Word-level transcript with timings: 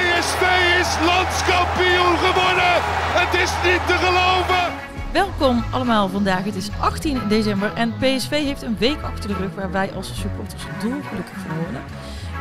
PSV 0.00 0.42
is 0.80 0.90
landskampioen 1.06 2.16
geworden. 2.24 2.74
Het 3.20 3.40
is 3.42 3.52
niet 3.64 3.86
te 3.86 3.96
geloven. 4.04 4.72
Welkom 5.12 5.64
allemaal 5.70 6.08
vandaag. 6.08 6.44
Het 6.44 6.54
is 6.54 6.68
18 6.80 7.20
december 7.28 7.72
en 7.74 7.92
PSV 7.98 8.30
heeft 8.30 8.62
een 8.62 8.76
week 8.78 9.02
achter 9.02 9.28
de 9.28 9.36
rug 9.36 9.54
waar 9.54 9.70
wij 9.70 9.92
als 9.92 10.20
supporters 10.20 10.62
dolgelukkig 10.82 11.36
van 11.46 11.56
worden. 11.62 11.82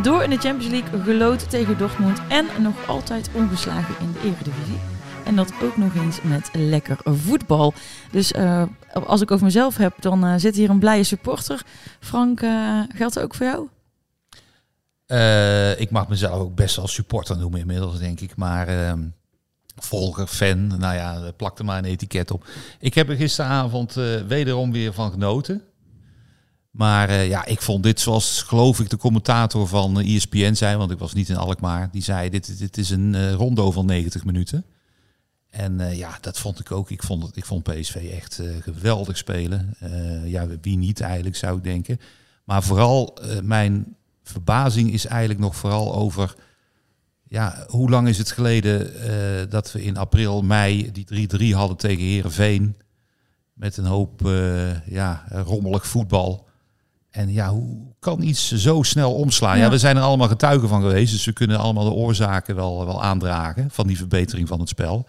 Door 0.01 0.23
in 0.23 0.29
de 0.29 0.37
Champions 0.37 0.71
League 0.71 1.01
geloten 1.03 1.49
tegen 1.49 1.77
Dortmund 1.77 2.21
en 2.27 2.45
nog 2.59 2.87
altijd 2.87 3.29
ongeslagen 3.33 3.95
in 3.99 4.11
de 4.11 4.19
Eredivisie. 4.19 4.79
En 5.23 5.35
dat 5.35 5.53
ook 5.63 5.77
nog 5.77 5.95
eens 5.95 6.21
met 6.21 6.49
lekker 6.53 6.97
voetbal. 7.03 7.73
Dus 8.11 8.31
uh, 8.33 8.63
als 9.05 9.21
ik 9.21 9.31
over 9.31 9.45
mezelf 9.45 9.77
heb, 9.77 9.93
dan 9.99 10.25
uh, 10.25 10.33
zit 10.37 10.55
hier 10.55 10.69
een 10.69 10.79
blije 10.79 11.03
supporter. 11.03 11.61
Frank, 11.99 12.41
uh, 12.41 12.79
geldt 12.95 13.13
dat 13.13 13.23
ook 13.23 13.35
voor 13.35 13.45
jou? 13.45 13.67
Uh, 15.11 15.79
ik 15.79 15.89
mag 15.91 16.07
mezelf 16.07 16.39
ook 16.39 16.55
best 16.55 16.77
als 16.77 16.93
supporter 16.93 17.37
noemen 17.37 17.59
inmiddels, 17.59 17.99
denk 17.99 18.19
ik. 18.19 18.35
Maar 18.35 18.69
uh, 18.69 18.93
volger, 19.75 20.27
fan, 20.27 20.67
nou 20.67 20.95
ja, 20.95 21.31
plak 21.31 21.59
er 21.59 21.65
maar 21.65 21.77
een 21.77 21.85
etiket 21.85 22.31
op. 22.31 22.47
Ik 22.79 22.93
heb 22.93 23.09
er 23.09 23.15
gisteravond 23.15 23.97
uh, 23.97 24.21
wederom 24.21 24.71
weer 24.71 24.93
van 24.93 25.11
genoten. 25.11 25.61
Maar 26.71 27.09
uh, 27.09 27.27
ja, 27.27 27.45
ik 27.45 27.61
vond 27.61 27.83
dit 27.83 27.99
zoals 27.99 28.41
geloof 28.41 28.79
ik 28.79 28.89
de 28.89 28.97
commentator 28.97 29.67
van 29.67 29.99
ESPN 29.99 30.53
zei, 30.53 30.77
want 30.77 30.91
ik 30.91 30.99
was 30.99 31.13
niet 31.13 31.29
in 31.29 31.37
Alkmaar. 31.37 31.89
Die 31.91 32.03
zei, 32.03 32.29
dit, 32.29 32.59
dit 32.59 32.77
is 32.77 32.89
een 32.89 33.33
rondo 33.33 33.71
van 33.71 33.85
90 33.85 34.25
minuten. 34.25 34.65
En 35.49 35.95
ja, 35.95 36.17
dat 36.21 36.39
vond 36.39 36.59
ik 36.59 36.71
ook. 36.71 36.89
Ik 36.89 37.03
vond, 37.03 37.23
het, 37.23 37.35
ik 37.35 37.45
vond 37.45 37.63
PSV 37.63 37.95
echt 37.95 38.41
geweldig 38.61 39.17
spelen. 39.17 39.75
ja, 40.25 40.47
wie 40.61 40.77
niet 40.77 41.01
eigenlijk, 41.01 41.35
zou 41.35 41.57
ik 41.57 41.63
denken. 41.63 41.99
Maar 42.43 42.63
vooral 42.63 43.17
mijn 43.43 43.97
verbazing 44.29 44.91
is 44.91 45.05
eigenlijk 45.05 45.39
nog 45.39 45.55
vooral 45.55 45.95
over. 45.95 46.35
Ja, 47.23 47.65
hoe 47.67 47.89
lang 47.89 48.07
is 48.07 48.17
het 48.17 48.31
geleden 48.31 48.93
uh, 48.93 49.49
dat 49.49 49.71
we 49.71 49.83
in 49.83 49.97
april, 49.97 50.41
mei 50.41 50.91
die 50.91 51.51
3-3 51.53 51.55
hadden 51.55 51.77
tegen 51.77 52.03
Herenveen 52.03 52.75
met 53.53 53.77
een 53.77 53.85
hoop 53.85 54.25
uh, 54.25 54.87
ja, 54.87 55.25
rommelig 55.29 55.87
voetbal. 55.87 56.47
En 57.09 57.31
ja, 57.31 57.49
hoe 57.49 57.93
kan 57.99 58.21
iets 58.21 58.55
zo 58.55 58.83
snel 58.83 59.13
omslaan? 59.15 59.57
Ja. 59.57 59.63
ja. 59.63 59.69
we 59.69 59.77
zijn 59.77 59.97
er 59.97 60.01
allemaal 60.01 60.27
getuigen 60.27 60.69
van 60.69 60.81
geweest, 60.81 61.11
dus 61.11 61.25
we 61.25 61.33
kunnen 61.33 61.59
allemaal 61.59 61.83
de 61.83 61.91
oorzaken 61.91 62.55
wel, 62.55 62.85
wel 62.85 63.03
aandragen 63.03 63.71
van 63.71 63.87
die 63.87 63.97
verbetering 63.97 64.47
van 64.47 64.59
het 64.59 64.69
spel. 64.69 65.07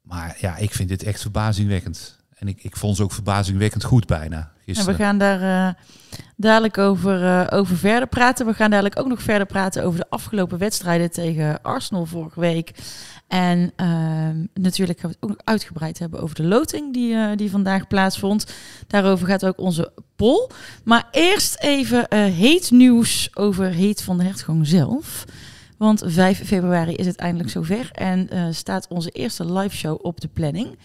Maar 0.00 0.36
ja, 0.40 0.56
ik 0.56 0.74
vind 0.74 0.88
dit 0.88 1.02
echt 1.02 1.20
verbazingwekkend. 1.20 2.15
En 2.36 2.48
ik, 2.48 2.62
ik 2.62 2.76
vond 2.76 2.96
ze 2.96 3.02
ook 3.02 3.12
verbazingwekkend 3.12 3.84
goed 3.84 4.06
bijna. 4.06 4.50
Gisteren. 4.64 4.92
En 4.92 4.96
we 4.96 5.02
gaan 5.04 5.18
daar 5.18 5.40
uh, 5.40 5.74
dadelijk 6.36 6.78
over, 6.78 7.22
uh, 7.22 7.46
over 7.58 7.76
verder 7.76 8.08
praten. 8.08 8.46
We 8.46 8.54
gaan 8.54 8.70
dadelijk 8.70 8.98
ook 8.98 9.06
nog 9.06 9.22
verder 9.22 9.46
praten 9.46 9.84
over 9.84 9.98
de 9.98 10.10
afgelopen 10.10 10.58
wedstrijden 10.58 11.10
tegen 11.10 11.62
Arsenal 11.62 12.06
vorige 12.06 12.40
week. 12.40 12.74
En 13.28 13.72
uh, 13.76 13.86
natuurlijk 14.54 15.00
gaan 15.00 15.10
we 15.10 15.16
het 15.20 15.24
ook 15.24 15.28
nog 15.30 15.38
uitgebreid 15.44 15.98
hebben 15.98 16.20
over 16.20 16.34
de 16.34 16.42
loting 16.42 16.92
die, 16.92 17.12
uh, 17.12 17.30
die 17.36 17.50
vandaag 17.50 17.86
plaatsvond. 17.86 18.52
Daarover 18.86 19.26
gaat 19.26 19.46
ook 19.46 19.58
onze 19.58 19.92
poll. 20.16 20.50
Maar 20.84 21.08
eerst 21.10 21.58
even 21.58 22.14
heet 22.32 22.70
nieuws 22.70 23.30
over 23.34 23.66
Heet 23.66 24.02
van 24.02 24.18
de 24.18 24.24
Hertgang 24.24 24.66
zelf. 24.66 25.24
Want 25.78 26.02
5 26.06 26.46
februari 26.46 26.94
is 26.94 27.06
het 27.06 27.16
eindelijk 27.16 27.50
zover 27.50 27.90
en 27.92 28.54
staat 28.54 28.88
onze 28.88 29.10
eerste 29.10 29.52
live 29.52 29.76
show 29.76 29.98
op 30.02 30.20
de 30.20 30.28
planning 30.28 30.76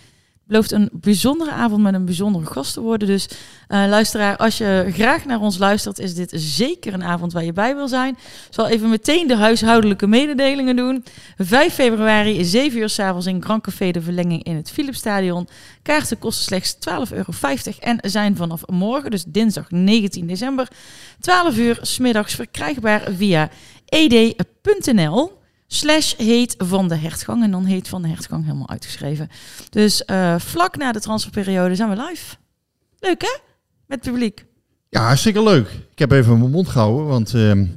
belooft 0.52 0.72
een 0.72 0.90
bijzondere 0.92 1.52
avond 1.52 1.82
met 1.82 1.94
een 1.94 2.06
bijzondere 2.06 2.46
gast 2.46 2.74
te 2.74 2.82
worden. 2.82 3.08
Dus 3.08 3.28
uh, 3.28 3.38
luisteraar, 3.68 4.38
als 4.38 4.58
je 4.58 4.88
graag 4.94 5.26
naar 5.26 5.40
ons 5.40 5.58
luistert, 5.58 6.00
is 6.00 6.14
dit 6.14 6.32
zeker 6.36 6.94
een 6.94 7.04
avond 7.04 7.34
waar 7.34 7.44
je 7.44 7.54
bij 7.54 7.76
wil 7.76 7.88
zijn. 7.88 8.14
Ik 8.14 8.48
zal 8.50 8.68
even 8.68 8.90
meteen 8.90 9.28
de 9.28 9.36
huishoudelijke 9.36 10.08
mededelingen 10.08 10.76
doen. 10.76 11.04
5 11.38 11.74
februari, 11.74 12.46
7 12.46 12.80
uur 12.80 12.90
s'avonds 12.90 13.26
in 13.26 13.44
Grand 13.44 13.64
Café 13.64 13.92
de 13.92 14.02
Verlenging 14.02 14.44
in 14.44 14.56
het 14.56 14.72
Philipsstadion. 14.72 15.48
Kaarten 15.82 16.20
kosten 16.20 16.44
slechts 16.44 16.76
12,50 16.76 17.16
euro 17.16 17.32
en 17.80 18.00
zijn 18.02 18.36
vanaf 18.36 18.62
morgen, 18.68 19.12
dus 19.12 19.24
dinsdag 19.28 19.72
19 19.72 20.28
december, 20.28 20.68
12 21.20 21.58
uur 21.58 21.78
smiddags 21.82 22.36
verkrijgbaar 22.36 23.02
via 23.12 23.50
ed.nl 23.86 25.41
slash 25.74 26.16
heet 26.18 26.56
van 26.58 26.88
de 26.88 26.96
hertgang. 26.96 27.44
En 27.44 27.52
dan 27.52 27.66
heet 27.66 27.88
van 27.88 28.02
de 28.02 28.08
hertgang 28.08 28.44
helemaal 28.44 28.70
uitgeschreven. 28.70 29.30
Dus 29.70 30.04
uh, 30.06 30.40
vlak 30.40 30.78
na 30.78 30.92
de 30.92 31.00
transferperiode 31.00 31.76
zijn 31.76 31.90
we 31.90 31.96
live. 31.96 32.36
Leuk 33.00 33.22
hè? 33.22 33.38
Met 33.86 34.02
publiek. 34.02 34.46
Ja, 34.90 35.06
hartstikke 35.06 35.44
leuk. 35.44 35.70
Ik 35.92 36.00
heb 36.00 36.12
even 36.12 36.40
mijn 36.40 36.52
mond 36.52 36.68
gehouden, 36.68 37.06
want... 37.06 37.34
Uh, 37.34 37.68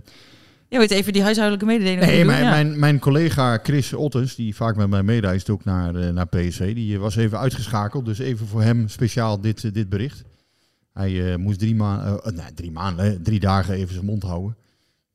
je 0.69 0.78
weet 0.81 0.91
even 0.91 1.12
die 1.12 1.22
huishoudelijke 1.22 1.66
mededeling 1.66 2.00
Nee, 2.00 2.25
mijn, 2.25 2.43
ja. 2.43 2.50
mijn, 2.50 2.78
mijn, 2.78 2.99
collega 2.99 3.59
Chris 3.62 3.93
Ottens, 3.93 4.34
die 4.34 4.54
vaak 4.54 4.77
met 4.77 4.88
mij 4.88 5.03
meereist 5.03 5.50
ook 5.50 5.65
naar, 5.65 5.94
uh, 5.94 6.09
naar 6.09 6.27
PSV, 6.27 6.75
die 6.75 6.99
was 6.99 7.16
even 7.16 7.38
uitgeschakeld. 7.38 8.04
Dus 8.04 8.19
even 8.19 8.47
voor 8.47 8.62
hem 8.62 8.88
speciaal 8.88 9.41
dit, 9.41 9.75
dit 9.75 9.88
bericht. 9.88 10.22
Hij 10.93 11.37
moest 11.37 11.59
drie, 11.59 11.75
maanden, 11.75 12.34
nee, 12.34 12.54
drie 12.54 12.71
maanden, 12.71 13.22
drie 13.22 13.41
dagen 13.41 13.75
even 13.75 13.94
zijn 13.94 14.06
mond 14.06 14.22
houden. 14.22 14.56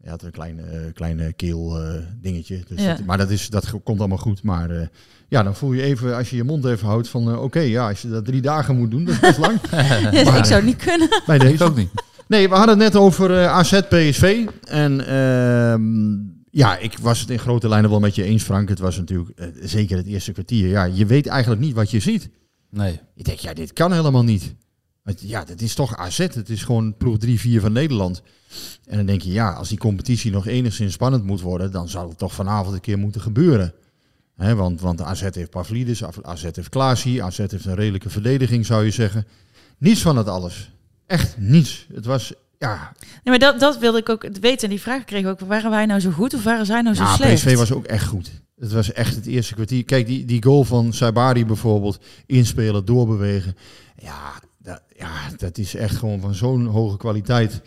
Hij 0.01 0.11
had 0.11 0.23
een 0.23 0.31
kleine, 0.31 0.61
uh, 0.61 0.93
kleine 0.93 1.33
keel 1.33 1.81
uh, 1.81 1.93
dingetje. 2.21 2.63
Dus 2.67 2.81
ja. 2.81 2.95
dat, 2.95 3.05
maar 3.05 3.17
dat, 3.17 3.29
is, 3.29 3.49
dat 3.49 3.73
komt 3.83 3.99
allemaal 3.99 4.17
goed. 4.17 4.43
Maar 4.43 4.71
uh, 4.71 4.81
ja, 5.27 5.43
dan 5.43 5.55
voel 5.55 5.73
je 5.73 5.81
even, 5.81 6.15
als 6.15 6.29
je 6.29 6.35
je 6.35 6.43
mond 6.43 6.65
even 6.65 6.87
houdt, 6.87 7.09
van 7.09 7.29
oké, 7.31 7.39
okay, 7.39 7.69
ja, 7.69 7.87
als 7.89 8.01
je 8.01 8.09
dat 8.09 8.25
drie 8.25 8.41
dagen 8.41 8.77
moet 8.77 8.91
doen, 8.91 9.05
dat 9.05 9.13
is 9.13 9.19
best 9.19 9.37
lang. 9.37 9.59
ja, 9.71 10.23
maar, 10.23 10.37
ik 10.37 10.45
zou 10.45 10.53
het 10.53 10.65
niet 10.65 10.83
kunnen. 10.83 11.09
Bij 11.25 11.37
deze 11.37 11.63
ook 11.63 11.75
niet. 11.75 11.89
Nee, 12.27 12.49
we 12.49 12.55
hadden 12.55 12.79
het 12.79 12.93
net 12.93 13.01
over 13.01 13.47
AZ 13.47 13.81
PSV. 13.81 14.47
En 14.67 15.07
ehm, 15.07 16.11
ja, 16.49 16.77
ik 16.77 16.97
was 17.01 17.19
het 17.19 17.29
in 17.29 17.39
grote 17.39 17.69
lijnen 17.69 17.89
wel 17.89 17.99
met 17.99 18.15
je 18.15 18.23
eens, 18.23 18.43
Frank. 18.43 18.69
Het 18.69 18.79
was 18.79 18.97
natuurlijk 18.97 19.51
zeker 19.61 19.97
het 19.97 20.07
eerste 20.07 20.31
kwartier. 20.31 20.67
Ja, 20.67 20.83
je 20.83 21.05
weet 21.05 21.27
eigenlijk 21.27 21.61
niet 21.61 21.73
wat 21.73 21.91
je 21.91 21.99
ziet. 21.99 22.29
Nee. 22.69 22.99
Ik 23.15 23.25
denk, 23.25 23.39
ja, 23.39 23.53
dit 23.53 23.73
kan 23.73 23.91
helemaal 23.91 24.23
niet. 24.23 24.55
Ja, 25.17 25.43
dat 25.43 25.61
is 25.61 25.73
toch 25.73 25.97
AZ. 25.97 26.17
Het 26.17 26.49
is 26.49 26.63
gewoon 26.63 26.97
ploeg 26.97 27.17
3-4 27.25 27.29
van 27.55 27.71
Nederland. 27.71 28.21
En 28.85 28.97
dan 28.97 29.05
denk 29.05 29.21
je, 29.21 29.31
ja, 29.31 29.51
als 29.51 29.69
die 29.69 29.77
competitie 29.77 30.31
nog 30.31 30.47
enigszins 30.47 30.93
spannend 30.93 31.23
moet 31.23 31.41
worden, 31.41 31.71
dan 31.71 31.89
zou 31.89 32.09
het 32.09 32.17
toch 32.17 32.33
vanavond 32.33 32.75
een 32.75 32.81
keer 32.81 32.97
moeten 32.97 33.21
gebeuren. 33.21 33.73
He, 34.35 34.55
want, 34.55 34.81
want 34.81 35.01
AZ 35.01 35.21
heeft 35.21 35.49
Pavlidis, 35.49 36.03
AZ 36.21 36.43
heeft 36.43 36.69
Klaasie, 36.69 37.23
AZ 37.23 37.37
heeft 37.37 37.65
een 37.65 37.75
redelijke 37.75 38.09
verdediging, 38.09 38.65
zou 38.65 38.85
je 38.85 38.91
zeggen. 38.91 39.27
Niets 39.77 40.01
van 40.01 40.17
het 40.17 40.27
alles. 40.27 40.71
Echt 41.05 41.37
niets. 41.37 41.87
Het 41.93 42.05
was, 42.05 42.33
ja... 42.57 42.91
Nee, 43.01 43.19
maar 43.23 43.39
dat, 43.39 43.59
dat 43.59 43.77
wilde 43.77 43.97
ik 43.97 44.09
ook 44.09 44.27
weten. 44.41 44.63
En 44.63 44.69
die 44.69 44.81
vraag 44.81 45.03
kreeg 45.03 45.21
ik 45.21 45.27
ook, 45.27 45.39
waren 45.39 45.69
wij 45.69 45.85
nou 45.85 45.99
zo 45.99 46.11
goed 46.11 46.33
of 46.33 46.43
waren 46.43 46.65
zij 46.65 46.81
nou 46.81 46.95
zo 46.95 47.03
ja, 47.03 47.15
slecht? 47.15 47.33
PSV 47.33 47.55
was 47.55 47.71
ook 47.71 47.85
echt 47.85 48.05
goed. 48.05 48.31
Het 48.59 48.71
was 48.71 48.91
echt 48.91 49.15
het 49.15 49.25
eerste 49.25 49.53
kwartier. 49.53 49.85
Kijk, 49.85 50.05
die, 50.05 50.25
die 50.25 50.43
goal 50.43 50.63
van 50.63 50.93
Saibari 50.93 51.45
bijvoorbeeld, 51.45 51.99
inspelen, 52.25 52.85
doorbewegen. 52.85 53.55
Ja, 53.97 54.33
ja, 54.97 55.11
dat 55.37 55.57
is 55.57 55.75
echt 55.75 55.95
gewoon 55.95 56.19
van 56.19 56.33
zo'n 56.33 56.65
hoge 56.65 56.97
kwaliteit. 56.97 57.61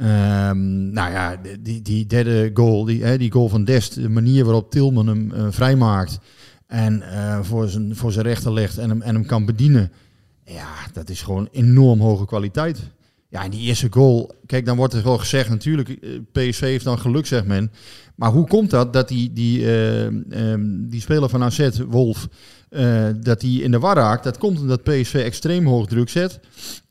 Um, 0.00 0.90
nou 0.90 1.10
ja, 1.10 1.40
die, 1.60 1.82
die 1.82 2.06
derde 2.06 2.50
goal, 2.54 2.84
die, 2.84 3.04
hè, 3.04 3.18
die 3.18 3.32
goal 3.32 3.48
van 3.48 3.64
Dest, 3.64 3.94
de 3.94 4.08
manier 4.08 4.44
waarop 4.44 4.70
Tilman 4.70 5.06
hem 5.06 5.32
uh, 5.32 5.46
vrijmaakt 5.50 6.18
en 6.66 7.02
uh, 7.02 7.38
voor, 7.42 7.68
zijn, 7.68 7.96
voor 7.96 8.12
zijn 8.12 8.26
rechter 8.26 8.52
legt 8.52 8.78
en 8.78 8.88
hem, 8.88 9.02
en 9.02 9.14
hem 9.14 9.26
kan 9.26 9.44
bedienen. 9.44 9.92
Ja, 10.44 10.74
dat 10.92 11.08
is 11.08 11.22
gewoon 11.22 11.48
enorm 11.52 12.00
hoge 12.00 12.26
kwaliteit. 12.26 12.78
Ja, 13.28 13.44
en 13.44 13.50
die 13.50 13.60
eerste 13.60 13.86
goal, 13.90 14.34
kijk, 14.46 14.66
dan 14.66 14.76
wordt 14.76 14.94
er 14.94 15.02
wel 15.02 15.18
gezegd, 15.18 15.48
natuurlijk, 15.48 15.88
eh, 15.88 16.10
PSV 16.32 16.60
heeft 16.60 16.84
dan 16.84 16.98
geluk, 16.98 17.26
zegt 17.26 17.46
men. 17.46 17.72
Maar 18.14 18.30
hoe 18.30 18.46
komt 18.46 18.70
dat, 18.70 18.92
dat 18.92 19.08
die, 19.08 19.32
die, 19.32 19.70
um, 19.70 20.88
die 20.88 21.00
speler 21.00 21.28
van 21.28 21.42
AZ, 21.42 21.68
Wolf, 21.88 22.28
uh, 22.70 23.04
dat 23.16 23.40
die 23.40 23.62
in 23.62 23.70
de 23.70 23.78
war 23.78 23.96
raakt? 23.96 24.24
Dat 24.24 24.38
komt 24.38 24.60
omdat 24.60 24.82
PSV 24.82 25.14
extreem 25.14 25.66
hoog 25.66 25.86
druk 25.86 26.08
zet. 26.08 26.40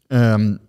Um, 0.07 0.59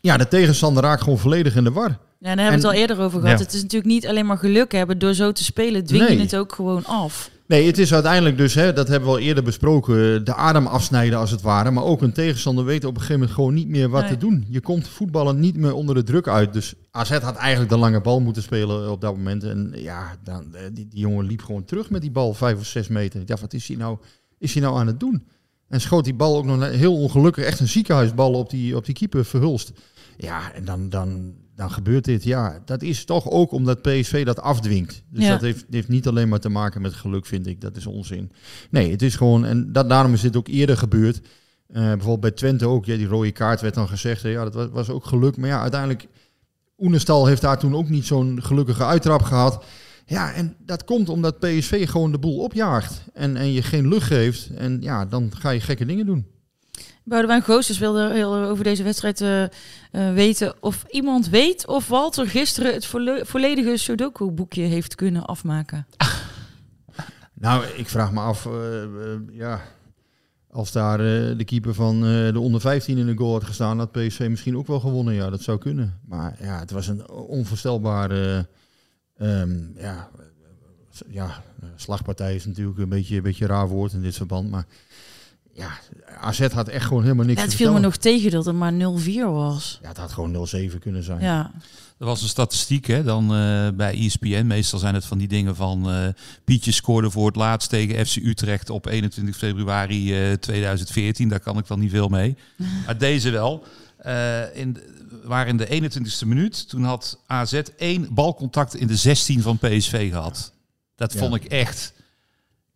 ja, 0.00 0.16
de 0.16 0.28
tegenstander 0.28 0.82
raakt 0.82 1.02
gewoon 1.02 1.18
volledig 1.18 1.56
in 1.56 1.64
de 1.64 1.72
war. 1.72 1.88
Ja, 1.88 2.34
daar 2.34 2.44
hebben 2.44 2.46
we 2.46 2.66
het 2.66 2.76
al 2.76 2.80
eerder 2.80 3.00
over 3.00 3.20
gehad. 3.20 3.38
Ja. 3.38 3.44
Het 3.44 3.54
is 3.54 3.62
natuurlijk 3.62 3.92
niet 3.92 4.06
alleen 4.06 4.26
maar 4.26 4.38
geluk 4.38 4.72
hebben. 4.72 4.98
Door 4.98 5.14
zo 5.14 5.32
te 5.32 5.44
spelen 5.44 5.84
dwing 5.84 6.08
Nee. 6.08 6.16
je 6.16 6.22
het 6.22 6.36
ook 6.36 6.54
gewoon 6.54 6.84
af. 6.84 7.30
Nee, 7.46 7.66
het 7.66 7.78
is 7.78 7.94
uiteindelijk 7.94 8.36
dus, 8.36 8.54
hè, 8.54 8.72
dat 8.72 8.88
hebben 8.88 9.08
we 9.08 9.14
al 9.14 9.20
eerder 9.20 9.42
besproken, 9.44 10.24
de 10.24 10.34
adem 10.34 10.66
afsnijden 10.66 11.18
als 11.18 11.30
het 11.30 11.42
ware. 11.42 11.70
Maar 11.70 11.84
ook 11.84 12.02
een 12.02 12.12
tegenstander 12.12 12.64
weet 12.64 12.84
op 12.84 12.90
een 12.90 13.00
gegeven 13.00 13.18
moment 13.18 13.36
gewoon 13.36 13.54
niet 13.54 13.68
meer 13.68 13.88
wat 13.88 14.02
Nee. 14.02 14.10
te 14.10 14.16
doen. 14.16 14.46
Je 14.48 14.60
komt 14.60 14.88
voetballen 14.88 15.40
niet 15.40 15.56
meer 15.56 15.72
onder 15.74 15.94
de 15.94 16.02
druk 16.02 16.28
uit. 16.28 16.52
Dus 16.52 16.74
AZ 16.90 17.10
had 17.10 17.36
eigenlijk 17.36 17.70
de 17.70 17.78
lange 17.78 18.00
bal 18.00 18.20
moeten 18.20 18.42
spelen 18.42 18.90
op 18.90 19.00
dat 19.00 19.16
moment. 19.16 19.44
En 19.44 19.72
ja, 19.74 20.16
dan, 20.24 20.54
eh, 20.54 20.62
die, 20.72 20.88
die 20.88 21.00
jongen 21.00 21.26
liep 21.26 21.42
gewoon 21.42 21.64
terug 21.64 21.90
met 21.90 22.00
die 22.00 22.10
bal, 22.10 22.34
vijf 22.34 22.58
of 22.58 22.66
zes 22.66 22.88
meter. 22.88 23.22
Ja, 23.26 23.36
wat 23.40 23.52
is 23.52 23.68
hij 23.68 23.76
nou, 23.76 23.98
is 24.38 24.52
hij 24.52 24.62
nou 24.62 24.78
aan 24.78 24.86
het 24.86 25.00
doen? 25.00 25.26
En 25.68 25.80
schoot 25.80 26.04
die 26.04 26.14
bal 26.14 26.36
ook 26.36 26.44
nog 26.44 26.70
heel 26.70 26.96
ongelukkig, 26.96 27.44
echt 27.44 27.60
een 27.60 27.68
ziekenhuisbal 27.68 28.32
op 28.32 28.50
die, 28.50 28.76
op 28.76 28.84
die 28.84 28.94
keeper 28.94 29.24
verhulst. 29.24 29.72
Ja, 30.16 30.52
en 30.52 30.64
dan, 30.64 30.88
dan, 30.88 31.34
dan 31.54 31.70
gebeurt 31.70 32.04
dit. 32.04 32.24
Ja, 32.24 32.62
dat 32.64 32.82
is 32.82 33.04
toch 33.04 33.30
ook 33.30 33.52
omdat 33.52 33.82
PSV 33.82 34.24
dat 34.24 34.40
afdwingt. 34.40 35.02
Dus 35.10 35.24
Ja. 35.24 35.30
dat 35.30 35.40
heeft, 35.40 35.64
heeft 35.70 35.88
niet 35.88 36.06
alleen 36.08 36.28
maar 36.28 36.40
te 36.40 36.48
maken 36.48 36.82
met 36.82 36.94
geluk, 36.94 37.26
vind 37.26 37.46
ik. 37.46 37.60
Dat 37.60 37.76
is 37.76 37.86
onzin. 37.86 38.32
Nee, 38.70 38.90
het 38.90 39.02
is 39.02 39.16
gewoon, 39.16 39.44
en 39.44 39.72
dat, 39.72 39.88
daarom 39.88 40.12
is 40.12 40.20
dit 40.20 40.36
ook 40.36 40.48
eerder 40.48 40.76
gebeurd. 40.76 41.20
Eh, 41.66 41.82
bijvoorbeeld 41.82 42.20
bij 42.20 42.30
Twente 42.30 42.66
ook, 42.66 42.84
ja, 42.84 42.96
die 42.96 43.06
rode 43.06 43.32
kaart 43.32 43.60
werd 43.60 43.74
dan 43.74 43.88
gezegd. 43.88 44.22
Ja, 44.22 44.44
dat 44.44 44.54
was, 44.54 44.68
was 44.70 44.90
ook 44.90 45.04
geluk. 45.06 45.36
Maar 45.36 45.48
ja, 45.48 45.60
uiteindelijk, 45.60 46.06
Oenestal 46.78 47.26
heeft 47.26 47.42
daar 47.42 47.58
toen 47.58 47.74
ook 47.74 47.88
niet 47.88 48.06
zo'n 48.06 48.42
gelukkige 48.42 48.84
uittrap 48.84 49.22
gehad. 49.22 49.64
Ja, 50.08 50.32
en 50.32 50.56
dat 50.58 50.84
komt 50.84 51.08
omdat 51.08 51.38
PSV 51.38 51.88
gewoon 51.88 52.12
de 52.12 52.18
boel 52.18 52.38
opjaagt. 52.38 53.04
En, 53.14 53.36
en 53.36 53.52
je 53.52 53.62
geen 53.62 53.88
lucht 53.88 54.06
geeft. 54.06 54.50
En 54.50 54.78
ja, 54.80 55.04
dan 55.04 55.32
ga 55.36 55.50
je 55.50 55.60
gekke 55.60 55.86
dingen 55.86 56.06
doen. 56.06 56.26
Boudewijn 57.04 57.42
Goossens 57.42 57.78
wilde 57.78 58.12
heel 58.12 58.34
over 58.34 58.64
deze 58.64 58.82
wedstrijd 58.82 59.20
eh, 59.20 59.42
eh, 59.42 59.50
weten 60.14 60.54
of 60.60 60.84
iemand 60.90 61.28
weet 61.28 61.66
of 61.66 61.88
Walter 61.88 62.28
gisteren 62.28 62.72
het 62.72 62.86
volle- 62.86 63.26
volledige 63.26 63.76
Sudoku-boekje 63.76 64.62
heeft 64.62 64.94
kunnen 64.94 65.24
afmaken. 65.24 65.86
Nou, 67.38 67.64
ik 67.64 67.88
vraag 67.88 68.12
me 68.12 68.20
af, 68.20 68.46
eh, 68.46 68.52
ja, 69.30 69.60
als 70.50 70.72
daar 70.72 70.98
de 70.98 71.44
keeper 71.44 71.74
van 71.74 72.00
de 72.00 72.38
onder 72.38 72.60
15 72.60 72.98
in 72.98 73.06
de 73.06 73.16
goal 73.16 73.32
had 73.32 73.44
gestaan, 73.44 73.78
had 73.78 73.92
PSV 73.92 74.26
misschien 74.30 74.56
ook 74.56 74.66
wel 74.66 74.80
gewonnen. 74.80 75.14
Ja, 75.14 75.30
dat 75.30 75.42
zou 75.42 75.58
kunnen. 75.58 76.00
Maar 76.06 76.36
ja, 76.40 76.58
het 76.58 76.70
was 76.70 76.88
een 76.88 77.10
onvoorstelbare, 77.10 78.48
ehm, 79.18 79.58
ja, 79.76 80.08
eh, 80.18 81.14
ja, 81.14 81.42
slagpartij 81.76 82.34
is 82.34 82.44
natuurlijk 82.44 82.78
een 82.78 82.88
beetje, 82.88 83.16
een 83.16 83.22
beetje 83.22 83.44
een 83.44 83.50
raar 83.50 83.68
woord 83.68 83.92
in 83.92 84.02
dit 84.02 84.16
verband. 84.16 84.50
Maar 84.50 84.66
ja, 85.52 85.78
AZ 86.20 86.48
had 86.52 86.68
echt 86.68 86.86
gewoon 86.86 87.02
helemaal 87.02 87.24
niks 87.24 87.36
Ja, 87.38 87.42
het 87.42 87.50
te 87.50 87.56
viel 87.56 87.72
me 87.72 87.78
nog 87.78 87.96
tegen 87.96 88.30
dat 88.30 88.44
het 88.44 88.54
maar 88.54 88.72
0-4 88.72 89.32
was. 89.32 89.78
Ja, 89.82 89.88
het 89.88 89.96
had 89.96 90.12
gewoon 90.12 90.48
0-7 90.48 90.78
kunnen 90.78 91.02
zijn. 91.02 91.20
Ja. 91.20 91.52
Er 91.98 92.06
was 92.06 92.22
een 92.22 92.28
statistiek 92.28 92.86
hè, 92.86 93.02
dan 93.02 93.34
eh, 93.34 93.68
bij 93.74 93.98
ESPN. 93.98 94.46
Meestal 94.46 94.78
zijn 94.78 94.94
het 94.94 95.04
van 95.04 95.18
die 95.18 95.28
dingen 95.28 95.56
van 95.56 95.90
eh 95.90 96.08
Pietje 96.44 96.72
scoorde 96.72 97.10
voor 97.10 97.26
het 97.26 97.36
laatst 97.36 97.68
tegen 97.68 98.06
FC 98.06 98.16
Utrecht 98.16 98.70
op 98.70 98.86
21 98.86 99.36
februari 99.36 100.30
eh, 100.30 100.32
2014. 100.32 101.28
Daar 101.28 101.40
kan 101.40 101.58
ik 101.58 101.66
dan 101.66 101.78
niet 101.78 101.90
veel 101.90 102.08
mee. 102.08 102.36
Maar 102.86 102.98
deze 102.98 103.30
wel. 103.30 103.64
Eh 103.96 104.56
in, 104.56 104.76
waren 105.26 105.48
in 105.48 105.56
de 105.56 105.90
21ste 105.92 106.26
minuut. 106.26 106.68
Toen 106.68 106.82
had 106.84 107.22
AZ 107.26 107.52
één 107.76 108.08
balcontact 108.14 108.74
in 108.76 108.86
de 108.86 108.96
16 108.96 109.42
van 109.42 109.58
PSV 109.58 110.10
gehad. 110.10 110.52
Dat 110.94 111.14
vond 111.14 111.34
ik 111.34 111.44
echt... 111.44 111.92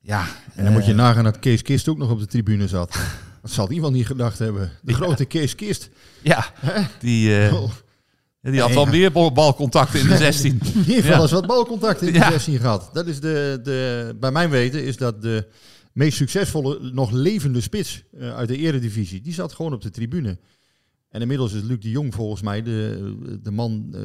Ja, 0.03 0.27
En 0.55 0.65
dan 0.65 0.73
moet 0.73 0.85
je 0.85 0.91
eh, 0.91 0.97
nagaan 0.97 1.25
dat 1.25 1.39
Kees 1.39 1.63
Kist 1.63 1.89
ook 1.89 1.99
nog 1.99 2.11
op 2.11 2.19
de 2.19 2.27
tribune 2.27 2.69
zat. 2.69 2.99
Dat 3.43 3.51
zal 3.51 3.69
wel 3.81 3.91
niet 3.91 4.07
gedacht 4.07 4.39
hebben. 4.39 4.73
De 4.83 4.91
Ja. 4.91 4.97
grote 4.97 5.25
Kees 5.25 5.55
Kist. 5.55 5.89
Ja, 6.23 6.53
die, 6.99 7.45
eh, 7.47 7.55
Oh. 7.63 7.71
die 8.41 8.61
had 8.61 8.73
wel 8.75 8.85
ja. 8.85 8.91
meer 8.91 9.13
bal- 9.13 9.33
balcontacten 9.33 10.01
in 10.01 10.07
de 10.09 10.17
16. 10.17 10.59
Die 10.75 10.95
heeft 10.95 11.07
Ja. 11.07 11.11
wel 11.13 11.23
eens 11.23 11.31
wat 11.31 11.47
balcontact 11.47 12.03
in 12.03 12.13
de 12.13 12.19
Ja. 12.19 12.31
16 12.31 12.59
gehad. 12.59 12.91
Dat 12.93 13.07
is 13.07 13.21
de, 13.21 13.61
de, 13.63 14.17
bij 14.21 14.31
mijn 14.31 14.51
weten 14.51 14.85
is 14.85 14.97
dat 14.97 15.23
de 15.23 15.49
meest 15.93 16.17
succesvolle, 16.17 16.79
nog 16.93 17.11
levende 17.11 17.61
spits 17.61 18.03
eh, 18.19 18.35
uit 18.37 18.49
de 18.49 18.57
eredivisie. 18.57 19.21
Die 19.21 19.33
zat 19.35 19.53
gewoon 19.53 19.73
op 19.73 19.83
de 19.83 19.91
tribune. 19.91 20.39
En 21.11 21.21
inmiddels 21.21 21.53
is 21.53 21.63
Luc 21.63 21.79
de 21.79 21.91
Jong 21.91 22.15
volgens 22.15 22.43
mij 22.43 22.63
de, 22.63 23.39
de 23.43 23.51
man... 23.51 23.89
eh, 23.95 24.01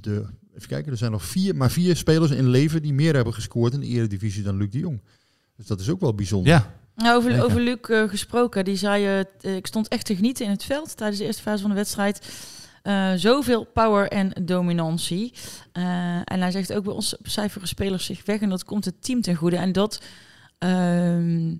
de, 0.00 0.24
even 0.54 0.68
kijken, 0.68 0.92
er 0.92 0.98
zijn 0.98 1.10
nog 1.10 1.24
vier, 1.24 1.56
maar 1.56 1.70
vier 1.70 1.96
spelers 1.96 2.30
in 2.30 2.48
leven 2.48 2.82
die 2.82 2.92
meer 2.92 3.14
hebben 3.14 3.34
gescoord 3.34 3.72
in 3.72 3.80
de 3.80 3.86
eredivisie 3.86 4.42
dan 4.42 4.56
Luc 4.56 4.70
de 4.70 4.78
Jong. 4.78 5.02
Dus 5.56 5.66
dat 5.66 5.80
is 5.80 5.90
ook 5.90 6.00
wel 6.00 6.14
bijzonder. 6.14 6.52
Ja, 6.52 6.74
Nou, 6.96 7.16
over, 7.16 7.44
over 7.44 7.60
Luc 7.60 7.80
eh, 7.80 8.08
gesproken, 8.08 8.64
die 8.64 8.76
zei, 8.76 9.24
eh, 9.40 9.56
ik 9.56 9.66
stond 9.66 9.88
echt 9.88 10.06
te 10.06 10.16
genieten 10.16 10.44
in 10.44 10.50
het 10.50 10.64
veld 10.64 10.96
tijdens 10.96 11.18
de 11.18 11.24
eerste 11.26 11.42
fase 11.42 11.60
van 11.60 11.70
de 11.70 11.76
wedstrijd. 11.76 12.20
Eh, 12.84 13.12
zoveel 13.16 13.64
power 13.64 14.08
en 14.08 14.32
dominantie. 14.44 15.32
Eh, 15.72 15.84
en 16.24 16.40
hij 16.40 16.50
zegt 16.50 16.72
ook 16.72 16.84
bij 16.84 16.92
ons 16.92 17.16
cijferen 17.22 17.68
spelers 17.68 18.04
zich 18.04 18.24
weg 18.24 18.40
en 18.40 18.48
dat 18.48 18.64
komt 18.64 18.84
het 18.84 19.02
team 19.02 19.20
ten 19.20 19.34
goede. 19.34 19.56
En 19.56 19.72
dat, 19.72 20.02
ehm, 20.58 21.54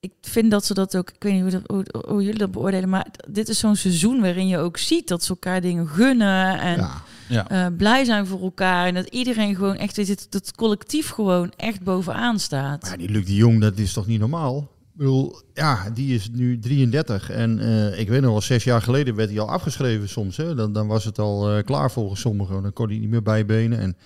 ik 0.00 0.12
vind 0.20 0.50
dat 0.50 0.64
ze 0.64 0.74
dat 0.74 0.96
ook, 0.96 1.10
ik 1.10 1.22
weet 1.22 1.32
niet 1.32 1.42
hoe, 1.42 1.50
dat, 1.50 1.62
hoe, 1.66 1.84
hoe 2.08 2.22
jullie 2.22 2.38
dat 2.38 2.50
beoordelen, 2.50 2.88
maar 2.88 3.06
dit 3.28 3.48
is 3.48 3.58
zo'n 3.58 3.76
seizoen 3.76 4.20
waarin 4.20 4.48
je 4.48 4.58
ook 4.58 4.76
ziet 4.76 5.08
dat 5.08 5.22
ze 5.24 5.30
elkaar 5.30 5.60
dingen 5.60 5.88
gunnen 5.88 6.60
en 6.60 6.76
Ja. 6.76 7.02
ja. 7.28 7.48
eh, 7.48 7.66
blij 7.76 8.04
zijn 8.04 8.26
voor 8.26 8.40
elkaar. 8.42 8.86
En 8.86 8.94
dat 8.94 9.06
iedereen 9.06 9.54
gewoon 9.54 9.76
echt, 9.76 9.94
dit, 9.94 10.08
dat 10.08 10.46
het 10.46 10.54
collectief 10.56 11.08
gewoon 11.10 11.52
echt 11.56 11.82
bovenaan 11.82 12.38
staat. 12.38 12.82
Maar 12.82 12.90
ja, 12.90 12.96
die 12.96 13.08
Luc 13.10 13.26
de 13.26 13.34
Jong, 13.34 13.60
dat 13.60 13.78
is 13.78 13.92
toch 13.92 14.06
niet 14.06 14.20
normaal? 14.20 14.58
Ik 14.92 15.06
bedoel, 15.06 15.40
ja, 15.54 15.90
die 15.90 16.14
is 16.14 16.28
nu 16.32 16.58
33. 16.58 17.30
En 17.30 17.58
eh, 17.58 17.98
ik 18.00 18.08
weet 18.08 18.20
nog 18.20 18.30
wel, 18.30 18.40
zes 18.40 18.64
jaar 18.64 18.82
geleden 18.82 19.14
werd 19.14 19.30
hij 19.30 19.40
al 19.40 19.48
afgeschreven 19.50 20.08
soms. 20.08 20.36
Hè? 20.36 20.54
Dan, 20.54 20.72
dan 20.72 20.86
was 20.86 21.04
het 21.04 21.18
al 21.18 21.50
eh, 21.56 21.64
klaar 21.64 21.90
volgens 21.90 22.20
sommigen. 22.20 22.62
Dan 22.62 22.72
kon 22.72 22.88
hij 22.88 22.98
niet 22.98 23.10
meer 23.10 23.22
bijbenen. 23.22 23.78
En 23.78 23.96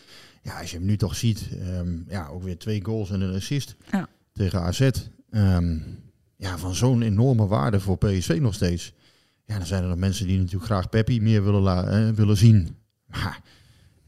ja, 0.42 0.60
als 0.60 0.70
je 0.70 0.76
hem 0.76 0.86
nu 0.86 0.96
toch 0.96 1.16
ziet, 1.16 1.48
ehm, 1.60 1.88
ja, 2.08 2.28
ook 2.32 2.42
weer 2.42 2.58
twee 2.58 2.84
goals 2.84 3.10
en 3.10 3.20
een 3.20 3.34
assist 3.34 3.74
Ja. 3.90 4.08
tegen 4.32 4.60
AZ. 4.62 4.90
Ehm, 5.34 5.78
ja, 6.36 6.58
van 6.58 6.74
zo'n 6.74 7.02
enorme 7.02 7.46
waarde 7.46 7.80
voor 7.80 7.98
PSV 7.98 8.38
nog 8.40 8.54
steeds. 8.54 8.92
Ja, 9.44 9.56
dan 9.58 9.66
zijn 9.66 9.82
er 9.82 9.88
nog 9.88 9.98
mensen 9.98 10.26
die 10.26 10.38
natuurlijk 10.38 10.64
graag 10.64 10.88
Peppi 10.88 11.20
meer 11.20 11.44
willen, 11.44 11.88
eh, 11.90 12.14
willen 12.14 12.36
zien. 12.36 12.76
Maar 13.06 13.40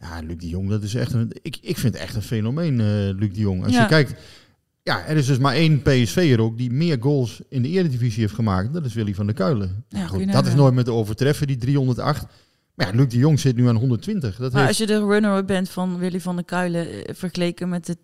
ja, 0.00 0.20
Luc 0.20 0.36
de 0.38 0.48
Jong, 0.48 0.68
dat 0.68 0.82
is 0.82 0.94
echt 0.94 1.12
een, 1.12 1.30
ik, 1.42 1.56
ik 1.60 1.78
vind 1.78 1.92
het 1.94 2.02
echt 2.02 2.14
een 2.14 2.22
fenomeen, 2.22 2.80
eh, 2.80 2.86
Luc 3.18 3.32
de 3.34 3.40
Jong. 3.40 3.64
Als 3.64 3.72
Ja. 3.72 3.82
je 3.82 3.88
kijkt, 3.88 4.20
ja, 4.82 5.04
er 5.06 5.16
is 5.16 5.26
dus 5.26 5.38
maar 5.38 5.54
één 5.54 5.82
PSV'er 5.82 6.40
ook 6.40 6.58
die 6.58 6.70
meer 6.70 6.96
goals 7.00 7.40
in 7.48 7.62
de 7.62 7.68
Eredivisie 7.68 8.20
heeft 8.20 8.34
gemaakt. 8.34 8.72
Dat 8.72 8.84
is 8.84 8.94
Willy 8.94 9.14
van 9.14 9.26
der 9.26 9.34
Kuilen. 9.34 9.84
Ja, 9.88 10.06
Goed, 10.06 10.10
kun 10.10 10.26
je 10.26 10.26
dat 10.26 10.34
is 10.34 10.42
nagaan. 10.42 10.56
nooit 10.58 10.74
met 10.74 10.84
te 10.84 10.92
overtreffen, 10.92 11.46
die 11.46 11.56
308. 11.56 12.26
Maar 12.74 12.86
ja, 12.86 12.92
Luc 12.96 13.08
de 13.08 13.16
Jong 13.18 13.40
zit 13.40 13.56
nu 13.56 13.68
aan 13.68 13.76
120. 13.76 14.36
Dat 14.36 14.52
Maar 14.52 14.66
heeft, 14.66 14.78
als 14.80 14.88
je 14.88 14.94
de 14.94 15.06
runner 15.06 15.44
bent 15.44 15.68
van 15.68 15.98
Willy 15.98 16.20
van 16.20 16.34
der 16.36 16.44
Kuilen 16.44 17.04
eh, 17.06 17.14
vergeleken 17.14 17.68
met 17.68 17.86
de 17.86 17.96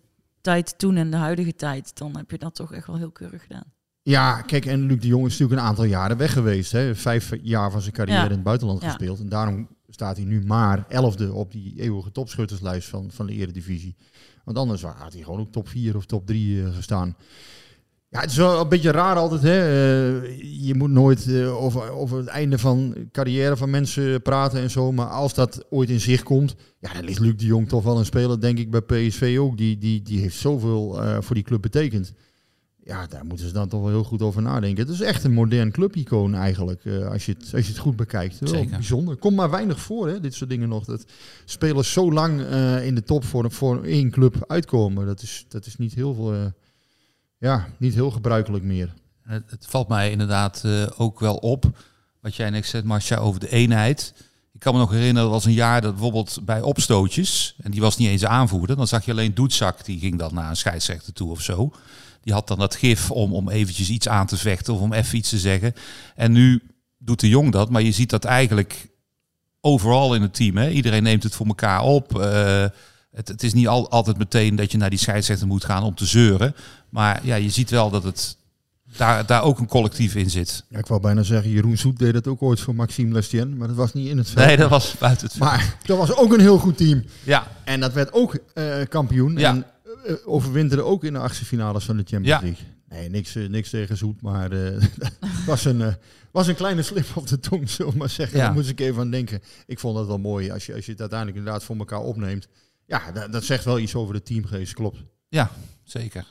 tijd 0.43 0.77
toen 0.77 0.95
en 0.95 1.11
de 1.11 1.17
huidige 1.17 1.55
tijd, 1.55 1.97
dan 1.97 2.17
heb 2.17 2.31
je 2.31 2.37
dat 2.37 2.55
toch 2.55 2.73
echt 2.73 2.87
wel 2.87 2.97
heel 2.97 3.11
keurig 3.11 3.41
gedaan. 3.41 3.71
Ja, 4.01 4.41
kijk, 4.41 4.65
en 4.65 4.85
Luc 4.85 4.99
de 4.99 5.07
Jong 5.07 5.25
is 5.25 5.31
natuurlijk 5.31 5.61
een 5.61 5.67
aantal 5.67 5.83
jaren 5.83 6.17
weg 6.17 6.33
geweest. 6.33 6.71
Hè. 6.71 6.95
Vijf 6.95 7.31
jaar 7.41 7.71
van 7.71 7.81
zijn 7.81 7.93
carrière 7.93 8.19
Ja. 8.19 8.25
in 8.25 8.31
het 8.31 8.43
buitenland 8.43 8.81
Ja. 8.81 8.87
gespeeld. 8.87 9.19
En 9.19 9.29
daarom 9.29 9.67
staat 9.89 10.17
hij 10.17 10.25
nu 10.25 10.45
maar 10.45 10.85
elfde 10.87 11.33
op 11.33 11.51
die 11.51 11.79
eeuwige 11.81 12.11
topschutterslijst 12.11 12.89
van, 12.89 13.11
van 13.11 13.25
de 13.25 13.33
Eredivisie. 13.33 13.95
Want 14.43 14.57
anders 14.57 14.81
had 14.81 15.13
hij 15.13 15.21
gewoon 15.23 15.39
ook 15.39 15.51
top 15.51 15.67
4 15.67 15.95
of 15.95 16.05
top 16.05 16.25
3 16.27 16.71
gestaan. 16.71 17.15
Ja, 18.13 18.19
het 18.19 18.29
is 18.29 18.37
wel 18.37 18.61
een 18.61 18.69
beetje 18.69 18.91
raar 18.91 19.15
altijd. 19.15 19.41
Hè? 19.41 19.59
Eh, 19.59 20.65
je 20.65 20.75
moet 20.75 20.89
nooit 20.89 21.27
eh, 21.27 21.63
over, 21.63 21.91
over 21.91 22.17
het 22.17 22.27
einde 22.27 22.57
van 22.57 22.95
carrière 23.11 23.57
van 23.57 23.69
mensen 23.69 24.21
praten 24.21 24.59
en 24.59 24.69
zo. 24.69 24.91
Maar 24.91 25.07
als 25.07 25.33
dat 25.33 25.65
ooit 25.69 25.89
in 25.89 25.99
zicht 25.99 26.23
komt, 26.23 26.55
ja, 26.79 26.93
dan 26.93 27.03
ligt 27.03 27.19
Luc 27.19 27.35
de 27.35 27.45
Jong 27.45 27.69
toch 27.69 27.83
wel 27.83 27.97
een 27.97 28.05
speler, 28.05 28.39
denk 28.39 28.57
ik, 28.57 28.71
bij 28.71 28.81
PSV 28.81 29.37
ook. 29.39 29.57
Die, 29.57 29.77
die, 29.77 30.01
die 30.01 30.19
heeft 30.19 30.35
zoveel 30.35 31.01
eh, 31.01 31.17
voor 31.19 31.35
die 31.35 31.43
club 31.43 31.61
betekend. 31.61 32.13
Ja, 32.83 33.07
daar 33.07 33.25
moeten 33.25 33.47
ze 33.47 33.53
dan 33.53 33.67
toch 33.67 33.81
wel 33.81 33.89
heel 33.89 34.03
goed 34.03 34.21
over 34.21 34.41
nadenken. 34.41 34.85
Het 34.85 34.93
is 34.93 35.01
echt 35.01 35.23
een 35.23 35.33
modern 35.33 35.71
clubicoon 35.71 36.35
eigenlijk, 36.35 36.81
als, 37.11 37.25
je 37.25 37.35
het, 37.39 37.53
als 37.53 37.65
je 37.65 37.71
het 37.71 37.81
goed 37.81 37.95
bekijkt. 37.95 38.39
Wel 38.39 38.49
Zeker. 38.49 38.69
bijzonder. 38.69 39.15
Komt 39.15 39.35
maar 39.35 39.49
weinig 39.49 39.79
voor, 39.79 40.07
hè, 40.07 40.19
dit 40.19 40.33
soort 40.33 40.49
dingen 40.49 40.69
nog. 40.69 40.85
Dat 40.85 41.05
spelers 41.45 41.91
zo 41.91 42.11
lang 42.11 42.41
in 42.81 42.95
de 42.95 43.03
top 43.03 43.23
voor, 43.23 43.51
voor 43.51 43.83
één 43.83 44.11
club 44.11 44.43
uitkomen. 44.47 45.05
Dat 45.05 45.21
is, 45.21 45.45
dat 45.47 45.65
is 45.65 45.77
niet 45.77 45.93
heel 45.93 46.13
veel... 46.13 46.53
ja, 47.43 47.67
niet 47.77 47.93
heel 47.93 48.11
gebruikelijk 48.11 48.63
meer. 48.63 48.93
Het, 49.21 49.43
het 49.49 49.65
valt 49.65 49.87
mij 49.87 50.11
inderdaad 50.11 50.61
eh, 50.65 50.87
ook 50.97 51.19
wel 51.19 51.35
op, 51.35 51.65
wat 52.21 52.35
jij 52.35 52.49
net 52.49 52.65
zegt, 52.65 52.83
Marcia, 52.83 53.17
over 53.17 53.39
de 53.39 53.49
eenheid. 53.49 54.13
Ik 54.53 54.59
kan 54.59 54.73
me 54.73 54.79
nog 54.79 54.91
herinneren, 54.91 55.23
er 55.23 55.33
was 55.33 55.45
een 55.45 55.53
jaar 55.53 55.81
dat 55.81 55.91
bijvoorbeeld 55.91 56.39
bij 56.43 56.61
opstootjes, 56.61 57.55
en 57.61 57.71
die 57.71 57.81
was 57.81 57.97
niet 57.97 58.07
eens 58.07 58.25
aanvoerder, 58.25 58.75
dan 58.75 58.87
zag 58.87 59.05
je 59.05 59.11
alleen 59.11 59.33
Doetzak, 59.33 59.85
die 59.85 59.99
ging 59.99 60.19
dan 60.19 60.33
naar 60.33 60.49
een 60.49 60.55
scheidsrechter 60.55 61.13
toe 61.13 61.31
of 61.31 61.41
zo. 61.41 61.73
Die 62.21 62.33
had 62.33 62.47
dan 62.47 62.59
dat 62.59 62.75
gif 62.75 63.11
om, 63.11 63.33
om 63.33 63.49
eventjes 63.49 63.89
iets 63.89 64.07
aan 64.07 64.27
te 64.27 64.37
vechten 64.37 64.73
of 64.73 64.79
om 64.79 64.93
even 64.93 65.17
iets 65.17 65.29
te 65.29 65.39
zeggen. 65.39 65.73
En 66.15 66.31
nu 66.31 66.61
doet 66.97 67.19
de 67.19 67.29
jong 67.29 67.51
dat, 67.51 67.69
maar 67.69 67.81
je 67.81 67.91
ziet 67.91 68.09
dat 68.09 68.25
eigenlijk 68.25 68.87
overal 69.61 70.15
in 70.15 70.21
het 70.21 70.33
team. 70.33 70.57
Hè? 70.57 70.69
Iedereen 70.69 71.03
neemt 71.03 71.23
het 71.23 71.35
voor 71.35 71.45
elkaar 71.45 71.81
op. 71.81 72.19
Eh, 72.19 72.65
het, 73.13 73.27
het 73.27 73.43
is 73.43 73.53
niet 73.53 73.67
al, 73.67 73.89
altijd 73.89 74.17
meteen 74.17 74.55
dat 74.55 74.71
je 74.71 74.77
naar 74.77 74.89
die 74.89 74.99
scheidsrechter 74.99 75.47
moet 75.47 75.65
gaan 75.65 75.83
om 75.83 75.95
te 75.95 76.05
zeuren. 76.05 76.55
Maar 76.89 77.19
ja, 77.23 77.35
je 77.35 77.49
ziet 77.49 77.69
wel 77.69 77.89
dat 77.89 78.03
het 78.03 78.37
daar, 78.97 79.25
daar 79.25 79.43
ook 79.43 79.59
een 79.59 79.67
collectief 79.67 80.15
in 80.15 80.29
zit. 80.29 80.63
Ja, 80.69 80.77
ik 80.77 80.87
wou 80.87 81.01
bijna 81.01 81.23
zeggen, 81.23 81.51
Jeroen 81.51 81.77
Zoet 81.77 81.99
deed 81.99 82.13
dat 82.13 82.27
ook 82.27 82.41
ooit 82.41 82.59
voor 82.59 82.75
Maxime 82.75 83.13
Lestien, 83.13 83.57
maar 83.57 83.67
dat 83.67 83.77
was 83.77 83.93
niet 83.93 84.07
in 84.09 84.17
het 84.17 84.29
veld. 84.29 84.45
Nee, 84.45 84.57
dat 84.57 84.69
was 84.69 84.95
buiten 84.99 85.27
het 85.27 85.37
Maar 85.37 85.75
dat 85.85 85.97
was 85.97 86.15
ook 86.15 86.33
een 86.33 86.39
heel 86.39 86.57
goed 86.57 86.77
team. 86.77 87.03
Ja, 87.23 87.47
En 87.63 87.79
dat 87.79 87.93
werd 87.93 88.13
ook 88.13 88.37
eh, 88.53 88.75
kampioen. 88.89 89.37
Ja. 89.37 89.49
En 89.49 89.65
eh, 90.05 90.15
overwinterde 90.25 90.83
ook 90.83 91.03
in 91.03 91.13
de 91.13 91.19
achtste 91.19 91.45
finales 91.45 91.83
van 91.83 91.97
de 91.97 92.03
Champions 92.05 92.41
Ja. 92.41 92.47
League. 92.47 92.65
Nee, 92.89 93.09
niks, 93.09 93.35
eh, 93.35 93.49
niks 93.49 93.69
tegen 93.69 93.97
Zoet, 93.97 94.21
maar 94.21 94.51
het 94.51 95.45
was 95.45 95.65
een, 95.65 95.95
was 96.31 96.47
een 96.47 96.55
kleine 96.55 96.81
slip 96.81 97.05
op 97.15 97.27
de 97.27 97.39
tong, 97.39 97.69
zullen 97.69 97.97
maar 97.97 98.09
zeggen. 98.09 98.37
Ja. 98.37 98.43
Daar 98.43 98.53
moest 98.53 98.69
ik 98.69 98.79
even 98.79 99.01
aan 99.01 99.11
denken. 99.11 99.41
Ik 99.65 99.79
vond 99.79 99.95
dat 99.95 100.07
wel 100.07 100.17
mooi, 100.19 100.51
als 100.51 100.65
je, 100.65 100.73
als 100.73 100.85
je 100.85 100.91
het 100.91 100.99
uiteindelijk 100.99 101.39
inderdaad 101.39 101.63
voor 101.63 101.75
elkaar 101.75 102.01
opneemt. 102.01 102.47
Ja, 102.93 103.11
dat, 103.11 103.31
dat 103.31 103.43
zegt 103.43 103.65
wel 103.65 103.79
iets 103.79 103.95
over 103.95 104.13
de 104.13 104.21
teamgeest, 104.21 104.73
klopt. 104.73 105.03
ja 105.29 105.51
zeker. 105.83 106.25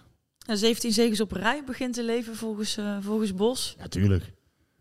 En 0.47 0.59
17 0.59 0.92
zegens 0.92 1.21
op 1.21 1.33
rij 1.33 1.62
begint 1.66 1.95
te 1.95 2.04
leven 2.04 2.37
volgens, 2.37 2.76
eh, 2.76 2.97
volgens 3.00 3.35
Bos. 3.35 3.75
Ja, 3.78 3.88
tuurlijk. 3.88 4.33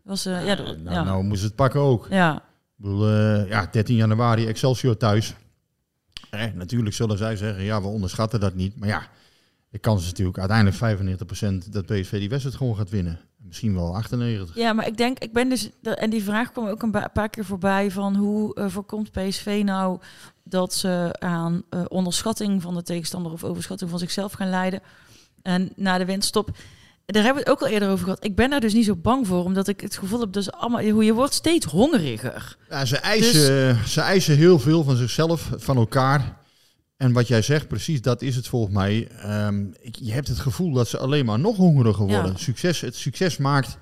Was, 0.02 0.26
eh, 0.26 0.46
ja, 0.46 0.54
Nou, 0.54 0.82
ja. 0.84 1.02
nou 1.02 1.22
moest 1.24 1.42
het 1.42 1.54
pakken 1.54 1.80
ook. 1.80 2.06
ja. 2.10 2.36
Ik 2.36 2.88
bedoel, 2.88 3.08
eh, 3.08 3.48
ja, 3.48 3.66
13 3.70 3.96
januari 3.96 4.46
Excelsior 4.46 4.96
thuis. 4.96 5.34
Eh, 6.30 6.46
natuurlijk 6.54 6.94
zullen 6.94 7.18
zij 7.18 7.36
zeggen, 7.36 7.64
ja, 7.64 7.80
we 7.80 7.86
onderschatten 7.86 8.40
dat 8.40 8.54
niet. 8.54 8.76
Maar 8.76 8.88
ja, 8.88 9.08
de 9.68 9.78
kans 9.78 10.02
is 10.02 10.08
natuurlijk 10.08 10.38
uiteindelijk 10.38 10.76
95% 10.76 11.72
dat 11.72 11.86
PSV 11.86 12.18
die 12.18 12.28
wedstrijd 12.28 12.56
gewoon 12.56 12.76
gaat 12.76 12.90
winnen. 12.90 13.20
Misschien 13.46 13.74
wel 13.74 13.96
98. 13.96 14.56
Ja, 14.56 14.72
maar 14.72 14.86
ik 14.86 14.96
denk, 14.96 15.18
ik 15.18 15.32
ben 15.32 15.48
dus, 15.48 15.70
en 15.82 16.10
die 16.10 16.22
vraag 16.22 16.52
kwam 16.52 16.66
ook 16.66 16.82
een 16.82 17.10
paar 17.12 17.28
keer 17.28 17.44
voorbij 17.44 17.90
van 17.90 18.16
hoe 18.16 18.54
eh, 18.54 18.68
voorkomt 18.68 19.10
PSV 19.10 19.62
nou 19.64 19.98
dat 20.42 20.74
ze 20.74 21.16
aan 21.18 21.62
eh, 21.70 21.80
onderschatting 21.88 22.62
van 22.62 22.74
de 22.74 22.82
tegenstander 22.82 23.32
of 23.32 23.44
overschatting 23.44 23.90
van 23.90 23.98
zichzelf 23.98 24.32
gaan 24.32 24.50
leiden. 24.50 24.80
En 25.42 25.72
na 25.76 25.98
de 25.98 26.04
winststop, 26.04 26.50
daar 27.06 27.22
hebben 27.22 27.42
we 27.42 27.50
het 27.50 27.58
ook 27.58 27.66
al 27.66 27.74
eerder 27.74 27.90
over 27.90 28.04
gehad. 28.04 28.24
Ik 28.24 28.36
ben 28.36 28.50
daar 28.50 28.60
dus 28.60 28.72
niet 28.72 28.84
zo 28.84 28.96
bang 28.96 29.26
voor, 29.26 29.44
omdat 29.44 29.68
ik 29.68 29.80
het 29.80 29.96
gevoel 29.96 30.20
heb, 30.20 30.32
dus 30.32 30.52
allemaal, 30.52 30.88
hoe 30.88 31.04
je 31.04 31.14
wordt 31.14 31.34
steeds 31.34 31.66
hongeriger. 31.66 32.56
Ja, 32.68 32.84
ze, 32.84 32.96
eisen, 32.96 33.78
ze 33.88 34.00
eisen 34.00 34.36
heel 34.36 34.58
veel 34.58 34.84
van 34.84 34.96
zichzelf, 34.96 35.50
van 35.56 35.76
elkaar. 35.76 36.40
En 37.02 37.12
wat 37.12 37.28
jij 37.28 37.42
zegt, 37.42 37.68
precies, 37.68 38.00
dat 38.02 38.22
is 38.22 38.36
het 38.36 38.48
volgens 38.48 38.74
mij. 38.74 39.08
Ehm, 39.08 39.64
ik, 39.80 39.96
je 40.00 40.12
hebt 40.12 40.28
het 40.28 40.38
gevoel 40.38 40.72
dat 40.72 40.88
ze 40.88 40.98
alleen 40.98 41.24
maar 41.24 41.38
nog 41.38 41.56
hongeriger 41.56 42.06
Ja. 42.08 42.12
worden. 42.20 42.38
Succes, 42.38 42.80
het 42.80 42.96
succes 42.96 43.36
maakt... 43.36 43.78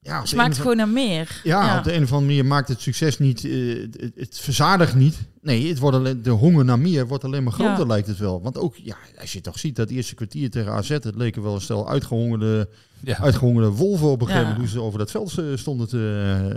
Ja, 0.00 0.20
Het 0.20 0.30
de 0.30 0.36
maakt 0.36 0.48
een 0.48 0.54
of 0.54 0.60
gewoon 0.60 0.76
naar 0.76 0.88
meer. 0.88 1.40
Ja, 1.44 1.78
op 1.78 1.84
de 1.84 1.92
een 1.94 2.02
of 2.02 2.12
andere 2.12 2.26
manier 2.28 2.46
maakt 2.46 2.68
het 2.68 2.80
succes 2.80 3.18
niet, 3.18 3.44
eh, 3.44 3.86
het, 4.00 4.12
het 4.14 4.38
verzadigt 4.40 4.94
niet. 4.94 5.16
Nee, 5.40 5.68
het 5.68 5.78
wordt 5.78 5.96
alleen, 5.96 6.22
de 6.22 6.30
honger 6.30 6.64
naar 6.64 6.78
meer 6.78 7.06
wordt 7.06 7.24
alleen 7.24 7.42
maar 7.42 7.52
groter, 7.52 7.78
Ja. 7.78 7.86
lijkt 7.86 8.06
het 8.06 8.18
wel. 8.18 8.42
Want 8.42 8.58
ook, 8.58 8.76
ja, 8.76 8.96
als 9.20 9.32
je 9.32 9.40
toch 9.40 9.58
ziet, 9.58 9.76
dat 9.76 9.90
eerste 9.90 10.14
kwartier 10.14 10.50
tegen 10.50 10.72
AZ, 10.72 10.88
het 10.88 11.14
leken 11.16 11.42
wel 11.42 11.54
een 11.54 11.60
stel 11.60 11.88
uitgehongerde, 11.88 12.68
Ja. 13.00 13.18
uitgehongerde 13.18 13.68
wolven 13.70 14.08
op 14.08 14.20
een 14.20 14.26
gegeven 14.26 14.48
Ja. 14.48 14.52
moment. 14.52 14.70
Hoe 14.72 14.80
ze 14.80 14.86
over 14.86 14.98
dat 14.98 15.10
veld 15.10 15.38
eh, 15.38 15.44
stonden 15.54 15.88
te, 15.88 15.98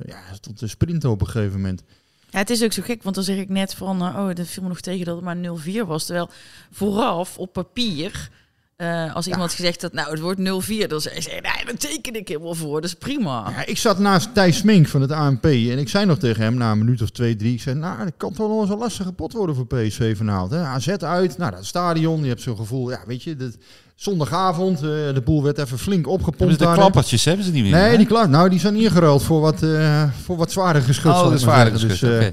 eh, 0.04 0.10
ja, 0.14 0.34
stond 0.34 0.58
te 0.58 0.68
sprinten 0.68 1.10
op 1.10 1.22
een 1.22 1.28
gegeven 1.28 1.56
moment. 1.56 1.84
Ja, 2.32 2.40
het 2.40 2.50
is 2.50 2.64
ook 2.64 2.74
zo 2.74 2.82
gek, 2.86 3.04
want 3.04 3.16
dan 3.16 3.24
zeg 3.24 3.38
ik 3.38 3.50
net 3.50 3.74
van, 3.74 4.02
eh, 4.02 4.18
oh, 4.18 4.34
dat 4.34 4.48
viel 4.48 4.64
me 4.64 4.70
nog 4.70 4.80
tegen 4.80 5.06
dat 5.06 5.16
het 5.16 5.24
maar 5.24 5.38
0-4 5.38 5.86
was. 5.86 6.06
Terwijl 6.06 6.30
vooraf 6.72 7.38
op 7.38 7.54
papier, 7.54 8.30
eh, 8.76 9.16
als 9.16 9.28
iemand 9.28 9.54
gezegd 9.54 9.82
had, 9.82 9.94
nou, 9.94 10.10
het 10.10 10.20
wordt 10.20 10.40
0-4, 10.40 10.88
dan 10.88 11.02
zei 11.02 11.22
ze, 11.22 11.30
nee, 11.30 11.66
dat 11.66 11.80
teken 11.80 12.16
ik 12.16 12.28
helemaal 12.28 12.54
voor, 12.54 12.82
dat 12.82 12.90
is 12.90 12.96
prima. 12.96 13.50
Ja, 13.50 13.66
ik 13.66 13.78
zat 13.78 14.00
naast 14.00 14.34
Thijs 14.34 14.58
Smink 14.58 14.88
van 14.88 15.02
het 15.02 15.12
ANP 15.12 15.46
en 15.46 15.78
ik 15.78 15.90
zei 15.90 16.06
nog 16.06 16.18
tegen 16.18 16.44
hem 16.44 16.54
na 16.54 16.72
een 16.72 16.78
minuut 16.78 17.02
of 17.02 17.10
twee, 17.10 17.36
drie. 17.36 17.54
Ik 17.54 17.62
zei, 17.62 17.76
nou, 17.76 18.04
dat 18.04 18.14
kan 18.18 18.34
toch 18.34 18.48
wel 18.48 18.62
eens 18.62 18.70
een 18.70 18.78
lastige 18.78 19.14
pot 19.14 19.34
worden 19.34 19.56
voor 19.56 19.68
PSV 19.68 20.18
vanavond. 20.18 20.52
Hè? 20.52 20.58
AZ 20.58 20.88
uit, 20.88 21.38
nou, 21.38 21.52
dat 21.52 21.66
stadion, 21.66 22.22
je 22.22 22.28
hebt 22.28 22.42
zo'n 22.42 22.58
gevoel, 22.58 22.92
ja, 22.92 23.04
weet 23.06 23.24
je, 23.24 23.36
dat, 23.36 23.58
zondagavond, 24.02 24.78
eh, 24.78 24.90
de 25.14 25.22
boel 25.26 25.44
werd 25.44 25.58
even 25.58 25.80
flink 25.80 26.08
opgepompt. 26.08 26.60
De 26.60 26.72
klappertjes 26.74 27.26
hebben 27.26 27.46
ze 27.46 27.52
niet 27.52 27.64
meer. 27.64 27.72
Nee, 27.72 27.90
hè? 27.90 27.98
die 27.98 28.06
klaar. 28.06 28.30
Nou, 28.30 28.50
die 28.50 28.60
zijn 28.60 28.76
ingeruild 28.76 29.24
voor 29.24 29.42
wat, 29.42 29.64
eh 29.64 30.04
voor 30.24 30.38
wat 30.38 30.52
zwaarder 30.52 30.82
geschut. 30.82 31.12
Oh, 31.12 31.36
zeggen. 31.36 31.88
Dus, 31.88 32.02
eh, 32.02 32.28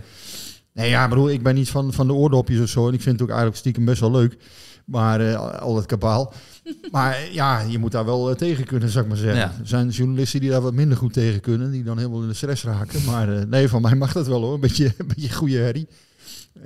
nee, 0.73 0.89
ja, 0.89 1.09
bedoel, 1.09 1.31
ik 1.31 1.43
ben 1.43 1.55
niet 1.55 1.69
van, 1.69 1.93
van 1.93 2.07
de 2.07 2.13
oordopjes 2.13 2.61
of 2.61 2.69
zo. 2.69 2.89
En 2.89 2.95
ik 2.95 3.01
vind 3.01 3.15
het 3.15 3.23
ook 3.23 3.29
eigenlijk 3.29 3.59
stiekem 3.59 3.85
best 3.85 4.01
wel 4.01 4.11
leuk. 4.11 4.37
Maar 4.85 5.37
al 5.37 5.77
het 5.77 5.87
kabaal. 5.87 6.33
maar 6.91 7.19
ja, 7.33 7.61
je 7.61 7.79
moet 7.79 7.93
daar 7.93 8.05
wel 8.05 8.35
tegen 8.35 8.65
kunnen, 8.65 8.89
zou 8.89 9.05
ik 9.05 9.11
maar 9.11 9.21
zeggen. 9.21 9.39
Ja. 9.39 9.53
Er 9.61 9.67
zijn 9.67 9.89
journalisten 9.89 10.41
die 10.41 10.51
daar 10.51 10.61
wat 10.61 10.75
minder 10.75 10.97
goed 10.97 11.13
tegen 11.13 11.41
kunnen. 11.41 11.71
Die 11.71 11.85
dan 11.85 11.97
helemaal 11.99 12.23
in 12.23 12.29
de 12.29 12.35
stress 12.35 12.65
raken. 12.65 13.05
Maar 13.05 13.47
nee, 13.47 13.69
van 13.69 13.83
mij 13.83 13.95
mag 13.95 14.13
dat 14.13 14.27
wel 14.27 14.43
hoor. 14.43 14.55
Een 14.55 14.61
beetje, 14.61 14.85
een 14.99 15.09
beetje 15.15 15.33
goede 15.33 15.59
herrie. 15.59 15.89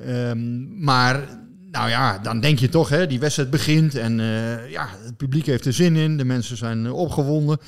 Ehm, 0.06 0.84
maar 0.84 1.28
nou 1.72 1.88
ja, 1.88 2.18
dan 2.18 2.40
denk 2.40 2.58
je 2.58 2.68
toch, 2.68 2.88
hè, 2.88 3.06
die 3.06 3.20
wedstrijd 3.20 3.50
begint. 3.50 3.94
En 3.94 4.20
eh, 4.20 4.70
ja, 4.70 4.88
het 5.04 5.16
publiek 5.16 5.46
heeft 5.46 5.64
er 5.66 5.72
zin 5.72 5.96
in. 5.96 6.16
De 6.16 6.24
mensen 6.24 6.56
zijn 6.56 6.86
eh, 6.86 6.94
opgewonden. 6.94 7.58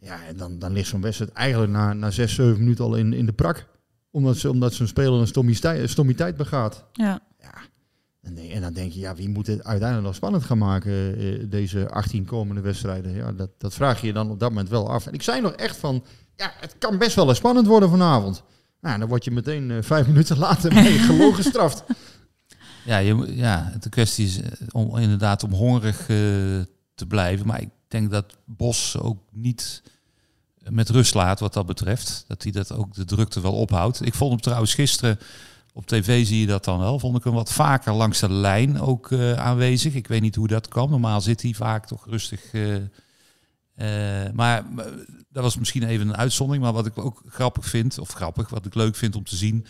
Ja, 0.00 0.18
en 0.28 0.36
dan, 0.36 0.58
dan 0.58 0.72
ligt 0.72 0.88
zo'n 0.88 1.00
wedstrijd 1.00 1.32
eigenlijk 1.32 1.72
na, 1.72 1.92
na 1.92 2.10
zes, 2.10 2.34
zeven 2.34 2.58
minuten 2.58 2.84
al 2.84 2.94
in, 2.94 3.12
in 3.12 3.26
de 3.26 3.32
prak. 3.32 3.66
Omdat, 4.10 4.36
ze, 4.36 4.50
omdat 4.50 4.74
zo'n 4.74 4.86
speler 4.86 5.20
een 5.20 5.26
stommiteit, 5.26 5.90
stommiteit 5.90 6.36
begaat. 6.36 6.84
Ja. 6.92 7.20
En, 8.22 8.34
denk- 8.34 8.52
en 8.52 8.60
dan 8.60 8.72
denk 8.72 8.92
je, 8.92 9.00
ja, 9.00 9.14
wie 9.14 9.28
moet 9.28 9.46
het 9.46 9.64
uiteindelijk 9.64 10.06
nog 10.06 10.14
spannend 10.16 10.44
gaan 10.44 10.58
maken, 10.58 11.18
eh, 11.18 11.44
deze 11.48 11.90
18 11.90 12.24
komende 12.24 12.60
wedstrijden? 12.60 13.14
Ja, 13.14 13.32
dat, 13.32 13.50
dat 13.58 13.74
vraag 13.74 14.00
je 14.00 14.06
je 14.06 14.12
dan 14.12 14.30
op 14.30 14.40
dat 14.40 14.48
moment 14.48 14.68
wel 14.68 14.90
af. 14.90 15.06
En 15.06 15.12
ik 15.12 15.22
zei 15.22 15.40
nog 15.40 15.52
echt 15.52 15.76
van, 15.76 16.04
ja, 16.36 16.52
het 16.60 16.74
kan 16.78 16.98
best 16.98 17.16
wel 17.16 17.28
eens 17.28 17.38
spannend 17.38 17.66
worden 17.66 17.88
vanavond. 17.90 18.42
Nou, 18.80 18.98
dan 18.98 19.08
word 19.08 19.24
je 19.24 19.30
meteen 19.30 19.84
vijf 19.84 20.06
minuten 20.12 20.38
later 20.38 20.74
mee 20.74 20.98
gewoon 20.98 21.34
gestraft. 21.34 21.84
Ja, 22.84 22.98
je, 22.98 23.36
ja, 23.36 23.72
de 23.80 23.88
kwestie 23.88 24.26
is 24.26 24.40
eh, 24.40 24.50
om 24.70 24.96
inderdaad 24.96 25.42
om 25.42 25.52
hongerig 25.52 26.00
eh, 26.00 26.06
te 26.94 27.06
blijven. 27.08 27.46
Maar 27.46 27.60
ik 27.60 27.70
denk 27.88 28.10
dat 28.10 28.36
Bos 28.44 28.98
ook 28.98 29.18
niet 29.32 29.82
met 30.68 30.88
rust 30.88 31.14
laat 31.14 31.40
wat 31.40 31.52
dat 31.52 31.66
betreft. 31.66 32.24
Dat 32.28 32.42
hij 32.42 32.52
dat 32.52 32.72
ook 32.72 32.94
de 32.94 33.04
drukte 33.04 33.40
wel 33.40 33.54
ophoudt. 33.54 34.06
Ik 34.06 34.14
vond 34.14 34.30
hem 34.30 34.40
trouwens 34.40 34.74
gisteren 34.74 35.18
op 35.76 35.86
tv 35.86 36.26
zie 36.26 36.40
je 36.40 36.46
dat 36.46 36.64
dan 36.64 36.78
wel. 36.78 36.98
Vond 36.98 37.16
ik 37.16 37.24
hem 37.24 37.32
wat 37.32 37.52
vaker 37.52 37.92
langs 37.92 38.20
de 38.20 38.30
lijn 38.30 38.80
ook 38.80 39.10
eh, 39.12 39.32
aanwezig. 39.32 39.94
Ik 39.94 40.06
weet 40.06 40.20
niet 40.20 40.34
hoe 40.34 40.48
dat 40.48 40.68
kwam. 40.68 40.90
Normaal 40.90 41.20
zit 41.20 41.42
hij 41.42 41.52
vaak 41.52 41.86
toch 41.86 42.06
rustig. 42.06 42.52
eh, 42.52 42.76
eh, 43.74 44.32
maar 44.32 44.64
dat 45.28 45.42
was 45.42 45.56
misschien 45.56 45.82
even 45.82 46.08
een 46.08 46.16
uitzondering. 46.16 46.64
Maar 46.64 46.72
wat 46.72 46.86
ik 46.86 46.98
ook 46.98 47.22
grappig 47.28 47.66
vind, 47.66 47.98
of 47.98 48.12
grappig, 48.12 48.48
wat 48.48 48.66
ik 48.66 48.74
leuk 48.74 48.96
vind 48.96 49.16
om 49.16 49.24
te 49.24 49.36
zien, 49.36 49.66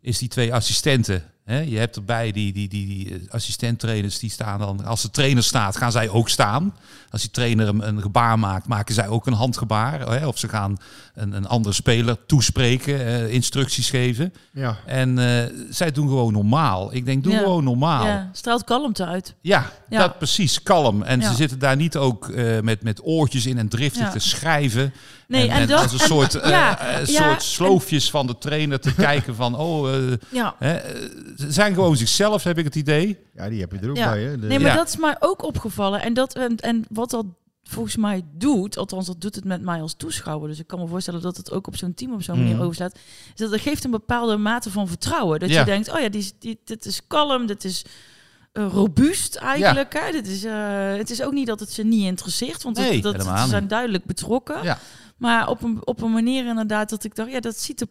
is 0.00 0.18
die 0.18 0.28
twee 0.28 0.54
assistenten. 0.54 1.22
Hè? 1.44 1.58
Je 1.60 1.78
hebt 1.78 1.96
erbij 1.96 2.32
die, 2.32 2.52
die, 2.52 2.68
die, 2.68 2.86
die 2.86 3.10
eh, 3.14 3.20
assistenttrainers, 3.30 4.18
die 4.18 4.30
staan 4.30 4.58
dan, 4.58 4.84
als 4.84 5.02
de 5.02 5.10
trainer 5.10 5.42
staat, 5.42 5.76
gaan 5.76 5.92
zij 5.92 6.08
ook 6.08 6.28
staan. 6.28 6.74
Als 7.10 7.20
die 7.22 7.30
trainer 7.30 7.68
een, 7.68 7.88
een 7.88 8.02
gebaar 8.02 8.38
maakt, 8.38 8.66
maken 8.66 8.94
zij 8.94 9.08
ook 9.08 9.26
een 9.26 9.32
handgebaar. 9.32 10.00
Hè? 10.00 10.26
Of 10.26 10.38
ze 10.38 10.48
gaan 10.48 10.76
een, 11.14 11.32
een 11.32 11.46
andere 11.46 11.74
speler 11.74 12.16
toespreken, 12.26 13.06
eh, 13.06 13.32
instructies 13.32 13.90
geven. 13.90 14.32
Ja. 14.52 14.76
En 14.86 15.18
eh, 15.18 15.44
zij 15.70 15.92
doen 15.92 16.08
gewoon 16.08 16.32
normaal. 16.32 16.94
Ik 16.94 17.04
denk, 17.04 17.22
doe 17.24 17.32
Ja. 17.32 17.38
gewoon 17.38 17.64
normaal. 17.64 18.06
Ja, 18.06 18.30
straalt 18.32 18.64
kalmte 18.64 19.06
uit. 19.06 19.34
Ja, 19.40 19.70
Ja. 19.88 19.98
dat 19.98 20.18
precies, 20.18 20.62
kalm. 20.62 21.02
En 21.02 21.20
Ja. 21.20 21.28
ze 21.30 21.34
zitten 21.34 21.58
daar 21.58 21.76
niet 21.76 21.96
ook 21.96 22.28
eh, 22.28 22.60
met, 22.60 22.82
met 22.82 23.00
oortjes 23.02 23.46
in 23.46 23.58
en 23.58 23.68
driftig 23.68 24.02
Ja. 24.02 24.10
te 24.10 24.18
schrijven. 24.18 24.92
Nee, 25.28 25.48
en 25.48 25.66
dat- 25.68 25.82
als 25.82 25.92
een 25.92 25.98
en- 26.08 26.30
soort, 26.30 27.08
soort 27.08 27.42
sloofjes 27.42 28.10
van 28.10 28.26
de 28.26 28.38
trainer 28.38 28.80
te 28.80 28.94
kijken 28.94 29.34
van, 29.34 29.56
oh, 29.56 29.88
Ja. 30.30 30.54
hè, 30.58 30.78
ze 31.36 31.52
zijn 31.52 31.74
gewoon 31.74 31.96
zichzelf, 31.96 32.42
heb 32.44 32.58
ik 32.58 32.64
het 32.64 32.74
idee. 32.74 33.18
Ja, 33.34 33.48
die 33.48 33.60
heb 33.60 33.72
je 33.72 33.78
er 33.78 33.90
ook 33.90 33.96
Ja. 33.96 34.10
bij. 34.10 34.22
Hè? 34.22 34.38
De- 34.38 34.46
Nee, 34.46 34.58
maar 34.58 34.70
Ja. 34.70 34.76
dat 34.76 34.88
is 34.88 34.96
mij 34.96 35.16
ook 35.20 35.42
opgevallen. 35.42 36.02
En, 36.02 36.14
dat, 36.14 36.34
en, 36.34 36.56
en 36.56 36.84
wat 36.90 37.10
dat 37.10 37.26
volgens 37.62 37.96
mij 37.96 38.22
doet, 38.34 38.76
althans 38.78 39.06
dat 39.06 39.20
doet 39.20 39.34
het 39.34 39.44
met 39.44 39.62
mij 39.62 39.80
als 39.80 39.94
toeschouwer. 39.94 40.48
Dus 40.48 40.58
ik 40.58 40.66
kan 40.66 40.78
me 40.78 40.86
voorstellen 40.86 41.22
dat 41.22 41.36
het 41.36 41.50
ook 41.52 41.66
op 41.66 41.76
zo'n 41.76 41.94
team 41.94 42.12
op 42.12 42.22
zo'n 42.22 42.38
manier 42.38 42.54
Mhm. 42.54 42.62
overslaat. 42.64 42.94
Is 42.94 43.00
dat 43.34 43.50
het 43.50 43.60
geeft 43.60 43.84
een 43.84 43.90
bepaalde 43.90 44.36
mate 44.36 44.70
van 44.70 44.88
vertrouwen. 44.88 45.40
Dat 45.40 45.48
Ja. 45.48 45.58
je 45.58 45.64
denkt, 45.64 45.92
oh 45.92 46.00
ja, 46.00 46.08
die, 46.08 46.20
is- 46.20 46.38
die, 46.38 46.60
dit 46.64 46.84
is 46.86 47.00
kalm, 47.06 47.46
dit 47.46 47.64
is 47.64 47.84
eh, 48.52 48.66
robuust 48.72 49.34
eigenlijk. 49.36 49.92
Hè? 49.92 50.12
Dit 50.12 50.26
is, 50.26 50.44
eh, 50.44 50.94
het 50.96 51.10
is 51.10 51.22
ook 51.22 51.32
niet 51.32 51.46
dat 51.46 51.60
het 51.60 51.70
ze 51.72 51.82
niet 51.82 52.04
interesseert, 52.04 52.62
want 52.62 52.76
het- 52.76 52.88
Nee, 52.88 53.00
dat, 53.02 53.12
helemaal 53.16 53.42
ze 53.42 53.48
zijn 53.48 53.68
duidelijk 53.68 54.04
betrokken. 54.04 54.62
Ja. 54.62 54.78
Maar 55.16 55.48
op 55.48 55.62
een, 55.62 55.86
op 55.86 56.02
een 56.02 56.12
manier 56.12 56.46
inderdaad 56.46 56.90
dat 56.90 57.04
ik 57.04 57.14
dacht, 57.14 57.30
ja, 57.30 57.40
dat 57.40 57.58
ziet 57.58 57.80
er 57.80 57.86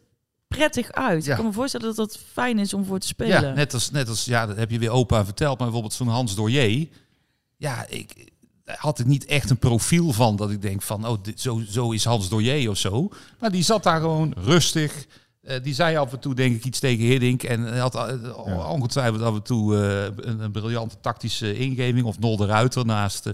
prettig 0.57 0.91
uit. 0.91 1.25
Ja. 1.25 1.31
Ik 1.31 1.37
kan 1.37 1.45
me 1.45 1.53
voorstellen 1.53 1.87
dat 1.87 1.95
dat 1.95 2.19
fijn 2.31 2.59
is 2.59 2.73
om 2.73 2.85
voor 2.85 2.99
te 2.99 3.07
spelen. 3.07 3.41
Ja, 3.41 3.53
net 3.53 3.73
als, 3.73 3.91
net 3.91 4.09
als, 4.09 4.25
ja, 4.25 4.45
dat 4.45 4.57
heb 4.57 4.71
je 4.71 4.79
weer 4.79 4.89
opa 4.89 5.25
verteld, 5.25 5.57
maar 5.57 5.67
bijvoorbeeld 5.67 5.93
zo'n 5.93 6.07
Hans 6.07 6.35
Doyer. 6.35 6.87
Ja, 7.57 7.85
ik 7.87 8.31
had 8.65 8.99
ik 8.99 9.05
niet 9.05 9.25
echt 9.25 9.49
een 9.49 9.57
profiel 9.57 10.11
van 10.11 10.35
dat 10.35 10.51
ik 10.51 10.61
denk 10.61 10.81
van, 10.81 11.07
oh, 11.07 11.23
dit, 11.23 11.41
zo, 11.41 11.61
zo 11.69 11.91
is 11.91 12.05
Hans 12.05 12.29
Doyer 12.29 12.69
of 12.69 12.77
zo. 12.77 13.09
Maar 13.39 13.51
die 13.51 13.63
zat 13.63 13.83
daar 13.83 13.99
gewoon 13.99 14.33
rustig. 14.37 15.05
Eh, 15.41 15.63
die 15.63 15.73
zei 15.73 15.97
af 15.97 16.11
en 16.11 16.19
toe 16.19 16.35
denk 16.35 16.55
ik 16.55 16.65
iets 16.65 16.79
tegen 16.79 17.05
Hiddink. 17.05 17.43
En 17.43 17.79
had 17.79 17.95
eh, 17.95 18.69
ongetwijfeld 18.69 19.21
af 19.21 19.35
en 19.35 19.43
toe 19.43 19.77
eh, 19.77 20.03
een, 20.03 20.39
een 20.39 20.51
briljante 20.51 20.95
tactische 21.01 21.57
ingeving. 21.57 22.05
Of 22.05 22.19
Nol 22.19 22.37
de 22.37 22.45
Ruiter 22.45 22.85
naast 22.85 23.31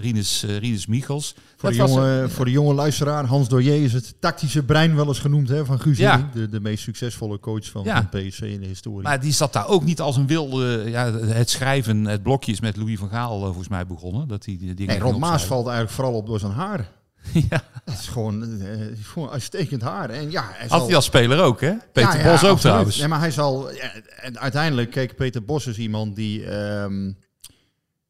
Rinus, 0.00 0.42
eh, 0.42 0.58
Rinus 0.58 0.86
Michels. 0.86 1.34
Voor 1.56 1.70
de, 1.70 1.76
jonge, 1.76 2.06
een- 2.06 2.30
voor 2.30 2.44
de 2.44 2.50
jonge 2.50 2.74
luisteraar, 2.74 3.24
Hans 3.24 3.48
Doyer 3.48 3.82
is 3.84 3.92
het 3.92 4.14
tactische 4.20 4.62
brein 4.62 4.96
wel 4.96 5.06
eens 5.06 5.18
genoemd 5.18 5.48
hè, 5.48 5.64
van 5.64 5.80
Guus 5.80 5.98
Ja. 5.98 6.10
Hiddink, 6.16 6.32
de, 6.32 6.48
de 6.48 6.60
meest 6.60 6.82
succesvolle 6.82 7.40
coach 7.40 7.64
van, 7.70 7.84
Ja. 7.84 8.08
van 8.10 8.20
PSV 8.20 8.40
in 8.40 8.60
de 8.60 8.66
historie. 8.66 9.02
Maar 9.02 9.20
die 9.20 9.32
zat 9.32 9.52
daar 9.52 9.68
ook 9.68 9.84
niet 9.84 10.00
als 10.00 10.16
een 10.16 10.26
wilde. 10.26 10.82
Ja, 10.86 11.12
het 11.12 11.50
schrijven, 11.50 12.04
het 12.04 12.22
blokje 12.22 12.52
is 12.52 12.60
met 12.60 12.76
Louis 12.76 12.98
van 12.98 13.08
Gaal 13.08 13.38
eh, 13.38 13.44
volgens 13.46 13.68
mij 13.68 13.86
begonnen. 13.86 14.28
Dat 14.28 14.42
die 14.42 14.58
dingen 14.58 14.86
nee, 14.86 14.98
Rob 14.98 15.18
Maas 15.18 15.44
valt 15.44 15.66
eigenlijk 15.66 15.94
vooral 15.96 16.14
op 16.14 16.26
door 16.26 16.38
zijn 16.38 16.52
haar. 16.52 16.88
Ja. 17.50 17.62
Het 17.84 17.98
is 17.98 18.08
gewoon, 18.08 18.60
eh, 18.60 18.68
gewoon 19.02 19.30
uitstekend 19.30 19.82
haar. 19.82 20.10
En 20.10 20.30
ja, 20.30 20.42
hij 20.52 20.66
Had 20.68 20.78
zal- 20.78 20.86
hij 20.86 20.96
als 20.96 21.04
speler 21.04 21.40
ook, 21.42 21.60
hè? 21.60 21.72
Peter 21.92 22.10
Ja, 22.10 22.16
ja, 22.16 22.22
Bos 22.22 22.32
ook 22.32 22.34
absoluut. 22.34 22.60
trouwens. 22.60 22.96
Nee, 22.98 23.08
maar 23.08 23.18
hij 23.18 23.30
zal... 23.30 23.72
Ja, 23.72 23.92
en 24.20 24.38
uiteindelijk, 24.38 24.90
kijk, 24.90 25.16
Peter 25.16 25.44
Bos 25.44 25.66
is 25.66 25.78
iemand 25.78 26.16
die... 26.16 26.44
ehm, 26.44 27.12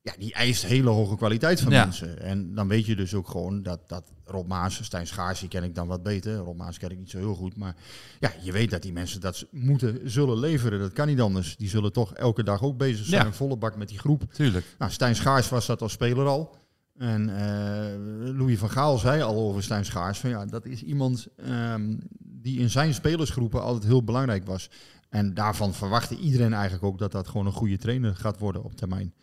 ja, 0.03 0.13
die 0.19 0.33
eist 0.35 0.67
hele 0.67 0.91
hoge 0.91 1.17
kwaliteit 1.17 1.61
van 1.61 1.73
Ja. 1.73 1.85
mensen. 1.85 2.23
En 2.23 2.55
dan 2.55 2.69
weet 2.69 2.87
je 2.87 2.97
dus 2.97 3.15
ook 3.15 3.29
gewoon 3.29 3.63
dat, 3.63 3.89
dat 3.89 4.13
Rob 4.25 4.49
Maas, 4.49 4.85
Stijn 4.85 5.07
Schaars, 5.07 5.41
die 5.41 5.49
ken 5.49 5.65
ik 5.65 5.75
dan 5.75 5.87
wat 5.87 6.03
beter. 6.03 6.37
Rob 6.37 6.57
Maas 6.57 6.79
ken 6.79 6.91
ik 6.91 6.99
niet 6.99 7.11
zo 7.11 7.19
heel 7.19 7.35
goed. 7.35 7.57
Maar 7.57 7.77
ja, 8.21 8.33
je 8.43 8.53
weet 8.53 8.71
dat 8.71 8.83
die 8.83 8.93
mensen 8.93 9.21
dat 9.21 9.47
moeten, 9.51 10.11
zullen 10.11 10.39
leveren. 10.39 10.79
Dat 10.79 10.93
kan 10.93 11.07
niet 11.07 11.21
anders. 11.21 11.57
Die 11.57 11.69
zullen 11.69 11.93
toch 11.93 12.15
elke 12.15 12.43
dag 12.43 12.63
ook 12.63 12.77
bezig 12.77 13.07
zijn. 13.07 13.21
Ja. 13.21 13.27
Een 13.27 13.35
volle 13.35 13.57
bak 13.57 13.77
met 13.77 13.89
die 13.89 13.99
groep. 13.99 14.33
Tuurlijk. 14.33 14.67
Nou, 14.79 14.93
Stijn 14.93 15.17
Schaars 15.17 15.49
was 15.49 15.67
dat 15.67 15.83
als 15.83 15.93
speler 15.93 16.27
al. 16.27 16.59
En 16.99 17.29
eh, 17.37 18.35
Louis 18.37 18.59
van 18.59 18.71
Gaal 18.71 18.99
zei 18.99 19.23
al 19.23 19.35
over 19.37 19.63
Stijn 19.63 19.85
Schaars 19.85 20.19
van 20.19 20.31
ja, 20.31 20.45
dat 20.47 20.67
is 20.67 20.83
iemand 20.83 21.27
ehm, 21.37 21.97
die 22.19 22.59
in 22.59 22.71
zijn 22.71 22.95
spelersgroepen 22.95 23.63
altijd 23.63 23.85
heel 23.85 24.05
belangrijk 24.05 24.47
was. 24.47 24.71
En 25.09 25.35
daarvan 25.35 25.75
verwachtte 25.75 26.17
iedereen 26.17 26.53
eigenlijk 26.53 26.85
ook 26.85 26.99
dat 26.99 27.13
dat 27.13 27.29
gewoon 27.29 27.47
een 27.47 27.53
goede 27.53 27.79
trainer 27.79 28.17
gaat 28.17 28.39
worden 28.39 28.63
op 28.65 28.75
termijn. 28.77 29.15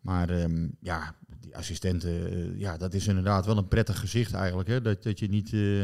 Maar 0.00 0.30
ehm, 0.30 0.68
ja, 0.80 1.14
die 1.40 1.56
assistenten, 1.56 2.30
eh, 2.30 2.58
ja, 2.58 2.76
dat 2.76 2.94
is 2.94 3.06
inderdaad 3.06 3.46
wel 3.46 3.56
een 3.56 3.68
prettig 3.68 3.98
gezicht 3.98 4.32
eigenlijk. 4.32 4.68
Hè? 4.68 4.80
Dat, 4.80 5.02
dat 5.02 5.18
je 5.18 5.28
niet, 5.28 5.52
eh, 5.52 5.82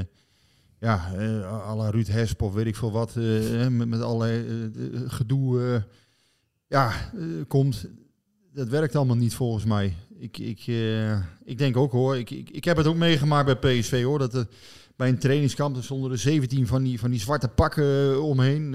ja, 0.78 1.12
eh 1.14 1.68
à 1.68 1.76
la 1.76 1.90
Ruud 1.90 2.06
Hesp 2.06 2.42
of 2.42 2.54
weet 2.54 2.66
ik 2.66 2.76
veel 2.76 2.92
wat, 2.92 3.14
met, 3.70 3.88
met 3.88 4.00
allerlei 4.00 4.44
gedoe 5.06 5.85
ja, 6.68 6.92
komt. 7.49 7.88
Dat 8.52 8.68
werkt 8.68 8.97
allemaal 8.97 9.16
niet 9.16 9.35
volgens 9.35 9.64
mij. 9.64 9.94
Ik, 10.18 10.38
ik, 10.38 10.66
ik 11.44 11.58
denk 11.58 11.76
ook 11.76 11.92
hoor, 11.92 12.16
ik, 12.16 12.30
ik, 12.30 12.50
ik 12.50 12.64
heb 12.64 12.76
het 12.76 12.87
ook 12.87 12.97
meegemaakt 12.97 13.61
bij 13.61 13.78
PSV 13.78 14.02
hoor, 14.02 14.18
dat 14.18 14.35
er 14.35 14.47
bij 14.97 15.08
een 15.08 15.18
trainingskamp 15.18 15.82
stonden 15.82 16.11
er 16.11 16.18
17 16.18 16.66
van 16.66 16.82
die, 16.82 16.99
van 16.99 17.11
die 17.11 17.20
zwarte 17.20 17.49
pakken 17.49 18.23
omheen. 18.23 18.75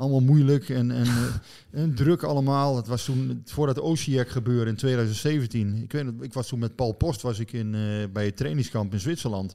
Allemaal 0.00 0.20
moeilijk 0.20 0.68
en, 0.68 0.90
en, 0.90 1.06
eh, 1.06 1.82
en 1.82 1.94
druk 1.94 2.22
allemaal. 2.22 2.76
Het 2.76 2.86
was 2.86 3.04
toen, 3.04 3.42
voordat 3.44 3.78
Osijek 3.80 4.28
gebeurde 4.28 4.70
in 4.70 4.76
2017. 4.76 5.74
Ik 5.82 5.92
weet 5.92 6.06
ik 6.20 6.32
was 6.32 6.48
toen 6.48 6.58
met 6.58 6.76
Paul 6.76 6.92
Post 6.92 7.22
was 7.22 7.38
ik 7.38 7.52
in, 7.52 7.74
eh, 7.74 7.80
bij 8.12 8.24
het 8.24 8.36
trainingskamp 8.36 8.92
in 8.92 9.00
Zwitserland. 9.00 9.54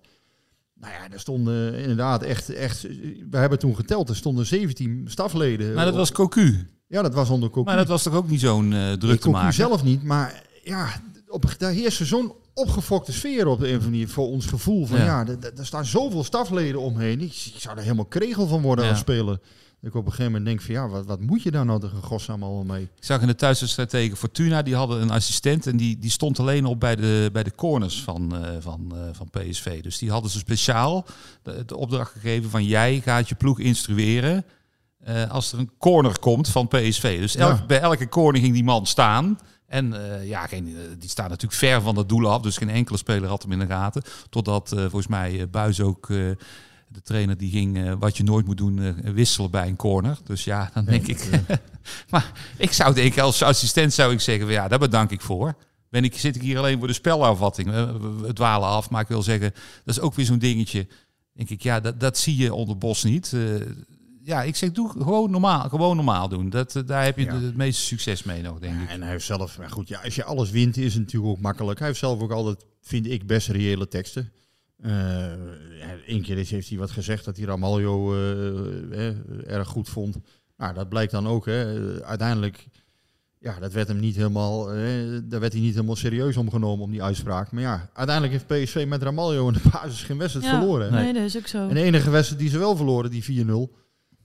Nou 0.79 0.93
ja, 0.93 1.11
er 1.13 1.19
stonden 1.19 1.73
inderdaad 1.73 2.23
echt, 2.23 2.49
echt, 2.49 2.81
we 3.29 3.37
hebben 3.37 3.59
toen 3.59 3.75
geteld, 3.75 4.09
er 4.09 4.15
stonden 4.15 4.45
17 4.45 5.03
stafleden. 5.09 5.73
Maar 5.73 5.85
dat 5.85 5.95
was 5.95 6.11
Cocu. 6.11 6.67
Ja, 6.87 7.01
dat 7.01 7.13
was 7.13 7.29
onder 7.29 7.49
Cocu. 7.49 7.65
Maar 7.67 7.77
dat 7.77 7.87
was 7.87 8.03
toch 8.03 8.13
ook 8.13 8.29
niet 8.29 8.39
zo'n 8.39 8.73
eh 8.73 8.91
druk 8.93 9.13
Ik 9.13 9.21
te 9.21 9.29
maken? 9.29 9.53
zelf 9.53 9.83
niet, 9.83 10.03
maar 10.03 10.43
ja, 10.63 10.87
op, 11.27 11.55
daar 11.57 11.71
heerste 11.71 12.05
zo'n 12.05 12.33
opgefokte 12.53 13.11
sfeer 13.13 13.47
op 13.47 13.59
de 13.59 13.63
een 13.65 13.69
of 13.69 13.75
andere 13.75 13.91
manier 13.91 14.07
voor 14.09 14.27
ons 14.27 14.45
gevoel. 14.45 14.85
Van 14.85 14.97
Ja. 14.97 15.05
ja, 15.05 15.27
er- 15.27 15.37
er 15.41 15.53
er 15.57 15.65
staan 15.65 15.85
zoveel 15.85 16.23
stafleden 16.23 16.81
omheen. 16.81 17.21
Ik, 17.21 17.51
ik 17.53 17.53
zou 17.61 17.77
er 17.77 17.83
helemaal 17.83 18.05
kregel 18.05 18.47
van 18.47 18.61
worden 18.61 18.83
Ja. 18.85 18.89
als 18.91 18.99
speler. 18.99 19.39
Dat 19.85 19.93
ik 19.93 19.99
op 19.99 20.05
een 20.05 20.11
gegeven 20.15 20.31
moment 20.31 20.49
denk 20.49 20.61
van 20.61 20.75
ja, 20.75 20.87
wat, 20.87 21.05
wat 21.05 21.19
moet 21.19 21.43
je 21.43 21.51
daar 21.51 21.65
nou 21.65 21.79
tegen 21.79 22.01
godsnaam 22.01 22.43
allemaal 22.43 22.63
mee? 22.63 22.81
Ik 22.81 23.03
zag 23.03 23.21
in 23.21 23.27
de 23.27 23.35
thuiswedstrijd 23.35 23.89
tegen 23.89 24.17
Fortuna, 24.17 24.61
die 24.61 24.75
hadden 24.75 25.01
een 25.01 25.11
assistent 25.11 25.67
en 25.67 25.77
die, 25.77 25.99
die 25.99 26.09
stond 26.09 26.39
alleen 26.39 26.65
op 26.65 26.79
bij 26.79 26.95
de, 26.95 27.29
bij 27.33 27.43
de 27.43 27.55
corners 27.55 28.03
van, 28.03 28.35
eh, 28.35 28.49
van, 28.59 28.91
eh, 28.95 29.01
van 29.11 29.29
PSV. 29.29 29.81
Dus 29.81 29.97
die 29.97 30.11
hadden 30.11 30.31
ze 30.31 30.37
speciaal 30.37 31.05
de, 31.41 31.63
de 31.65 31.77
opdracht 31.77 32.11
gegeven 32.11 32.49
van 32.49 32.63
jij 32.63 33.01
gaat 33.01 33.29
je 33.29 33.35
ploeg 33.35 33.59
instrueren 33.59 34.45
eh, 34.99 35.31
als 35.31 35.51
er 35.53 35.59
een 35.59 35.71
corner 35.77 36.19
komt 36.19 36.49
van 36.49 36.67
PSV. 36.67 37.19
Dus 37.19 37.35
elk, 37.35 37.57
Ja. 37.57 37.65
bij 37.65 37.79
elke 37.79 38.09
corner 38.09 38.41
ging 38.41 38.53
die 38.53 38.63
man 38.63 38.85
staan. 38.85 39.39
En 39.67 39.93
ja, 40.23 40.47
geen, 40.47 40.77
die 40.99 41.09
staat 41.09 41.29
natuurlijk 41.29 41.59
ver 41.59 41.81
van 41.81 41.97
het 41.97 42.09
doel 42.09 42.31
af, 42.31 42.41
dus 42.41 42.57
geen 42.57 42.69
enkele 42.69 42.97
speler 42.97 43.29
had 43.29 43.41
hem 43.41 43.51
in 43.51 43.59
de 43.59 43.65
gaten. 43.65 44.03
Totdat 44.29 44.69
volgens 44.69 45.07
mij 45.07 45.49
Buis 45.49 45.81
ook... 45.81 46.09
eh, 46.95 47.01
de 47.01 47.01
trainer 47.01 47.37
die 47.37 47.51
ging 47.51 47.77
eh, 47.77 47.93
wat 47.99 48.17
je 48.17 48.23
nooit 48.23 48.45
moet 48.45 48.57
doen, 48.57 48.79
eh, 48.79 48.93
wisselen 49.13 49.51
bij 49.51 49.67
een 49.67 49.75
corner. 49.75 50.17
Dus 50.23 50.43
ja, 50.43 50.71
dan 50.73 50.85
denk 50.85 51.07
ik. 51.07 51.29
maar 52.09 52.31
ik 52.57 52.71
zou 52.71 52.93
denken, 52.93 53.23
als 53.23 53.41
assistent 53.43 53.93
zou 53.93 54.13
ik 54.13 54.19
zeggen: 54.19 54.47
ja, 54.47 54.67
daar 54.67 54.79
bedank 54.79 55.11
ik 55.11 55.21
voor. 55.21 55.55
Ben 55.89 56.03
ik, 56.03 56.17
zit 56.17 56.35
ik 56.35 56.41
hier 56.41 56.57
alleen 56.57 56.77
voor 56.79 56.87
de 56.87 56.93
spelafvatting? 56.93 57.71
Eh, 57.71 57.91
we- 57.91 58.09
we 58.21 58.33
dwalen 58.33 58.67
af, 58.67 58.89
maar 58.89 59.01
ik 59.01 59.07
wil 59.07 59.23
zeggen, 59.23 59.51
dat 59.85 59.95
is 59.95 59.99
ook 60.01 60.13
weer 60.15 60.25
zo'n 60.25 60.39
dingetje. 60.39 60.87
Denk 61.33 61.49
ik, 61.49 61.61
ja, 61.63 61.79
dat, 61.79 61.99
dat 61.99 62.17
zie 62.17 62.35
je 62.37 62.53
onder 62.53 62.77
Bos 62.77 63.03
niet. 63.03 63.33
Eh, 63.33 63.41
ja, 64.23 64.43
ik 64.43 64.55
zeg, 64.55 64.71
doe 64.71 64.89
gewoon 64.89 65.31
normaal, 65.31 65.69
gewoon 65.69 65.95
normaal 65.95 66.29
doen. 66.29 66.49
Dat, 66.49 66.75
eh, 66.75 66.83
daar 66.85 67.03
heb 67.03 67.17
je 67.17 67.25
Ja. 67.25 67.39
het 67.39 67.55
meeste 67.55 67.81
succes 67.81 68.23
mee 68.23 68.41
nog, 68.41 68.59
denk 68.59 68.81
ik. 68.81 68.89
En 68.89 69.01
hij 69.01 69.11
heeft 69.11 69.25
zelf, 69.25 69.57
maar 69.57 69.69
goed, 69.69 69.87
ja, 69.87 69.99
als 70.03 70.15
je 70.15 70.23
alles 70.23 70.49
wint 70.51 70.77
is 70.77 70.93
het 70.93 71.03
natuurlijk 71.03 71.31
ook 71.31 71.39
makkelijk. 71.41 71.77
Hij 71.79 71.87
heeft 71.87 71.99
zelf 71.99 72.19
ook 72.21 72.31
altijd, 72.31 72.65
vind 72.81 73.07
ik, 73.09 73.27
best 73.27 73.47
reële 73.47 73.87
teksten. 73.87 74.31
Eén 76.07 76.21
keer 76.21 76.37
is, 76.37 76.51
heeft 76.51 76.69
hij 76.69 76.77
wat 76.77 76.91
gezegd 76.91 77.25
dat 77.25 77.37
hij 77.37 77.45
Ramaljo 77.45 78.13
eh, 78.13 79.07
eh, 79.07 79.15
erg 79.47 79.67
goed 79.67 79.89
vond. 79.89 80.17
Nou, 80.57 80.73
dat 80.73 80.89
blijkt 80.89 81.11
dan 81.11 81.27
ook. 81.27 81.45
Hè. 81.45 81.65
Uiteindelijk, 82.03 82.67
ja, 83.39 83.59
dat 83.59 83.73
werd 83.73 83.87
hem 83.87 83.99
niet 83.99 84.15
helemaal, 84.15 84.71
eh, 84.73 84.77
daar 85.23 85.39
werd 85.39 85.53
hij 85.53 85.61
niet 85.61 85.73
helemaal 85.73 85.95
serieus 85.95 86.37
omgenomen 86.37 86.85
om 86.85 86.91
die 86.91 87.03
uitspraak. 87.03 87.51
Maar 87.51 87.61
ja, 87.61 87.89
uiteindelijk 87.93 88.45
heeft 88.47 88.63
PSV 88.63 88.85
met 88.87 89.03
Ramaljo 89.03 89.47
in 89.47 89.53
de 89.53 89.69
basis 89.71 90.03
geen 90.03 90.17
wedstrijd 90.17 90.45
Ja, 90.45 90.57
verloren. 90.57 90.93
hè. 90.93 91.01
Nee, 91.03 91.13
dat 91.13 91.23
is 91.23 91.37
ook 91.37 91.47
zo. 91.47 91.67
En 91.67 91.73
de 91.73 91.81
enige 91.81 92.09
wedstrijd 92.09 92.41
die 92.41 92.49
ze 92.49 92.57
wel 92.57 92.75
verloren, 92.75 93.09
die 93.11 93.45
4-0. 93.45 93.83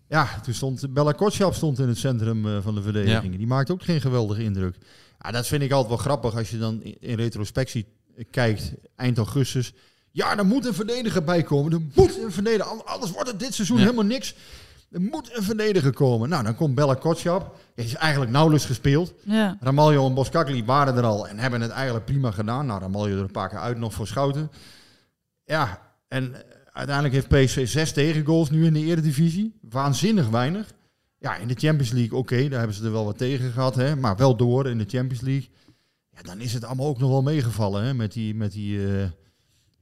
Ja, 0.08 0.40
toen 0.40 0.54
stond 0.54 0.94
Bella 0.94 1.12
Kotschap 1.12 1.54
stond 1.54 1.78
in 1.78 1.88
het 1.88 1.98
centrum 1.98 2.46
eh, 2.46 2.62
van 2.62 2.74
de 2.74 2.82
verdediging. 2.82 3.36
Die 3.36 3.46
maakt 3.46 3.70
ook 3.70 3.82
geen 3.82 4.00
geweldige 4.00 4.42
indruk. 4.42 4.76
Ja, 5.20 5.30
dat 5.30 5.46
vind 5.46 5.62
ik 5.62 5.70
altijd 5.72 5.88
wel 5.88 5.98
grappig 5.98 6.36
als 6.36 6.50
je 6.50 6.58
dan 6.58 6.82
in, 6.82 7.14
retrospectie 7.16 7.86
eh, 8.16 8.24
kijkt, 8.30 8.74
eind 8.96 9.16
augustus. 9.18 9.72
Ja, 10.10 10.38
er 10.38 10.46
moet 10.46 10.66
een 10.66 10.74
verdediger 10.74 11.24
bij 11.24 11.42
komen. 11.42 11.72
Er 11.72 11.80
moet 11.94 12.18
een 12.22 12.32
verdediger, 12.32 12.66
an- 12.72 12.86
anders 12.86 13.12
wordt 13.12 13.28
het 13.30 13.38
dit 13.40 13.54
seizoen 13.54 13.76
Ja. 13.76 13.82
helemaal 13.82 14.04
niks. 14.04 14.34
Er 14.90 15.00
moet 15.00 15.36
een 15.36 15.42
verdediger 15.42 15.92
komen. 15.92 16.28
Nou, 16.28 16.44
dan 16.44 16.54
komt 16.54 16.74
Bella 16.74 16.94
Kotschap. 16.94 17.56
Die 17.74 17.84
is 17.84 17.94
eigenlijk 17.94 18.32
nauwelijks 18.32 18.66
gespeeld. 18.66 19.14
Ja. 19.24 19.56
Ramaljo 19.60 20.06
en 20.06 20.14
Boskakli 20.14 20.64
waren 20.64 20.96
er 20.96 21.02
al 21.04 21.28
en 21.28 21.38
hebben 21.38 21.60
het 21.60 21.70
eigenlijk 21.70 22.04
prima 22.04 22.30
gedaan. 22.30 22.66
Nou, 22.66 22.80
Ramaljo 22.80 23.14
er 23.16 23.20
een 23.22 23.30
paar 23.30 23.48
keer 23.48 23.58
uit 23.58 23.78
nog 23.78 23.92
voor 23.94 24.06
Schouten. 24.06 24.50
Ja, 25.44 25.80
en 26.08 26.34
eh, 26.34 26.40
uiteindelijk 26.72 27.14
heeft 27.14 27.28
PSV 27.46 27.68
zes 27.68 27.92
tegengoals 27.92 28.50
nu 28.50 28.66
in 28.66 28.72
de 28.72 28.84
Eredivisie. 28.84 29.58
Waanzinnig 29.60 30.28
weinig. 30.28 30.72
Ja, 31.18 31.36
in 31.36 31.48
de 31.48 31.54
Champions 31.58 31.90
League, 31.92 32.18
oké, 32.18 32.48
daar 32.48 32.58
hebben 32.58 32.76
ze 32.76 32.84
er 32.84 32.92
wel 32.92 33.04
wat 33.04 33.18
tegen 33.18 33.52
gehad, 33.52 33.74
hè, 33.74 33.96
maar 33.96 34.16
wel 34.16 34.36
door 34.36 34.68
in 34.68 34.78
de 34.78 34.84
Champions 34.88 35.20
League. 35.22 35.48
Ja, 36.10 36.22
dan 36.22 36.40
is 36.40 36.52
het 36.52 36.64
allemaal 36.64 36.86
ook 36.86 36.98
nog 36.98 37.10
wel 37.10 37.22
meegevallen, 37.22 37.84
hè, 37.84 37.94
met 37.94 38.12
die, 38.12 38.34
met 38.34 38.52
die 38.52 38.86
eh, 38.86 39.04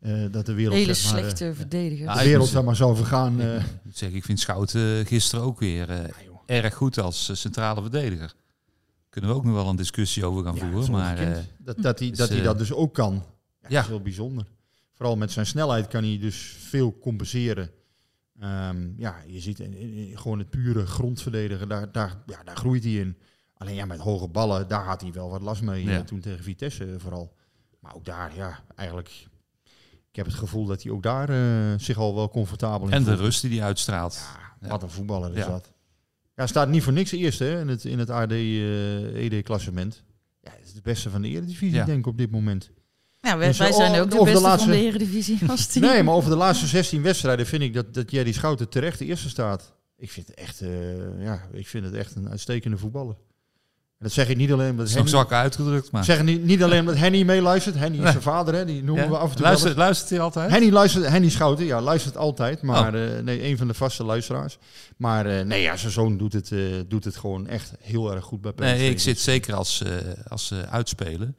eh, 0.00 0.24
dat 0.30 0.46
de 0.46 0.52
wereld, 0.54 0.74
Hele 0.76 0.94
zeg 0.94 1.04
maar, 1.12 1.20
eh, 1.20 1.26
slechte 1.26 1.54
verdedigers. 1.54 2.14
Ja, 2.14 2.22
de 2.22 2.28
wereld 2.28 2.48
zeg 2.48 2.62
maar 2.62 2.76
zou 2.76 2.96
vergaan. 2.96 3.40
eh. 3.40 3.54
Ik 3.56 3.62
moet 3.82 3.96
zeggen, 3.96 4.18
ik 4.18 4.24
vind 4.24 4.40
Schouten 4.40 5.06
gisteren 5.06 5.44
ook 5.44 5.58
weer 5.60 5.90
eh, 5.90 6.04
erg 6.46 6.74
goed 6.74 6.98
als 6.98 7.28
eh, 7.28 7.36
centrale 7.36 7.80
verdediger. 7.80 8.34
Kunnen 9.10 9.30
we 9.30 9.36
ook 9.36 9.44
nog 9.44 9.54
wel 9.54 9.68
een 9.68 9.76
discussie 9.76 10.24
over 10.24 10.44
gaan 10.44 10.54
Ja, 10.54 10.70
voeren. 10.70 10.90
Maar 10.90 11.18
eh, 11.18 11.36
dat, 11.58 11.76
dat, 11.82 11.98
hij, 11.98 12.08
is, 12.08 12.16
dat 12.18 12.28
hij 12.28 12.38
eh, 12.38 12.44
dat 12.44 12.58
dus 12.58 12.72
ook 12.72 12.94
kan. 12.94 13.14
Ja. 13.14 13.68
Dat 13.68 13.82
is 13.82 13.88
heel 13.88 14.00
bijzonder. 14.02 14.46
Vooral 14.94 15.16
met 15.16 15.32
zijn 15.32 15.46
snelheid 15.46 15.88
kan 15.88 16.04
hij 16.04 16.18
dus 16.18 16.56
veel 16.58 16.98
compenseren. 16.98 17.70
Ehm, 18.40 18.88
ja, 18.96 19.16
je 19.26 19.40
ziet 19.40 19.60
in, 19.60 19.74
in- 19.74 19.92
in- 19.94 20.18
gewoon 20.18 20.38
het 20.38 20.50
pure 20.50 20.86
grondverdedigen, 20.86 21.68
daar, 21.68 21.92
daar, 21.92 22.22
ja, 22.26 22.42
daar 22.44 22.56
groeit 22.56 22.84
hij 22.84 22.92
in. 22.92 23.16
Alleen 23.56 23.74
ja, 23.74 23.84
met 23.84 23.98
hoge 23.98 24.28
ballen, 24.28 24.68
daar 24.68 24.84
had 24.84 25.00
hij 25.00 25.12
wel 25.12 25.30
wat 25.30 25.42
last 25.42 25.62
mee. 25.62 25.84
Ja. 25.84 25.90
eh, 25.98 26.00
toen 26.00 26.20
tegen 26.20 26.44
Vitesse 26.44 26.84
eh, 26.84 26.90
vooral. 26.98 27.34
Maar 27.80 27.94
ook 27.94 28.04
daar, 28.04 28.36
ja, 28.36 28.58
eigenlijk... 28.74 29.26
Ik 30.18 30.24
heb 30.24 30.32
het 30.32 30.42
gevoel 30.42 30.64
dat 30.66 30.82
hij 30.82 30.92
ook 30.92 31.02
daar 31.02 31.28
eh, 31.28 31.78
zich 31.78 31.96
al 31.96 32.14
wel 32.14 32.28
comfortabel 32.28 32.86
in 32.86 32.92
en 32.92 33.02
de 33.02 33.08
voelt. 33.10 33.20
rust 33.20 33.40
die 33.42 33.58
hij 33.58 33.66
uitstraalt. 33.68 34.20
Ja, 34.60 34.68
Wat 34.68 34.82
een 34.82 34.90
voetballer 34.90 35.30
is 35.30 35.44
Ja. 35.44 35.50
dat. 35.50 35.72
Ja, 36.34 36.46
staat 36.46 36.68
niet 36.68 36.82
voor 36.82 36.92
niks 36.92 37.10
eerste 37.12 37.44
hè, 37.44 37.60
in 37.60 37.68
het, 37.68 37.84
in 37.84 37.98
het 37.98 38.10
AD, 38.10 38.32
eh 38.32 39.24
ED-klassement. 39.24 40.02
Ja, 40.40 40.50
het 40.56 40.66
is 40.66 40.72
de 40.72 40.80
beste 40.82 41.10
van 41.10 41.22
de 41.22 41.28
Eredivisie, 41.28 41.74
Ja. 41.74 41.84
denk 41.84 41.98
ik, 41.98 42.06
op 42.06 42.18
dit 42.18 42.30
moment. 42.30 42.70
Ja, 43.20 43.36
wij, 43.38 43.46
Dus, 43.48 43.58
wij 43.58 43.70
oh, 43.70 43.76
zijn 43.76 44.00
ook 44.00 44.10
de 44.10 44.14
over 44.14 44.26
de 44.26 44.32
beste 44.32 44.46
laatste- 44.48 44.68
van 44.68 44.78
de 44.78 44.84
Eredivisie 44.84 45.38
als 45.48 45.66
team. 45.66 45.84
Nee, 45.84 46.02
maar 46.02 46.14
over 46.14 46.30
de 46.30 46.36
laatste 46.36 46.66
16 46.66 47.02
wedstrijden 47.02 47.46
vind 47.46 47.62
ik 47.62 47.74
dat, 47.74 47.94
dat 47.94 48.10
Jerry 48.10 48.32
Schouten 48.32 48.68
terecht 48.68 48.98
de 48.98 49.04
eerste 49.04 49.28
staat. 49.28 49.74
Ik 49.96 50.10
vind 50.10 50.26
het 50.28 50.36
echt, 50.36 50.60
eh, 50.60 51.22
ja, 51.24 51.48
ik 51.52 51.66
vind 51.66 51.84
het 51.84 51.94
echt 51.94 52.14
een 52.16 52.28
uitstekende 52.28 52.76
voetballer. 52.78 53.16
En 53.98 54.04
dat 54.04 54.12
zeg 54.12 54.28
ik 54.28 54.36
niet 54.36 54.52
alleen 54.52 54.70
omdat 54.70 54.86
Dat 54.86 54.86
is 54.88 54.94
nog 54.94 55.04
Henny, 55.04 55.18
zwak 55.28 55.32
uitgedrukt, 55.42 55.90
maar... 55.90 56.04
zeg 56.04 56.22
niet, 56.22 56.44
niet 56.44 56.62
alleen 56.62 56.80
omdat 56.80 56.96
Henny 56.96 57.22
meeluistert. 57.22 57.74
Henny 57.78 57.98
is 57.98 58.10
zijn 58.10 58.22
vader, 58.22 58.54
hè, 58.54 58.64
die 58.64 58.82
noemen 58.82 59.04
Ja? 59.04 59.10
we 59.10 59.16
af 59.16 59.30
en 59.30 59.36
toe 59.36 59.44
luistert, 59.44 59.76
luistert 59.76 60.10
hij 60.10 60.20
altijd? 60.20 60.50
Henny 60.50 60.70
luistert, 60.70 61.08
Henny 61.08 61.30
Schouten, 61.30 61.64
ja, 61.64 61.80
luistert 61.80 62.16
altijd. 62.16 62.62
Maar 62.62 62.94
Oh. 62.94 63.16
eh, 63.16 63.22
nee, 63.24 63.44
een 63.44 63.56
van 63.56 63.66
de 63.68 63.74
vaste 63.74 64.04
luisteraars. 64.04 64.58
Maar 64.96 65.26
eh, 65.26 65.44
nee, 65.44 65.62
ja, 65.62 65.76
zijn 65.76 65.92
zoon 65.92 66.16
doet 66.16 66.32
het, 66.32 66.52
eh, 66.52 66.60
doet 66.88 67.04
het 67.04 67.16
gewoon 67.16 67.46
echt 67.46 67.72
heel 67.80 68.14
erg 68.14 68.24
goed 68.24 68.40
bij 68.40 68.52
PSV. 68.52 68.60
Nee, 68.64 68.90
ik 68.90 69.00
zit 69.00 69.18
zeker 69.18 69.54
als, 69.54 69.82
als 70.28 70.52
uitspelen. 70.70 71.36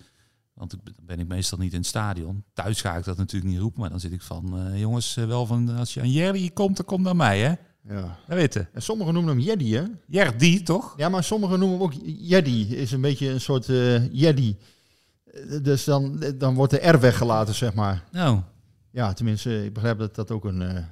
Want 0.53 0.73
ik 0.73 0.79
ben- 1.05 1.19
ik 1.19 1.27
meestal 1.27 1.57
niet 1.57 1.71
in 1.73 1.77
het 1.77 1.87
stadion. 1.87 2.43
Thuis 2.53 2.81
ga 2.81 2.95
ik 2.97 3.03
dat 3.03 3.17
natuurlijk 3.17 3.51
niet 3.51 3.61
roepen. 3.61 3.79
Maar 3.81 3.89
dan 3.89 3.99
zit 3.99 4.11
ik 4.11 4.21
van, 4.21 4.71
jongens, 4.75 5.13
wel 5.15 5.45
van, 5.45 5.69
als 5.77 5.93
je 5.93 5.99
aan 6.01 6.11
Jerry 6.11 6.49
komt, 6.49 6.75
dan 6.77 6.85
kom 6.85 7.01
naar 7.01 7.15
mij, 7.15 7.39
hè? 7.39 7.53
Ja. 7.87 8.17
Dat 8.27 8.37
weten. 8.37 8.69
En 8.73 8.81
sommigen 8.81 9.13
noemen 9.13 9.35
hem 9.35 9.43
Jeddy, 9.45 9.71
hè? 9.73 9.83
Jerdy, 10.07 10.63
toch? 10.63 10.93
Ja, 10.97 11.09
maar 11.09 11.23
sommigen 11.23 11.59
noemen 11.59 11.77
hem 11.77 11.87
ook 11.87 11.93
Jeddy. 12.03 12.67
Is 12.75 12.91
een 12.91 13.01
beetje 13.01 13.29
een 13.29 13.41
soort 13.41 13.69
eh 13.69 14.13
Jeddy. 14.13 14.55
Eh, 15.25 15.41
Dus 15.63 15.83
dan, 15.83 16.23
dan 16.37 16.55
wordt 16.55 16.71
de 16.71 16.89
R 16.89 16.99
weggelaten, 16.99 17.55
zeg 17.55 17.73
maar. 17.73 18.03
Nou, 18.11 18.39
Ja, 18.91 19.13
tenminste, 19.13 19.65
ik 19.65 19.73
begrijp 19.73 19.99
dat 19.99 20.15
dat 20.15 20.31
ook 20.31 20.45
een... 20.45 20.85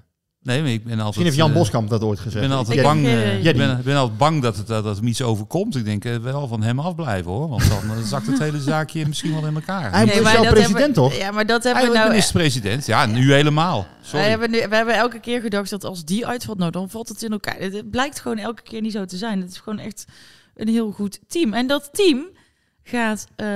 eh, 0.48 0.54
Nee, 0.54 0.62
maar 0.62 0.72
ik 0.72 0.84
ben 0.84 1.00
altijd... 1.00 1.06
Misschien 1.06 1.26
heeft 1.26 1.36
Jan 1.38 1.50
eh, 1.50 1.56
Boskamp 1.56 1.90
dat 1.90 2.02
ooit 2.04 2.18
Ik 2.18 2.24
gezegd. 2.24 2.48
ben 2.48 2.58
altijd 2.58 2.78
Ik 2.78 2.84
bang, 2.84 3.06
eh, 3.06 3.12
idee. 3.40 3.52
ik 3.52 3.58
ben, 3.58 3.78
ik 3.78 3.84
ben 3.84 3.96
altijd 3.96 4.18
bang 4.18 4.42
dat, 4.42 4.58
het, 4.58 4.68
dat, 4.68 4.84
dat 4.84 4.96
hem 4.98 5.08
iets 5.08 5.22
overkomt. 5.22 5.76
Ik 5.76 5.86
denk 5.86 6.06
eh, 6.06 6.16
wel 6.16 6.48
van 6.48 6.62
hem 6.64 6.80
afblijven 6.80 7.32
hoor. 7.32 7.50
Want 7.50 7.68
dan 7.70 7.98
eh, 7.98 8.04
zakt 8.04 8.28
het 8.28 8.40
hele 8.40 8.62
zaakje 8.62 9.08
misschien 9.08 9.34
wel 9.34 9.46
in 9.48 9.56
elkaar. 9.56 9.92
Hij 9.92 10.06
Nee, 10.06 10.16
is 10.22 10.32
jouw 10.32 10.42
president, 10.42 10.74
hebben- 10.78 10.94
toch? 10.94 11.16
Ja, 11.18 11.32
maar 11.32 11.46
dat 11.46 11.64
hebben 11.64 11.88
we 11.88 11.94
nou... 11.94 12.08
minister-president. 12.10 12.86
Ja, 12.86 13.06
nu 13.06 13.34
helemaal. 13.34 13.80
Wij 13.80 13.90
Sorry. 14.02 14.26
hebben, 14.30 14.52
nu, 14.52 14.58
we 14.70 14.76
hebben 14.76 14.96
elke 14.96 15.20
keer 15.20 15.42
gedacht 15.42 15.70
dat 15.70 15.84
als 15.84 16.06
die 16.06 16.28
uitvalt, 16.28 16.58
nou 16.58 16.72
dan 16.72 16.90
valt 16.90 17.08
het 17.10 17.24
in 17.24 17.32
elkaar. 17.32 17.56
Het, 17.60 17.74
het 17.74 17.90
blijkt 17.90 18.20
gewoon 18.20 18.38
elke 18.38 18.62
keer 18.62 18.82
niet 18.82 18.92
zo 18.92 19.06
te 19.06 19.18
zijn. 19.18 19.42
Het 19.42 19.52
is 19.52 19.58
gewoon 19.58 19.80
echt 19.80 20.06
een 20.56 20.68
heel 20.68 20.92
goed 20.92 21.20
team. 21.28 21.54
En 21.54 21.68
dat 21.68 21.90
team 21.92 22.28
gaat 22.88 23.28
eh, 23.36 23.48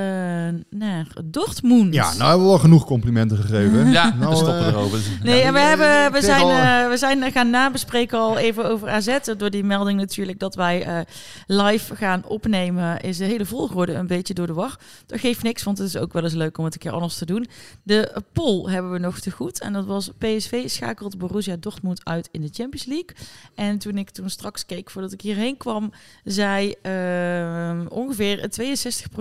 naar 0.70 1.08
Dortmund. 1.26 1.94
Ja, 1.94 2.04
nou 2.14 2.22
hebben 2.24 2.40
we 2.42 2.48
wel 2.48 2.58
genoeg 2.60 2.86
complimenten 2.86 3.38
gegeven. 3.38 3.92
Ja, 3.92 4.14
Nou, 4.16 4.30
we 4.30 4.36
stoppen 4.36 4.60
eh, 4.60 4.68
erover. 4.68 5.00
Nee, 5.24 5.40
Ja, 5.40 5.46
en 5.46 5.54
we, 5.54 5.60
hebben, 5.60 6.06
eh, 6.06 6.12
we, 6.12 6.22
zijn, 6.22 6.42
al- 6.42 6.52
eh, 6.52 6.88
we 6.90 6.98
zijn 6.98 7.32
gaan 7.32 7.50
nabespreken 7.50 8.20
al 8.20 8.38
even 8.38 8.66
over 8.70 8.90
AZ. 8.90 9.18
Door 9.38 9.50
die 9.50 9.64
melding 9.64 10.00
natuurlijk 10.00 10.40
dat 10.40 10.56
wij 10.56 10.84
eh, 10.84 11.00
live 11.48 11.96
gaan 11.96 12.24
opnemen. 12.26 13.00
Is 13.02 13.18
de 13.18 13.26
hele 13.26 13.46
volgorde 13.46 13.94
een 13.94 14.08
beetje 14.08 14.34
door 14.34 14.48
de 14.48 14.54
war. 14.54 14.78
Dat 15.06 15.20
geeft 15.20 15.44
niks, 15.44 15.64
want 15.64 15.78
het 15.78 15.88
is 15.88 15.98
ook 15.98 16.14
wel 16.14 16.24
eens 16.24 16.34
leuk 16.34 16.58
om 16.58 16.64
het 16.66 16.74
een 16.74 16.80
keer 16.80 16.92
anders 16.92 17.18
te 17.18 17.26
doen. 17.26 17.48
De 17.84 18.24
poll 18.32 18.72
hebben 18.72 18.92
we 18.92 19.00
nog 19.00 19.20
te 19.20 19.32
goed. 19.32 19.60
En 19.62 19.74
dat 19.74 19.86
was 19.86 20.10
PSV 20.18 20.70
schakelt 20.70 21.18
Borussia 21.18 21.56
Dortmund 21.60 22.02
uit 22.06 22.30
in 22.32 22.42
de 22.42 22.50
Champions 22.52 22.86
League. 22.86 23.16
En 23.56 23.78
toen 23.78 23.98
ik 23.98 24.10
toen 24.10 24.30
straks 24.30 24.66
keek 24.66 24.90
voordat 24.90 25.12
ik 25.12 25.22
hierheen 25.22 25.58
kwam, 25.58 25.92
zei 26.24 26.76
eh, 26.82 27.80
ongeveer 27.90 28.50
62% 28.62 29.21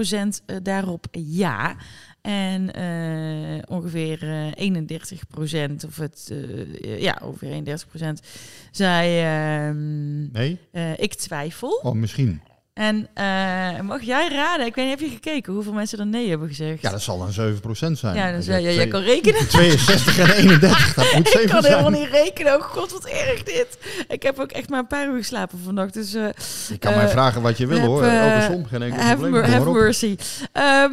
daarop 0.62 1.06
ja. 1.12 1.76
En 2.20 2.72
eh, 2.74 3.62
ongeveer 3.68 4.22
eh 4.56 4.72
31% 4.72 5.84
of 5.86 5.96
het, 5.96 6.32
eh, 6.32 7.00
ja, 7.00 7.20
ongeveer 7.22 7.52
31% 7.52 8.20
zei, 8.70 9.18
ehm, 9.20 10.32
Nee? 10.32 10.58
eh, 10.72 10.98
ik 10.98 11.14
twijfel. 11.14 11.80
Oh, 11.82 11.92
misschien. 11.94 12.40
En 12.80 13.08
eh, 13.14 13.80
mag 13.80 14.02
jij 14.02 14.28
raden? 14.28 14.66
Ik 14.66 14.74
weet 14.74 14.84
niet, 14.88 14.98
heb 15.00 15.08
je 15.08 15.14
gekeken 15.14 15.52
hoeveel 15.52 15.72
mensen 15.72 15.98
er 15.98 16.06
nee 16.06 16.28
hebben 16.28 16.48
gezegd? 16.48 16.82
Ja, 16.82 16.90
dat 16.90 17.02
zal 17.02 17.18
dan 17.18 17.32
7% 17.32 17.98
zijn. 17.98 18.16
Ja, 18.16 18.26
ja, 18.58 18.58
jij 18.72 18.88
kan 18.88 19.00
rekenen. 19.02 19.48
62 19.48 20.18
en 20.18 20.30
31, 20.34 20.94
dat 20.94 21.12
moet 21.14 21.28
7 21.28 21.42
Ik 21.44 21.48
kan 21.50 21.64
helemaal 21.64 21.90
niet 21.90 22.08
rekenen. 22.10 22.54
Oh 22.54 22.62
god, 22.62 22.92
wat 22.92 23.04
erg 23.06 23.42
dit. 23.42 23.78
Ik 24.08 24.22
heb 24.22 24.38
ook 24.38 24.50
echt 24.50 24.68
maar 24.68 24.78
een 24.78 24.86
paar 24.86 25.06
uur 25.08 25.16
geslapen 25.18 25.58
vannacht. 25.64 25.94
Dus 25.94 26.12
Je 26.12 26.78
kan 26.78 26.94
mij 26.94 27.04
Eh, 27.04 27.10
vragen 27.10 27.42
wat 27.42 27.58
je 27.58 27.66
wil 27.66 27.78
heb, 27.78 27.86
hoor. 27.86 28.02
eh, 28.02 28.32
Elke 28.40 28.52
som, 28.52 28.64
geen 28.66 28.82
enkel 28.82 29.00
have, 29.00 29.10
probleem. 29.16 29.32
mer- 29.32 29.50
have 29.50 29.70
mercy. 29.70 30.16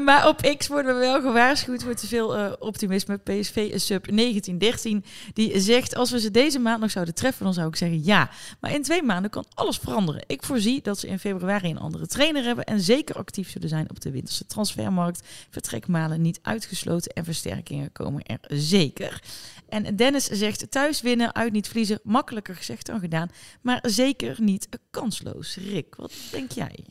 Maar 0.06 0.28
op 0.28 0.56
X 0.58 0.68
worden 0.68 0.94
we 0.94 1.00
wel 1.00 1.22
gewaarschuwd 1.22 1.84
voor 1.84 1.96
te 1.96 2.08
veel 2.08 2.56
optimisme. 2.60 3.18
PSV 3.18 3.72
sub 3.80 4.06
1913. 4.12 5.04
Die 5.34 5.60
zegt 5.60 5.96
als 5.96 6.12
we 6.12 6.20
ze 6.20 6.32
deze 6.32 6.60
maand 6.60 6.82
nog 6.82 6.92
zouden 6.92 7.14
treffen, 7.14 7.44
dan 7.46 7.54
zou 7.54 7.68
ik 7.68 7.76
zeggen 7.76 8.04
ja. 8.04 8.30
Maar 8.60 8.74
in 8.74 8.84
twee 8.84 9.04
maanden 9.04 9.32
kan 9.32 9.46
alles 9.54 9.78
veranderen. 9.78 10.22
Ik 10.28 10.44
voorzie 10.44 10.80
dat 10.84 11.00
ze 11.00 11.08
in 11.08 11.20
februari 11.20 11.76
een 11.78 11.84
andere 11.84 12.08
trainer 12.08 12.44
hebben 12.44 12.66
en 12.66 12.82
zeker 12.82 13.16
actief 13.16 13.50
zullen 13.50 13.70
zijn 13.70 13.90
op 13.90 14.00
de 14.00 14.12
winterse 14.12 14.46
transfermarkt. 14.46 15.28
Vertrekmalen 15.50 16.22
niet 16.22 16.40
uitgesloten 16.42 17.14
en 17.14 17.24
versterkingen 17.24 17.92
komen 17.92 18.24
er 18.24 18.40
zeker. 18.48 19.22
En 19.70 19.96
Dennis 19.96 20.26
zegt 20.26 20.72
thuis 20.72 21.02
winnen, 21.02 21.36
uit 21.36 21.52
niet 21.52 21.68
verliezen. 21.68 22.00
Makkelijker 22.04 22.56
gezegd 22.56 22.86
dan 22.86 23.00
gedaan, 23.00 23.30
maar 23.62 23.80
zeker 23.82 24.36
niet 24.42 24.68
kansloos. 24.90 25.56
Rick, 25.56 25.96
wat 25.96 26.14
denk 26.32 26.52
jij? 26.52 26.86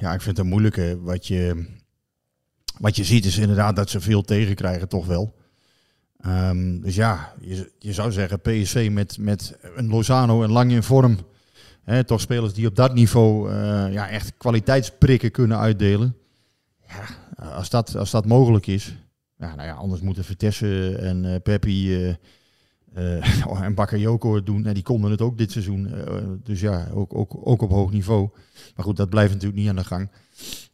Ja, 0.00 0.12
ik 0.14 0.20
vind 0.20 0.36
het 0.36 0.38
een 0.38 0.52
moeilijke. 0.52 0.98
Wat 1.00 1.26
je, 1.26 1.66
wat 2.78 2.96
je 2.96 3.04
ziet 3.04 3.24
is 3.24 3.38
inderdaad 3.38 3.76
dat 3.76 3.90
ze 3.90 4.00
veel 4.00 4.22
tegenkrijgen, 4.22 4.88
toch 4.88 5.06
wel. 5.06 5.34
Ehm, 6.16 6.80
dus 6.80 6.94
ja, 6.94 7.34
je, 7.40 7.72
je 7.78 7.92
zou 7.92 8.12
zeggen 8.12 8.40
PSV 8.40 8.88
met, 8.92 9.18
met 9.18 9.58
een 9.74 9.88
Lozano 9.88 10.42
en 10.42 10.50
lang 10.50 10.72
in 10.72 10.82
vorm. 10.82 11.18
Toch 12.06 12.20
spelers 12.20 12.52
die 12.52 12.66
op 12.66 12.76
dat 12.76 12.94
niveau 12.94 13.50
eh, 13.50 13.92
ja, 13.92 14.08
echt 14.08 14.32
kwaliteitsprikken 14.36 15.30
kunnen 15.30 15.58
uitdelen. 15.58 16.16
Ja, 16.88 17.04
als 17.50 17.70
dat, 17.70 17.96
als 17.96 18.10
dat 18.10 18.26
mogelijk 18.26 18.66
is. 18.66 18.96
Ja, 19.38 19.54
nou 19.54 19.68
ja, 19.68 19.74
anders 19.74 20.00
moeten 20.00 20.24
Vitesse 20.24 20.96
en 20.96 21.24
eh 21.24 21.40
Peppi 21.42 21.94
eh, 21.94 22.14
eh, 22.94 23.62
en 23.66 23.74
Bakayoko 23.74 24.42
doen. 24.42 24.66
En 24.66 24.74
die 24.74 24.82
konden 24.82 25.10
het 25.10 25.20
ook 25.20 25.38
dit 25.38 25.52
seizoen. 25.52 25.94
Dus 26.42 26.60
ja, 26.60 26.88
ook, 26.92 27.14
ook, 27.14 27.36
ook 27.40 27.62
op 27.62 27.70
hoog 27.70 27.90
niveau. 27.90 28.30
Maar 28.76 28.84
goed, 28.84 28.96
dat 28.96 29.10
blijft 29.10 29.32
natuurlijk 29.32 29.60
niet 29.60 29.68
aan 29.68 29.76
de 29.76 29.84
gang. 29.84 30.10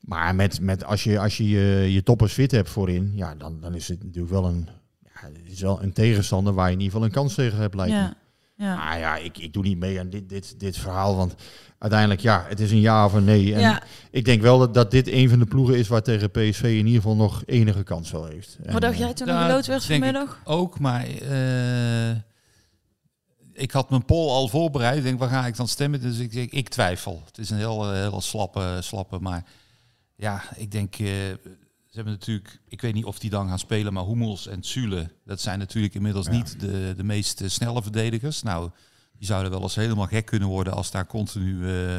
Maar 0.00 0.34
met, 0.34 0.60
met 0.60 0.84
als 0.84 1.04
je, 1.04 1.18
als 1.18 1.36
je, 1.36 1.44
je 1.92 2.02
toppers 2.02 2.32
fit 2.32 2.50
hebt 2.50 2.70
voorin, 2.70 3.12
ja, 3.14 3.34
dan, 3.34 3.60
dan 3.60 3.74
is 3.74 3.88
het 3.88 4.04
natuurlijk 4.04 4.32
wel 4.32 4.44
een, 4.44 4.68
ja, 5.04 5.28
is 5.44 5.60
wel 5.60 5.82
een 5.82 5.92
tegenstander 5.92 6.52
waar 6.52 6.66
je 6.66 6.72
in 6.72 6.80
ieder 6.80 6.92
geval 6.92 7.06
een 7.06 7.14
kans 7.14 7.34
tegen 7.34 7.58
hebt, 7.58 7.74
lijkt 7.74 8.16
ja. 8.58 8.76
Maar 8.76 8.98
ja, 8.98 9.16
ik, 9.16 9.38
ik 9.38 9.52
doe 9.52 9.62
niet 9.62 9.78
mee 9.78 10.00
aan 10.00 10.10
dit, 10.10 10.28
dit, 10.28 10.60
dit 10.60 10.78
verhaal, 10.78 11.16
want 11.16 11.34
uiteindelijk, 11.78 12.20
ja, 12.20 12.44
het 12.48 12.60
is 12.60 12.70
een 12.70 12.80
ja 12.80 13.04
of 13.04 13.12
een 13.12 13.24
nee. 13.24 13.54
En 13.54 13.60
ja. 13.60 13.82
ik 14.10 14.24
denk 14.24 14.42
wel 14.42 14.58
dat, 14.58 14.74
dat 14.74 14.90
dit 14.90 15.08
een 15.08 15.28
van 15.28 15.38
de 15.38 15.44
ploegen 15.44 15.78
is 15.78 15.88
waar 15.88 16.02
tegen 16.02 16.30
PSV 16.30 16.62
in 16.62 16.86
ieder 16.86 17.02
geval 17.02 17.16
nog 17.16 17.42
enige 17.46 17.82
kans 17.82 18.10
wel 18.10 18.26
heeft. 18.26 18.58
En, 18.62 18.72
Wat 18.72 18.80
dacht 18.80 18.98
jij 18.98 19.12
toen 19.12 19.28
er 19.28 19.34
Ja, 19.34 19.46
geloot 19.46 19.66
werd 19.66 19.84
vanmiddag? 19.84 20.40
Ook, 20.44 20.78
maar 20.78 21.06
eh, 21.06 22.10
ik 23.52 23.70
had 23.70 23.90
mijn 23.90 24.04
poll 24.04 24.28
al 24.28 24.48
voorbereid. 24.48 24.96
Ik 24.96 25.02
denk, 25.02 25.18
waar 25.18 25.28
ga 25.28 25.46
ik 25.46 25.56
dan 25.56 25.68
stemmen? 25.68 26.00
Dus 26.00 26.18
ik, 26.18 26.32
ik, 26.32 26.52
ik 26.52 26.68
twijfel. 26.68 27.22
Het 27.26 27.38
is 27.38 27.50
een 27.50 27.56
heel, 27.56 27.92
eh, 27.92 27.92
heel 27.92 28.20
slappe, 28.20 28.78
slappe, 28.80 29.18
maar 29.20 29.44
ja, 30.16 30.42
ik 30.56 30.70
denk, 30.70 30.98
eh, 30.98 31.08
hebben 31.98 32.14
natuurlijk, 32.14 32.60
ik 32.68 32.80
weet 32.80 32.94
niet 32.94 33.04
of 33.04 33.18
die 33.18 33.30
dan 33.30 33.48
gaan 33.48 33.58
spelen, 33.58 33.92
maar 33.92 34.04
Hummels 34.04 34.46
en 34.46 34.64
Zule, 34.64 35.10
dat 35.24 35.40
zijn 35.40 35.58
natuurlijk 35.58 35.94
inmiddels 35.94 36.26
Ja. 36.26 36.32
niet 36.32 36.60
de, 36.60 36.94
de 36.96 37.04
meest 37.04 37.40
eh, 37.40 37.48
snelle 37.48 37.82
verdedigers. 37.82 38.42
Nou, 38.42 38.70
die 39.18 39.26
zouden 39.26 39.50
wel 39.50 39.62
eens 39.62 39.74
helemaal 39.74 40.06
gek 40.06 40.26
kunnen 40.26 40.48
worden 40.48 40.72
als 40.72 40.90
daar 40.90 41.06
continu 41.06 41.68
eh 41.70 41.98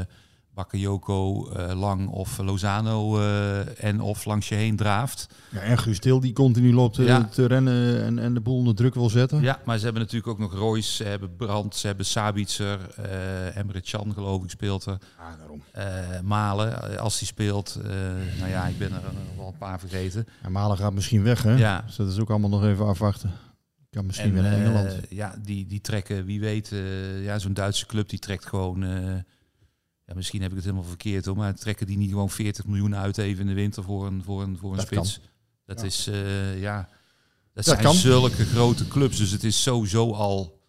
Bakayoko, 0.64 1.50
eh, 1.50 1.80
Lang 1.80 2.10
of 2.10 2.38
Lozano 2.38 3.20
eh, 3.20 3.84
en 3.84 4.02
of 4.02 4.26
langs 4.26 4.50
je 4.50 4.56
heen 4.56 4.76
draaft. 4.76 5.28
Ja, 5.52 5.60
en 5.60 5.78
Guus 5.78 6.00
Til 6.00 6.20
die 6.20 6.34
continu 6.34 6.74
loopt 6.74 6.96
te, 6.96 7.04
Ja. 7.04 7.24
te 7.24 7.46
rennen 7.46 8.04
en, 8.04 8.20
en 8.20 8.34
de 8.34 8.40
boel 8.40 8.58
onder 8.58 8.76
druk 8.76 8.94
wil 8.94 9.10
zetten. 9.10 9.42
Ja, 9.42 9.60
maar 9.66 9.78
ze 9.78 9.84
hebben 9.84 10.02
natuurlijk 10.02 10.30
ook 10.32 10.40
nog 10.40 10.54
Royce, 10.54 10.92
ze 10.94 11.04
hebben 11.04 11.36
Brandt, 11.36 11.76
ze 11.76 11.88
hebben 11.88 12.06
Sabitzer, 12.06 12.80
eh 12.96 13.58
Emre 13.58 13.82
Can 13.82 14.14
geloof 14.14 14.44
ik 14.44 14.50
speelt 14.50 14.86
er. 14.86 14.98
Ja, 15.18 15.36
daarom. 15.38 15.62
Eh, 15.72 16.20
Malen, 16.24 16.92
eh, 16.92 16.98
als 16.98 17.18
die 17.20 17.28
speelt. 17.28 17.80
eh, 17.86 17.92
nou 18.40 18.50
ja, 18.50 18.66
ik 18.66 18.78
ben 18.78 18.92
er 18.92 18.98
eh, 18.98 19.38
wel 19.38 19.48
een 19.48 19.58
paar 19.58 19.80
vergeten. 19.80 20.28
En 20.42 20.52
Malen 20.52 20.78
gaat 20.78 20.94
misschien 20.94 21.24
weg, 21.24 21.44
hè? 21.44 21.56
Ja. 21.56 21.82
Dus 21.86 21.96
dat 21.96 22.08
is 22.10 22.20
ook 22.20 22.30
allemaal 22.30 22.50
nog 22.50 22.64
even 22.66 22.86
afwachten. 22.86 23.32
Kan 23.90 24.06
misschien 24.06 24.38
En, 24.38 24.46
eh, 24.46 24.54
Engeland. 24.66 24.96
ja, 25.10 25.36
die, 25.44 25.66
die 25.68 25.82
trekken, 25.82 26.26
wie 26.26 26.40
weet, 26.40 26.72
eh, 26.72 27.24
ja, 27.24 27.40
zo'n 27.40 27.54
Duitse 27.54 27.86
club 27.86 28.10
die 28.10 28.20
trekt 28.20 28.46
gewoon... 28.46 28.84
ja, 30.10 30.16
misschien 30.16 30.42
heb 30.42 30.50
ik 30.50 30.56
het 30.56 30.66
helemaal 30.66 30.88
verkeerd 30.88 31.26
hoor, 31.26 31.36
maar 31.36 31.56
trekken 31.56 31.88
die 31.88 31.98
niet 31.98 32.10
gewoon 32.10 32.30
40 32.30 32.66
miljoen 32.66 32.96
uit 32.96 33.18
even 33.18 33.42
in 33.42 33.48
de 33.48 33.54
winter 33.54 33.84
voor 33.84 34.08
een, 34.08 34.24
voor 34.24 34.42
een, 34.42 34.58
voor 34.58 34.70
een 34.72 34.78
Dat 34.78 34.86
spits? 34.86 35.20
Dat 35.66 35.80
Ja. 35.80 35.86
is, 35.86 36.08
eh, 36.08 36.60
ja, 36.62 36.78
dat, 36.78 36.90
Dat 37.54 37.66
zijn 37.66 37.80
kan. 37.82 37.94
zulke 37.96 38.46
grote 38.46 38.88
clubs. 38.88 39.18
Dus 39.18 39.32
het 39.32 39.44
is 39.44 39.62
sowieso 39.62 40.12
al, 40.14 40.60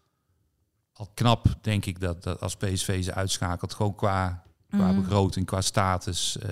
al 0.92 1.11
knap, 1.14 1.46
denk 1.61 1.87
ik, 1.87 2.00
dat, 2.00 2.22
dat 2.22 2.40
als 2.40 2.57
PSV 2.57 3.05
ze 3.05 3.14
uitschakelt. 3.14 3.74
Gewoon 3.74 3.94
qua, 3.94 4.42
qua 4.70 4.92
Mhm. 4.92 5.00
begroting, 5.00 5.46
qua 5.46 5.61
status. 5.61 6.38
eh, 6.38 6.48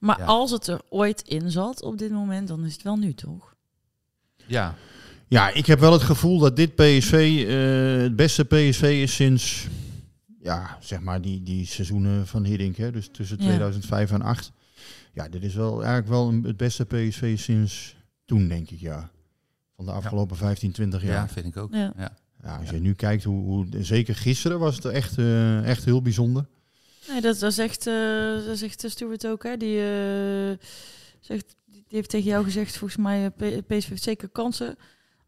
Maar 0.00 0.18
Ja. 0.18 0.24
als 0.24 0.50
het 0.50 0.66
er 0.66 0.80
ooit 0.88 1.22
in 1.22 1.50
zat 1.50 1.82
op 1.82 1.98
dit 1.98 2.10
moment, 2.10 2.48
dan 2.48 2.64
is 2.64 2.72
het 2.72 2.82
wel 2.82 2.96
nu 2.96 3.14
toch? 3.14 3.54
ja, 4.46 4.74
Ja, 5.28 5.50
ik 5.50 5.66
heb 5.66 5.78
wel 5.80 5.92
het 5.92 6.02
gevoel 6.02 6.38
dat 6.38 6.56
dit 6.56 6.74
PSV 6.74 7.44
eh, 7.48 8.02
het 8.02 8.16
beste 8.16 8.44
PSV 8.44 8.82
is 9.02 9.14
sinds, 9.14 9.66
ja, 10.48 10.76
zeg 10.80 11.00
maar 11.00 11.20
die, 11.20 11.42
die 11.42 11.66
seizoenen 11.66 12.26
van 12.26 12.44
Hiddink, 12.44 12.76
hè, 12.76 12.90
dus 12.92 13.08
tussen 13.12 13.36
Ja. 13.38 13.44
2005 13.44 14.10
en 14.12 14.22
8. 14.22 14.52
Ja, 15.12 15.28
dit 15.28 15.42
is 15.42 15.54
wel 15.54 15.74
eigenlijk 15.76 16.08
wel 16.08 16.28
een- 16.28 16.44
het 16.44 16.56
beste 16.56 16.84
PSV 16.84 17.38
sinds 17.38 17.96
toen, 18.24 18.48
denk 18.48 18.70
ik, 18.70 18.80
ja. 18.80 19.10
Van 19.76 19.84
de 19.84 19.90
afgelopen 19.92 20.36
15, 20.36 20.72
20 20.72 21.02
ja. 21.02 21.08
jaar. 21.08 21.28
vind 21.28 21.46
ik 21.46 21.56
ook. 21.56 21.72
Ja. 21.74 21.92
Ja. 21.96 22.16
Ja, 22.42 22.56
als 22.56 22.70
je 22.70 22.80
nu 22.80 22.94
kijkt, 22.94 23.24
hoe, 23.24 23.42
hoe, 23.44 23.66
zeker 23.80 24.14
gisteren 24.14 24.58
was 24.58 24.74
het 24.76 24.84
echt, 24.84 25.18
eh, 25.18 25.64
echt 25.68 25.84
heel 25.84 26.02
bijzonder. 26.02 26.46
Nee, 27.08 27.20
dat, 27.20 27.38
dat 27.38 27.54
zegt, 27.54 27.86
eh 27.86 28.44
dat 28.46 28.58
zegt 28.58 28.84
eh, 28.84 28.90
Stuart 28.90 29.26
ook, 29.26 29.42
hè? 29.42 29.56
Die, 29.56 29.78
eh, 29.80 30.56
zegt, 31.20 31.54
die 31.66 31.84
heeft 31.88 32.10
tegen 32.10 32.28
jou 32.30 32.44
gezegd, 32.44 32.76
volgens 32.76 33.00
mij, 33.02 33.30
PSV 33.66 33.88
heeft 33.88 34.02
zeker 34.02 34.28
kansen. 34.28 34.76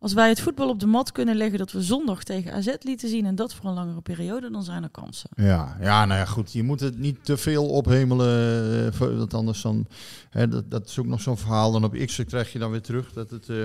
Als 0.01 0.13
wij 0.13 0.29
het 0.29 0.41
voetbal 0.41 0.69
op 0.69 0.81
de 0.81 0.87
mat 0.87 1.13
kunnen 1.13 1.37
leggen 1.37 1.59
dat 1.59 1.73
we 1.73 1.83
zondag 1.83 2.23
tegen 2.25 2.53
AZ 2.53 2.75
lieten 2.81 3.09
zien 3.09 3.27
en 3.27 3.35
dat 3.35 3.55
voor 3.55 3.65
een 3.69 3.75
langere 3.75 4.01
periode, 4.01 4.51
dan 4.51 4.63
zijn 4.65 4.83
er 4.83 4.89
kansen. 4.91 5.31
Ja, 5.37 5.77
ja, 5.81 6.05
nou 6.05 6.19
ja, 6.21 6.25
goed. 6.27 6.53
Je 6.53 6.63
moet 6.63 6.81
het 6.81 6.99
niet 6.99 7.25
te 7.25 7.37
veel 7.37 7.69
ophemelen. 7.69 8.93
eh, 8.93 8.99
Want 8.99 9.35
anders 9.35 9.63
dan... 9.63 9.87
Hè, 10.31 10.49
dat, 10.49 10.71
dat 10.71 10.87
is 10.89 10.99
ook 10.99 11.07
nog 11.07 11.21
zo'n 11.21 11.37
verhaal. 11.39 11.73
Dan 11.73 11.85
op 11.85 11.95
X 12.07 12.23
krijg 12.27 12.53
je 12.53 12.59
dan 12.59 12.71
weer 12.71 12.83
terug 12.83 13.13
dat 13.13 13.31
het... 13.31 13.49
eh, 13.49 13.57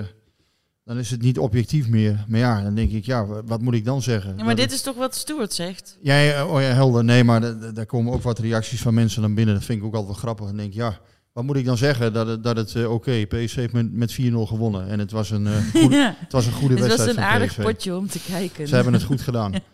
dan 0.84 0.98
is 0.98 1.10
het 1.10 1.22
niet 1.22 1.38
objectief 1.38 1.88
meer. 1.88 2.24
Maar 2.28 2.38
ja, 2.40 2.62
dan 2.62 2.74
denk 2.74 2.90
ik, 2.90 3.04
ja, 3.04 3.26
wa- 3.26 3.42
wat 3.44 3.60
moet 3.60 3.74
ik 3.74 3.84
dan 3.84 4.02
zeggen? 4.02 4.30
Ja, 4.36 4.44
maar 4.44 4.56
Dat 4.56 4.64
dit 4.64 4.72
is 4.72 4.82
toch 4.82 4.96
wat 4.96 5.14
Stuart 5.14 5.52
zegt? 5.54 5.98
Ja, 6.02 6.18
ja, 6.18 6.46
oh 6.46 6.60
ja, 6.60 6.66
helder. 6.66 7.04
Nee, 7.04 7.24
maar 7.24 7.40
da- 7.40 7.52
da- 7.52 7.70
daar 7.72 7.86
komen 7.86 8.12
ook 8.12 8.22
wat 8.22 8.38
reacties 8.38 8.82
van 8.82 8.94
mensen 8.94 9.22
dan 9.22 9.34
binnen. 9.34 9.54
Dat 9.54 9.64
vind 9.64 9.78
ik 9.78 9.84
ook 9.84 9.94
altijd 9.94 10.12
wel 10.12 10.22
grappig. 10.22 10.48
En 10.48 10.56
denk 10.56 10.68
ik, 10.68 10.74
ja, 10.74 10.98
Wat 11.36 11.44
moet 11.44 11.56
ik 11.56 11.64
dan 11.64 11.76
zeggen? 11.76 12.12
Dat 12.12 12.26
het, 12.26 12.42
dat 12.42 12.56
het 12.56 12.74
eh, 12.74 12.92
oké, 12.92 13.26
PSV 13.26 13.54
heeft 13.54 13.72
met, 13.72 13.92
met 13.92 14.12
4-0 14.12 14.14
gewonnen. 14.34 14.88
En 14.88 14.98
het 14.98 15.10
was 15.10 15.30
een, 15.30 15.46
eh, 15.46 15.52
goede, 15.80 15.96
Ja. 15.96 16.14
het 16.18 16.32
was 16.32 16.46
een 16.46 16.52
goede 16.52 16.74
Het 16.74 16.78
was 16.78 16.88
wedstrijd 16.88 17.16
een 17.16 17.22
van 17.22 17.32
aardig 17.32 17.50
PSV. 17.50 17.62
potje 17.62 17.96
om 17.96 18.08
te 18.08 18.20
kijken. 18.26 18.68
Ze 18.68 18.74
hebben 18.74 18.92
het 18.92 19.02
goed 19.02 19.20
gedaan. 19.20 19.52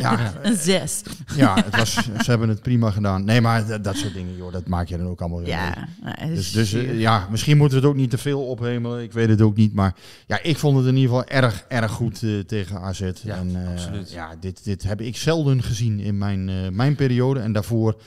Ja, 0.00 0.32
een 0.42 0.56
zes. 0.56 1.02
ja 1.36 1.54
het 1.64 1.76
was, 1.76 1.92
ze 1.94 2.30
hebben 2.30 2.48
het 2.48 2.62
prima 2.62 2.90
gedaan. 2.90 3.24
Nee, 3.24 3.40
maar 3.40 3.66
dat, 3.66 3.84
dat 3.84 3.96
soort 3.96 4.14
dingen, 4.14 4.36
joh, 4.36 4.52
dat 4.52 4.66
maak 4.66 4.88
je 4.88 4.96
dan 4.96 5.06
ook 5.06 5.20
allemaal 5.20 5.38
weer. 5.38 5.48
Ja, 5.48 5.88
nou, 6.02 6.34
Dus, 6.34 6.52
dus 6.52 6.72
eh, 6.72 7.00
ja, 7.00 7.26
misschien 7.30 7.56
moeten 7.56 7.78
we 7.78 7.82
het 7.84 7.92
ook 7.94 8.00
niet 8.00 8.10
te 8.10 8.18
veel 8.18 8.46
ophemelen. 8.46 9.02
Ik 9.02 9.12
weet 9.12 9.28
het 9.28 9.40
ook 9.40 9.56
niet. 9.56 9.72
Maar 9.74 9.94
ja, 10.26 10.42
ik 10.42 10.58
vond 10.58 10.76
het 10.78 10.86
in 10.86 10.96
ieder 10.96 11.08
geval 11.10 11.24
erg, 11.26 11.64
erg 11.68 11.90
goed 11.92 12.22
eh, 12.22 12.38
tegen 12.38 12.80
AZ. 12.80 13.10
Ja, 13.22 13.36
en, 13.36 13.64
eh, 13.64 13.70
absoluut. 13.72 14.12
Ja, 14.12 14.36
dit, 14.40 14.64
dit 14.64 14.82
heb 14.82 15.00
ik 15.00 15.16
zelden 15.16 15.62
gezien 15.62 16.00
in 16.00 16.18
mijn, 16.18 16.48
eh, 16.48 16.54
mijn 16.70 16.94
periode. 16.94 17.40
En 17.40 17.52
daarvoor 17.52 18.00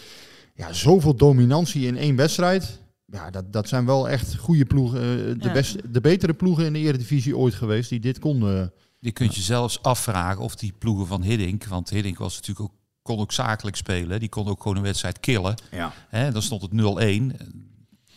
ja, 0.56 0.74
zoveel 0.74 1.16
dominantie 1.16 1.88
in 1.88 1.98
één 1.98 2.16
wedstrijd. 2.16 2.80
Ja, 3.06 3.30
dat, 3.30 3.54
dat 3.54 3.68
zijn 3.68 3.86
wel 3.86 4.10
echt 4.10 4.36
goede 4.38 4.66
ploegen. 4.66 5.00
eh, 5.02 5.08
de, 5.18 5.36
Ja. 5.40 5.52
beste, 5.52 5.92
de 5.92 6.02
betere 6.02 6.34
ploegen 6.34 6.66
in 6.66 6.74
de 6.74 6.80
Eredivisie 6.80 7.38
ooit 7.38 7.54
geweest 7.54 7.90
die 7.90 8.00
dit 8.00 8.20
konden. 8.20 8.74
Je 9.00 9.12
kunt 9.12 9.36
je 9.36 9.42
zelfs 9.42 9.82
afvragen 9.82 10.42
of 10.42 10.56
die 10.56 10.74
ploegen 10.78 11.08
van 11.08 11.22
Hiddink, 11.22 11.66
want 11.66 11.90
Hiddink 11.90 12.18
was 12.18 12.36
natuurlijk 12.36 12.60
ook, 12.66 12.74
kon 13.02 13.20
ook 13.20 13.32
zakelijk 13.32 13.76
spelen, 13.76 14.20
die 14.20 14.30
kon 14.30 14.48
ook 14.48 14.62
gewoon 14.62 14.78
een 14.78 14.84
wedstrijd 14.84 15.20
killen. 15.20 15.56
Ja. 15.72 15.94
Hè, 16.10 16.32
dan 16.32 16.42
stond 16.42 16.62
het 16.62 16.72
0-1. 16.72 17.36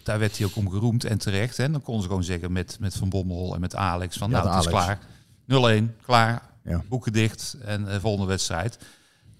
Daar 0.03 0.18
werd 0.18 0.37
hij 0.38 0.46
ook 0.46 0.57
om 0.57 0.70
geroemd 0.70 1.05
en 1.05 1.18
terecht. 1.18 1.57
Hè. 1.57 1.70
Dan 1.70 1.83
konden 1.83 2.03
ze 2.03 2.09
gewoon 2.09 2.24
zeggen 2.24 2.53
met, 2.53 2.77
met 2.81 2.94
Van 2.94 3.09
Bommel 3.09 3.55
en 3.55 3.61
met 3.61 3.74
Alex 3.74 4.16
van 4.16 4.31
Ja, 4.31 4.42
nou, 4.42 4.57
het 4.57 4.64
is 4.64 4.70
klaar. 4.70 4.98
0-1, 5.81 5.96
klaar. 6.03 6.42
Ja. 6.64 6.83
Boeken 6.88 7.12
dicht 7.12 7.57
en 7.64 7.88
eh, 7.88 8.01
volgende 8.01 8.27
wedstrijd. 8.27 8.79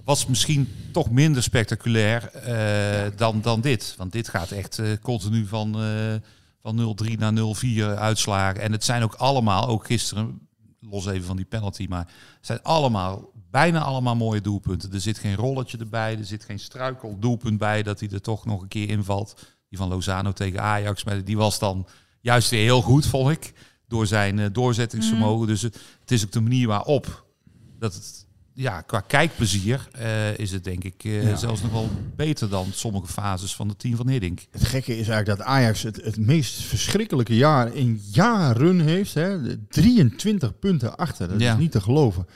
Was 0.09 0.27
misschien 0.27 0.75
toch 0.92 1.11
minder 1.11 1.42
spectaculair 1.42 2.31
eh, 2.33 3.11
dan, 3.16 3.40
dan 3.40 3.61
dit. 3.61 3.94
Want 3.97 4.12
dit 4.12 4.29
gaat 4.29 4.51
echt 4.51 4.79
eh, 4.79 4.92
continu 5.03 5.47
van, 5.47 5.83
eh, 5.83 6.14
van 6.61 6.97
0-3 6.97 7.18
naar 7.18 7.33
0-4 7.33 7.97
uitslagen. 7.97 8.61
En 8.61 8.73
het 8.73 8.85
zijn 8.85 9.03
ook 9.03 9.14
allemaal, 9.14 9.66
ook 9.66 9.87
gisteren, 9.87 10.49
los 10.81 11.07
even 11.07 11.27
van 11.27 11.37
die 11.37 11.44
penalty, 11.44 11.87
maar 11.88 12.07
het 12.37 12.47
zijn 12.47 12.62
allemaal, 12.62 13.33
bijna 13.51 13.81
allemaal 13.81 14.16
mooie 14.16 14.40
doelpunten. 14.40 14.92
Er 14.92 15.01
zit 15.01 15.18
geen 15.18 15.37
rolletje 15.37 15.79
erbij, 15.79 16.18
er 16.18 16.25
zit 16.25 16.44
geen 16.44 16.61
struikeldoelpunt 16.61 17.59
bij 17.59 17.83
dat 17.83 18.01
hij 18.01 18.09
er 18.09 18.23
toch 18.23 18.44
nog 18.44 18.62
een 18.62 18.68
keer 18.68 18.88
invalt. 18.88 19.35
Die 19.68 19.79
van 19.79 19.88
Lozano 19.88 20.33
tegen 20.33 20.62
Ajax, 20.62 21.05
maar 21.05 21.25
die 21.25 21.37
was 21.37 21.59
dan 21.59 21.87
juist 22.21 22.51
weer 22.51 22.62
heel 22.62 22.83
goed, 22.83 23.07
vond 23.07 23.31
ik. 23.31 23.53
Door 23.88 24.07
zijn 24.07 24.53
doorzettingsvermogen. 24.53 25.47
Dus 25.47 25.62
het, 25.62 25.79
het 26.01 26.11
is 26.11 26.25
ook 26.25 26.33
de 26.33 26.40
manier 26.40 26.66
waarop 26.66 27.27
dat 27.79 27.94
het, 27.94 28.27
ja, 28.61 28.81
qua 28.81 29.01
kijkplezier 29.01 29.88
eh, 29.92 30.38
is 30.38 30.51
het 30.51 30.64
denk 30.64 30.85
ik 30.85 31.05
eh, 31.05 31.23
Ja. 31.29 31.37
zelfs 31.37 31.62
nog 31.62 31.71
wel 31.73 31.88
beter 32.16 32.49
dan 32.49 32.66
sommige 32.73 33.07
fases 33.07 33.55
van 33.55 33.68
het 33.68 33.79
team 33.79 33.97
van 33.97 34.09
Hiddink. 34.09 34.40
Het 34.51 34.64
gekke 34.64 34.90
is 34.99 35.09
eigenlijk 35.09 35.38
dat 35.38 35.47
Ajax 35.47 35.83
het, 35.83 35.97
het 36.05 36.16
meest 36.18 36.61
verschrikkelijke 36.62 37.37
jaar 37.37 37.75
in 37.75 38.01
jaren 38.12 38.81
heeft. 38.81 39.14
Hè? 39.14 39.42
De 39.42 39.66
23 39.68 40.59
punten 40.59 40.97
achter. 40.97 41.29
Dat 41.29 41.40
Ja. 41.40 41.53
is 41.53 41.59
niet 41.59 41.73
te 41.73 41.81
geloven. 41.81 42.27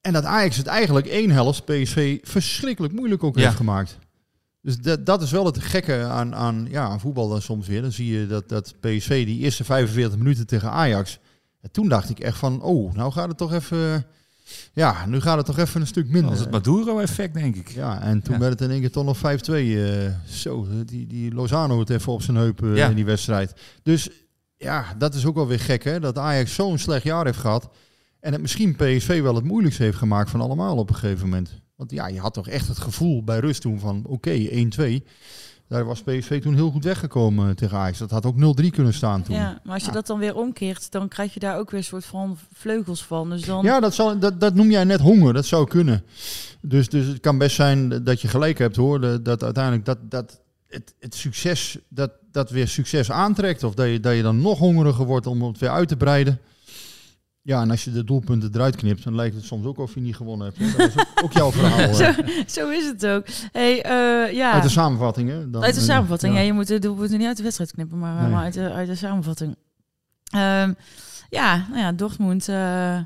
En 0.00 0.12
dat 0.12 0.24
Ajax 0.24 0.56
het 0.56 0.66
eigenlijk 0.66 1.06
één 1.06 1.30
helft 1.30 1.64
PSV 1.64 2.18
verschrikkelijk 2.22 2.92
moeilijk 2.94 3.24
ook 3.24 3.36
Ja. 3.36 3.42
heeft 3.44 3.56
gemaakt. 3.56 3.98
Dus 4.62 4.78
dat, 4.78 5.06
dat 5.06 5.22
is 5.22 5.30
wel 5.30 5.44
het 5.46 5.58
gekke 5.58 6.04
aan, 6.04 6.34
aan, 6.34 6.66
ja, 6.70 6.82
aan 6.84 7.00
voetbal 7.00 7.28
dan 7.28 7.42
soms 7.42 7.66
weer. 7.66 7.82
Dan 7.82 7.92
zie 7.92 8.18
je 8.20 8.26
dat, 8.26 8.48
dat 8.48 8.74
PSV 8.80 9.24
die 9.26 9.38
eerste 9.38 9.64
45 9.64 10.18
minuten 10.18 10.46
tegen 10.46 10.70
Ajax. 10.70 11.18
En 11.60 11.70
toen 11.70 11.88
dacht 11.88 12.10
ik 12.10 12.20
echt 12.20 12.38
van, 12.38 12.62
oh, 12.62 12.94
nou 12.94 13.12
gaat 13.12 13.28
het 13.28 13.36
toch 13.36 13.52
even... 13.52 14.06
Ja, 14.72 15.06
nu 15.06 15.20
gaat 15.20 15.36
het 15.36 15.46
toch 15.46 15.58
even 15.58 15.80
een 15.80 15.86
stuk 15.86 16.04
minder. 16.04 16.22
Dat 16.22 16.32
is 16.32 16.40
het 16.40 16.50
Maduro-effect, 16.50 17.34
denk 17.34 17.56
ik. 17.56 17.68
Ja, 17.68 18.00
en 18.00 18.22
toen 18.22 18.34
Ja. 18.34 18.40
werd 18.40 18.52
het 18.52 18.60
in 18.60 18.70
één 18.70 18.80
keer 18.80 18.90
toch 18.90 19.04
nog 19.04 19.16
5-2. 19.16 19.84
eh, 19.84 20.10
zo, 20.26 20.66
die, 20.86 21.06
die 21.06 21.32
Lozano 21.34 21.78
het 21.78 21.90
even 21.90 22.12
op 22.12 22.22
zijn 22.22 22.36
heup 22.36 22.62
eh, 22.62 22.76
Ja. 22.76 22.88
in 22.88 22.94
die 22.96 23.04
wedstrijd. 23.04 23.54
Dus 23.82 24.08
ja, 24.56 24.94
dat 24.98 25.14
is 25.14 25.26
ook 25.26 25.34
wel 25.34 25.46
weer 25.46 25.60
gek, 25.60 25.84
hè? 25.84 26.00
Dat 26.00 26.18
Ajax 26.18 26.54
zo'n 26.54 26.78
slecht 26.78 27.02
jaar 27.02 27.24
heeft 27.24 27.38
gehad. 27.38 27.68
En 28.20 28.32
het 28.32 28.40
misschien 28.40 28.76
PSV 28.76 29.20
wel 29.22 29.34
het 29.34 29.44
moeilijkste 29.44 29.82
heeft 29.82 29.96
gemaakt 29.98 30.30
van 30.30 30.40
allemaal 30.40 30.76
op 30.76 30.88
een 30.88 30.94
gegeven 30.96 31.28
moment. 31.28 31.60
Want 31.76 31.90
ja, 31.90 32.06
je 32.08 32.20
had 32.20 32.34
toch 32.34 32.48
echt 32.48 32.68
het 32.68 32.78
gevoel 32.78 33.24
bij 33.24 33.38
rust 33.38 33.60
toen 33.60 33.78
van, 33.78 34.02
oké, 34.06 34.30
1-2. 34.30 35.04
Daar 35.68 35.84
was 35.84 36.02
PSV 36.02 36.42
toen 36.42 36.54
heel 36.54 36.70
goed 36.70 36.84
weggekomen 36.84 37.56
tegen 37.56 37.78
Ajax. 37.78 37.98
Dat 37.98 38.10
had 38.10 38.26
ook 38.26 38.60
0-3 38.62 38.66
kunnen 38.70 38.94
staan 38.94 39.22
toen. 39.22 39.34
Ja, 39.34 39.60
maar 39.64 39.74
als 39.74 39.82
je 39.82 39.88
Ja. 39.88 39.94
dat 39.94 40.06
dan 40.06 40.18
weer 40.18 40.36
omkeert, 40.36 40.90
dan 40.90 41.08
krijg 41.08 41.34
je 41.34 41.40
daar 41.40 41.58
ook 41.58 41.70
weer 41.70 41.80
een 41.80 41.86
soort 41.86 42.04
van 42.04 42.38
vleugels 42.52 43.04
van. 43.04 43.30
Dus 43.30 43.44
dan... 43.44 43.64
Ja, 43.64 43.80
dat, 43.80 43.94
zal, 43.94 44.18
dat, 44.18 44.40
dat 44.40 44.54
noem 44.54 44.70
jij 44.70 44.84
net 44.84 45.00
honger. 45.00 45.32
Dat 45.32 45.46
zou 45.46 45.66
kunnen. 45.68 46.04
Dus, 46.60 46.88
dus 46.88 47.06
het 47.06 47.20
kan 47.20 47.38
best 47.38 47.56
zijn 47.56 48.04
dat 48.04 48.20
je 48.20 48.28
gelijk 48.28 48.58
hebt 48.58 48.76
hoor. 48.76 49.00
Dat, 49.00 49.24
dat 49.24 49.42
uiteindelijk 49.44 49.84
dat, 49.84 49.98
dat 50.02 50.40
het, 50.68 50.94
het 51.00 51.14
succes, 51.14 51.78
dat, 51.88 52.10
dat 52.32 52.50
weer 52.50 52.68
succes 52.68 53.10
aantrekt. 53.10 53.64
Of 53.64 53.74
dat 53.74 53.88
je, 53.88 54.00
dat 54.00 54.14
je 54.16 54.22
dan 54.22 54.40
nog 54.40 54.58
hongeriger 54.58 55.04
wordt 55.04 55.26
om 55.26 55.42
het 55.42 55.58
weer 55.58 55.70
uit 55.70 55.88
te 55.88 55.96
breiden. 55.96 56.38
Ja, 57.48 57.60
en 57.62 57.70
als 57.70 57.84
je 57.84 57.92
de 57.92 58.04
doelpunten 58.04 58.50
eruit 58.54 58.76
knipt, 58.76 59.04
dan 59.04 59.14
lijkt 59.14 59.34
het 59.34 59.44
soms 59.44 59.66
ook 59.66 59.78
of 59.78 59.94
je 59.94 60.00
niet 60.00 60.16
gewonnen 60.16 60.46
hebt. 60.54 60.76
Dat 60.78 60.88
is 60.88 60.96
ook, 60.98 61.06
ook 61.24 61.32
jouw 61.32 61.52
verhaal. 61.52 61.94
zo, 62.04 62.12
zo 62.46 62.68
is 62.68 62.86
het 62.86 63.06
ook. 63.06 63.26
Hey, 63.52 63.82
eh, 63.82 64.32
ja. 64.34 64.52
Uit 64.52 64.62
de 64.62 64.68
samenvatting, 64.68 65.28
hè? 65.30 65.50
Dan- 65.50 65.62
Uit 65.64 65.74
de 65.74 65.80
samenvatting. 65.80 66.32
Ja. 66.34 66.40
ja. 66.40 66.46
je 66.46 66.52
moet 66.52 66.66
de 66.66 66.78
doelpunten 66.78 67.18
niet 67.18 67.26
uit 67.26 67.36
de 67.36 67.42
wedstrijd 67.42 67.72
knippen, 67.72 67.98
maar, 67.98 68.16
eh, 68.16 68.22
Nee. 68.22 68.30
maar 68.30 68.44
uit, 68.44 68.54
de, 68.54 68.72
uit 68.72 68.88
de 68.88 68.94
samenvatting. 68.94 69.56
Ehm, 70.30 70.72
ja, 71.30 71.56
nou 71.68 71.78
ja, 71.80 71.92
Dortmund. 71.92 72.48
eh, 72.48 72.98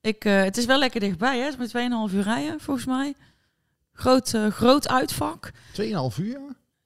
ik, 0.00 0.24
eh, 0.24 0.42
het 0.42 0.56
is 0.56 0.64
wel 0.64 0.78
lekker 0.78 1.00
dichtbij, 1.00 1.38
hè? 1.38 1.44
Het 1.44 1.52
is 1.52 1.58
met 1.58 1.68
2,5 1.68 2.14
uur 2.14 2.22
rijden, 2.22 2.60
volgens 2.60 2.86
mij. 2.86 3.14
Groot, 3.92 4.34
eh, 4.34 4.46
groot 4.46 4.88
uitvak. 4.88 5.50
2,5 5.72 6.18
uur? 6.18 6.38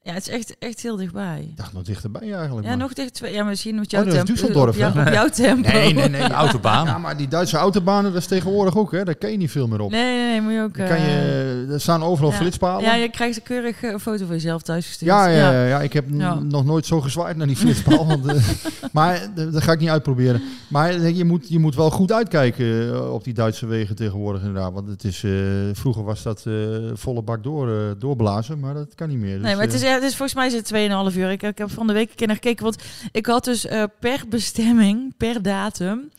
Ja? 0.04 0.12
Het 0.12 0.28
is 0.28 0.34
echt, 0.34 0.56
echt 0.58 0.80
heel 0.80 0.96
dichtbij. 0.96 1.46
Ik 1.50 1.56
dacht 1.56 1.72
nog 1.72 1.82
dichterbij 1.82 2.32
eigenlijk. 2.32 2.62
Ja, 2.62 2.68
maar- 2.68 2.78
nog 2.78 2.92
dicht 2.92 3.14
twee. 3.14 3.32
Ja, 3.32 3.44
misschien 3.44 3.74
met 3.74 3.90
jouw 3.90 4.00
Oh, 4.00 4.06
dat 4.06 4.16
is 4.16 4.22
tempo. 4.24 4.42
Düsseldorf, 4.52 4.68
op, 4.68 4.74
jou- 4.74 5.00
op 5.00 5.12
jouw 5.12 5.28
tempo. 5.46 5.68
Nee, 5.70 5.94
nee, 5.94 6.08
nee. 6.08 6.28
De 6.28 6.34
autobaan. 6.44 6.86
Ja, 6.86 6.98
maar 6.98 7.16
die 7.16 7.28
Duitse 7.28 7.56
autobanen, 7.56 8.12
dat 8.12 8.20
is 8.20 8.26
tegenwoordig 8.28 8.76
ook, 8.76 8.92
hè? 8.92 9.04
Daar 9.04 9.14
kan 9.14 9.30
je 9.30 9.36
niet 9.36 9.50
veel 9.50 9.66
meer 9.68 9.80
op. 9.80 9.90
Nee, 9.90 10.16
nee, 10.16 10.26
nee, 10.30 10.40
moet 10.40 10.52
je 10.52 10.62
ook. 10.62 10.76
Dan 10.76 10.86
kan 10.86 11.00
je, 11.00 11.66
er 11.70 11.80
staan 11.80 12.02
overal 12.02 12.30
ja. 12.30 12.36
flitspalen. 12.36 12.84
Ja, 12.84 12.94
je 12.94 13.08
krijgt 13.10 13.36
een 13.36 13.42
keurig 13.42 13.82
eh, 13.82 13.96
foto 13.98 14.24
van 14.26 14.34
jezelf 14.34 14.62
thuis 14.62 14.86
gestuurd. 14.86 15.10
Ja, 15.10 15.26
ja, 15.26 15.52
ja. 15.52 15.66
ja, 15.66 15.80
ik 15.80 15.92
heb 15.92 16.10
nog 16.42 16.64
nooit 16.64 16.86
zo 16.86 17.00
gezwaaid 17.00 17.36
naar 17.36 17.46
die 17.46 17.56
flitspaal. 17.56 18.06
want, 18.06 18.26
eh, 18.26 18.34
maar 18.92 19.14
eh, 19.14 19.52
dat 19.52 19.62
ga 19.62 19.72
ik 19.72 19.80
niet 19.80 19.88
uitproberen. 19.88 20.42
Maar 20.68 20.90
eh, 20.90 21.16
je 21.16 21.24
moet, 21.24 21.48
je 21.48 21.58
moet 21.58 21.74
wel 21.74 21.90
goed 21.90 22.12
uitkijken 22.12 22.92
eh, 22.94 23.12
op 23.12 23.24
die 23.24 23.34
Duitse 23.34 23.66
wegen 23.66 23.96
tegenwoordig 23.96 24.42
inderdaad. 24.42 24.72
Want 24.72 24.88
het 24.88 25.04
is, 25.04 25.24
eh, 25.24 25.30
vroeger 25.72 26.04
was 26.04 26.22
dat 26.22 26.42
eh, 26.46 26.54
volle 26.94 27.22
bak 27.22 27.42
door, 27.42 27.68
eh, 27.70 27.76
doorblazen, 27.98 28.60
maar 28.60 28.74
dat 28.74 28.94
kan 28.94 29.08
niet 29.08 29.18
meer. 29.18 29.28
Nee, 29.38 29.40
Dus, 29.42 29.52
maar 29.54 29.64
het 29.64 29.72
is, 29.74 29.82
eh, 29.82 29.93
ja, 29.94 30.00
het 30.00 30.10
is 30.10 30.16
volgens 30.16 30.34
mij 30.34 30.46
is 30.46 30.52
het 30.52 31.12
2,5 31.12 31.16
uur. 31.18 31.30
Ik, 31.30 31.42
ik 31.42 31.58
heb 31.58 31.70
van 31.70 31.86
de 31.86 31.92
week 31.92 32.10
een 32.10 32.16
keer 32.16 32.26
naar 32.26 32.36
gekeken. 32.36 32.64
Want 32.64 32.82
ik 33.12 33.26
had 33.26 33.44
dus 33.44 33.66
eh, 33.66 33.84
per 34.00 34.24
bestemming, 34.28 35.16
per 35.16 35.42
datum, 35.42 36.10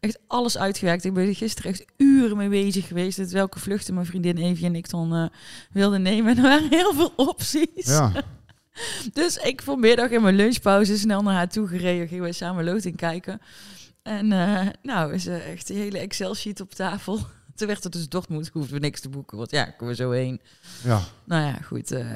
echt 0.00 0.18
alles 0.26 0.58
uitgewerkt. 0.58 1.04
Ik 1.04 1.14
ben 1.14 1.26
er 1.26 1.34
gisteren 1.34 1.70
echt 1.70 1.84
uren 1.96 2.36
mee 2.36 2.48
bezig 2.48 2.86
geweest. 2.86 3.18
Met 3.18 3.32
welke 3.32 3.58
vluchten 3.58 3.94
mijn 3.94 4.06
vriendin 4.06 4.36
Evie 4.36 4.66
en 4.66 4.74
ik 4.74 4.90
dan 4.90 5.14
eh, 5.14 5.24
wilden 5.72 6.02
nemen. 6.02 6.30
En 6.30 6.36
er 6.42 6.42
waren 6.42 6.68
heel 6.70 6.94
veel 6.94 7.12
opties. 7.16 7.86
ja. 7.86 8.12
Dus 9.12 9.36
ik 9.36 9.62
vanmiddag 9.62 10.10
in 10.10 10.22
mijn 10.22 10.34
lunchpauze 10.34 10.98
snel 10.98 11.22
naar 11.22 11.34
haar 11.34 11.48
toe 11.48 11.66
gereden. 11.66 12.08
Gingen 12.08 12.24
we 12.24 12.32
samen 12.32 12.64
loting 12.64 12.96
kijken. 12.96 13.40
En 14.02 14.32
eh, 14.32 14.66
nou, 14.82 15.14
is 15.14 15.26
echt 15.26 15.66
die 15.66 15.76
hele 15.76 15.98
Excel-sheet 15.98 16.60
op 16.60 16.74
tafel. 16.74 17.18
Toen 17.56 17.66
werd 17.66 17.84
het 17.84 17.92
dus 17.92 18.08
Dortmund, 18.08 18.50
hoefden 18.52 18.74
we 18.74 18.80
niks 18.80 19.00
te 19.00 19.08
boeken. 19.08 19.38
Want 19.38 19.50
ja, 19.50 19.64
komen 19.64 19.96
we 19.96 20.02
zo 20.02 20.10
heen. 20.10 20.40
ja. 20.84 21.00
Nou 21.24 21.42
ja, 21.42 21.58
goed. 21.62 21.90
eh, 21.92 22.10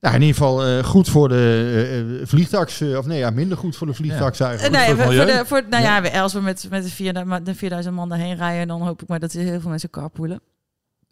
Ja, 0.00 0.08
in 0.12 0.20
ieder 0.20 0.36
geval 0.36 0.64
eh, 0.66 0.84
goed 0.84 1.08
voor 1.08 1.28
de 1.28 2.16
uh, 2.20 2.26
vliegtax, 2.26 2.80
eh, 2.80 2.96
of 2.96 3.06
nee, 3.06 3.18
ja, 3.18 3.30
minder 3.30 3.56
goed 3.58 3.76
voor 3.76 3.86
de 3.86 3.94
vliegtax 3.94 4.40
eigenlijk. 4.40 4.76
nee, 4.86 4.94
voor 4.96 5.12
de, 5.26 5.42
voor, 5.46 5.62
nou 5.70 5.82
ja, 5.82 6.20
als 6.22 6.32
we 6.32 6.40
met, 6.40 6.66
met 6.70 6.82
de, 6.84 6.90
4000, 6.90 7.46
de 7.46 7.54
4000 7.54 7.94
man 7.94 8.08
daarheen 8.08 8.36
rijden, 8.36 8.68
dan 8.68 8.82
hoop 8.82 9.02
ik 9.02 9.08
maar 9.08 9.18
dat 9.20 9.32
er 9.32 9.40
heel 9.42 9.60
veel 9.60 9.70
mensen 9.70 9.90
carpoolen. 9.90 10.40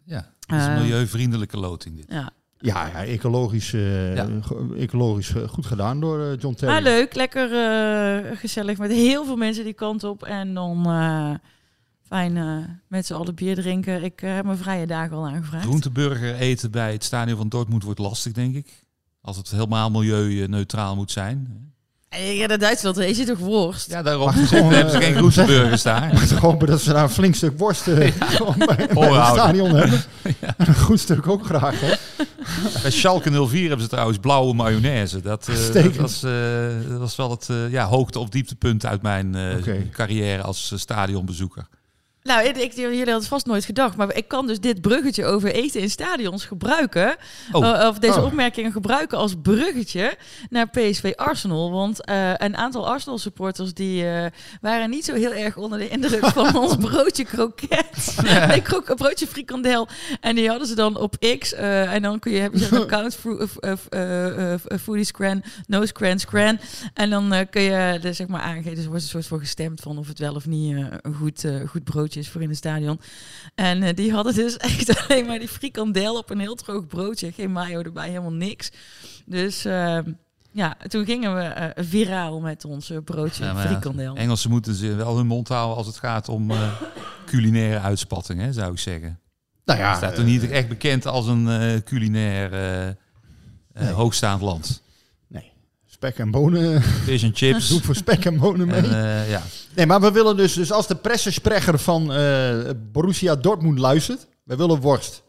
Ja, 0.03 0.15
het 0.47 0.59
is 0.59 0.65
een 0.65 0.71
Eh, 0.73 0.79
milieuvriendelijke 0.81 1.57
loting 1.57 1.95
dit. 1.95 2.05
Ja. 2.09 2.29
Ja, 2.57 2.87
ja 2.87 3.05
ecologisch, 3.05 3.73
eh, 3.73 4.15
Ja. 4.15 4.27
ecologisch 4.77 5.35
eh, 5.35 5.47
goed 5.47 5.65
gedaan 5.65 5.99
door 5.99 6.21
eh, 6.21 6.37
John 6.39 6.55
Terry. 6.55 6.73
Maar 6.73 6.81
leuk, 6.81 7.15
lekker 7.15 7.51
eh, 7.53 8.37
gezellig 8.37 8.77
met 8.77 8.91
heel 8.91 9.25
veel 9.25 9.35
mensen 9.35 9.63
die 9.63 9.73
kant 9.73 10.03
op. 10.03 10.23
En 10.23 10.53
dan 10.53 10.85
eh, 10.85 11.33
fijn 12.07 12.37
eh, 12.37 12.57
met 12.87 13.05
z'n 13.05 13.13
allen 13.13 13.35
bier 13.35 13.55
drinken. 13.55 14.03
Ik 14.03 14.21
eh, 14.21 14.33
heb 14.35 14.45
mijn 14.45 14.57
vrije 14.57 14.87
dagen 14.87 15.17
al 15.17 15.27
aangevraagd. 15.27 15.65
Groenteburger 15.65 16.35
eten 16.35 16.71
bij 16.71 16.91
het 16.91 17.03
stadion 17.03 17.37
van 17.37 17.49
Dortmund 17.49 17.83
wordt 17.83 17.99
lastig, 17.99 18.31
denk 18.31 18.55
ik. 18.55 18.85
Als 19.21 19.37
het 19.37 19.49
helemaal 19.51 19.91
milieuneutraal 19.91 20.95
moet 20.95 21.11
zijn. 21.11 21.65
En 22.09 22.21
je 22.23 22.39
gaat 22.39 22.49
naar 22.49 22.57
Duitsland, 22.59 22.97
eet 22.97 23.17
je 23.17 23.25
toch 23.25 23.37
worst? 23.39 23.89
Ja, 23.89 24.01
daarom 24.01 24.25
Maar 24.25 24.33
gewoon, 24.33 24.73
hebben 24.73 24.91
ze 24.91 24.97
eh, 24.97 25.03
geen 25.05 25.15
groenteburgers 25.15 25.83
daar. 25.93 26.23
Ik 26.23 26.29
hopen 26.29 26.67
dat 26.67 26.81
ze 26.81 26.93
daar 26.93 27.03
een 27.03 27.09
flink 27.09 27.35
stuk 27.35 27.57
worst 27.59 27.87
eh, 27.87 28.11
gewoon 28.35 28.57
bij, 28.57 28.89
bij 28.93 29.11
het 29.13 29.25
stadion 29.27 29.75
hebben. 29.75 30.03
En 30.57 30.67
een 30.67 30.75
goed 30.75 30.99
stuk 30.99 31.27
ook 31.27 31.45
graag. 31.45 31.79
Hè? 31.79 31.93
Bij 32.81 32.91
Schalke 32.91 33.47
04 33.47 33.61
hebben 33.67 33.81
ze 33.81 33.87
trouwens 33.87 34.17
blauwe 34.17 34.53
mayonaise. 34.53 35.21
Dat, 35.21 35.47
eh, 35.47 35.73
dat, 35.83 35.95
was, 35.95 36.23
eh, 36.23 36.31
dat 36.89 36.99
was 36.99 37.15
wel 37.15 37.29
het 37.31 37.49
eh, 37.49 37.71
ja, 37.71 37.85
hoogte- 37.85 38.19
of 38.19 38.29
dieptepunt 38.29 38.85
uit 38.85 39.01
mijn 39.01 39.35
eh, 39.35 39.73
carrière 39.91 40.41
als 40.43 40.71
eh, 40.71 40.77
stadionbezoeker. 40.79 41.67
Nou, 42.27 42.47
ik, 42.47 42.57
ik, 42.57 42.71
jullie 42.73 42.97
hadden 42.97 43.15
het 43.15 43.27
vast 43.27 43.45
nooit 43.45 43.65
gedacht, 43.65 43.95
maar 43.95 44.15
ik 44.15 44.27
kan 44.27 44.47
dus 44.47 44.59
dit 44.59 44.81
bruggetje 44.81 45.25
over 45.25 45.51
eten 45.51 45.81
in 45.81 45.89
stadions 45.89 46.45
gebruiken. 46.45 47.15
Oh. 47.51 47.63
Uh, 47.65 47.85
of 47.87 47.99
deze 47.99 48.19
Oh. 48.19 48.25
opmerkingen 48.25 48.71
gebruiken 48.71 49.17
als 49.17 49.33
bruggetje 49.41 50.17
naar 50.49 50.69
PSV 50.69 51.13
Arsenal. 51.15 51.71
Want 51.71 52.05
eh, 52.05 52.31
een 52.37 52.57
aantal 52.57 52.87
Arsenal 52.89 53.17
supporters 53.17 53.73
die 53.73 54.09
eh, 54.09 54.25
waren 54.61 54.89
niet 54.89 55.05
zo 55.05 55.13
heel 55.13 55.31
erg 55.33 55.57
onder 55.57 55.79
de 55.79 55.87
indruk 55.89 56.25
van 56.37 56.55
ons 56.57 56.75
broodje 56.75 57.23
kroket. 57.25 58.15
nee, 58.47 58.61
krok, 58.69 58.95
broodje 58.95 59.27
frikandel. 59.27 59.87
En 60.21 60.35
die 60.35 60.49
hadden 60.49 60.67
ze 60.67 60.75
dan 60.75 60.97
op 60.97 61.15
X. 61.39 61.53
eh, 61.53 61.93
en 61.93 62.01
dan 62.01 62.19
kun 62.19 62.31
je 62.31 62.39
hebben 62.39 62.59
ze 62.59 62.75
een 62.75 62.81
account 62.81 63.15
fo- 63.15 63.37
eh, 63.37 63.71
eh, 63.89 64.27
eh, 64.27 64.53
eh, 64.53 64.59
foodie 64.81 65.03
scran, 65.05 65.43
no 65.67 65.85
scran, 65.85 66.19
scran. 66.19 66.59
En 66.93 67.09
dan 67.09 67.33
eh, 67.33 67.45
kun 67.49 67.61
je 67.61 67.71
er 68.03 68.13
zeg 68.13 68.27
maar 68.27 68.41
aangeven. 68.41 68.75
Dus 68.75 68.83
er 68.83 68.89
wordt 68.89 69.03
een 69.03 69.09
soort 69.09 69.25
voor 69.25 69.39
gestemd 69.39 69.79
van 69.81 69.97
of 69.97 70.07
het 70.07 70.19
wel 70.19 70.33
of 70.35 70.45
niet 70.45 70.75
eh, 70.75 70.85
een 71.01 71.13
goed, 71.15 71.43
eh, 71.43 71.55
goed 71.67 71.83
broodje 71.83 72.16
is 72.17 72.29
voor 72.29 72.41
in 72.41 72.47
het 72.49 72.57
stadion. 72.57 72.99
En 73.55 73.83
eh, 73.83 73.95
die 73.95 74.11
hadden 74.13 74.33
dus 74.35 74.57
echt 74.77 75.07
alleen 75.07 75.25
maar 75.25 75.39
die 75.39 75.47
frikandel 75.47 76.17
op 76.17 76.29
een 76.29 76.39
heel 76.39 76.55
droog 76.55 76.87
broodje. 76.87 77.31
Geen 77.31 77.51
mayo 77.51 77.81
erbij, 77.81 78.07
helemaal 78.09 78.31
niks. 78.33 78.71
Dus 79.25 79.65
eh, 79.65 79.99
ja, 80.51 80.77
toen 80.87 81.05
gingen 81.05 81.35
we 81.35 81.41
eh, 81.41 81.83
viraal 81.85 82.39
met 82.39 82.65
ons 82.65 82.89
eh, 82.89 82.97
broodje 83.03 83.43
Ja, 83.43 83.55
frikandel. 83.55 84.15
Engelsen 84.15 84.49
moeten 84.49 84.73
ze 84.73 84.95
wel 84.95 85.17
hun 85.17 85.27
mond 85.27 85.47
houden 85.47 85.77
als 85.77 85.87
het 85.87 85.97
gaat 85.97 86.29
om 86.29 86.51
eh, 86.51 86.81
culinaire 87.25 87.79
uitspattingen, 87.79 88.45
hè, 88.45 88.53
zou 88.53 88.71
ik 88.71 88.79
zeggen. 88.79 89.19
Nou 89.65 89.79
ja, 89.79 89.95
staat 89.95 90.15
toch 90.15 90.25
niet 90.25 90.49
echt 90.49 90.67
bekend 90.67 91.05
als 91.05 91.27
een 91.27 91.47
eh, 91.49 91.81
culinair 91.83 92.53
eh, 92.53 92.87
eh, 92.87 92.95
Nee. 93.73 93.91
hoogstaand 93.91 94.41
land. 94.41 94.81
Spek 95.97 96.17
en 96.17 96.31
bonen. 96.31 96.75
And 97.07 97.37
chips. 97.37 97.67
Doe 97.69 97.81
voor 97.81 97.95
spek 97.95 98.25
en 98.25 98.37
bonen 98.37 98.67
mee. 98.67 98.81
En, 98.81 98.83
eh, 98.83 99.29
ja. 99.29 99.41
Nee, 99.75 99.85
maar 99.85 100.01
we 100.01 100.11
willen 100.11 100.37
dus, 100.37 100.53
dus 100.53 100.71
als 100.71 100.87
de 100.87 100.95
pressesprecher 100.95 101.79
van 101.79 102.13
eh, 102.13 102.69
Borussia 102.91 103.35
Dortmund 103.35 103.79
luistert, 103.79 104.27
we 104.43 104.55
willen 104.55 104.79
worst. 104.79 105.23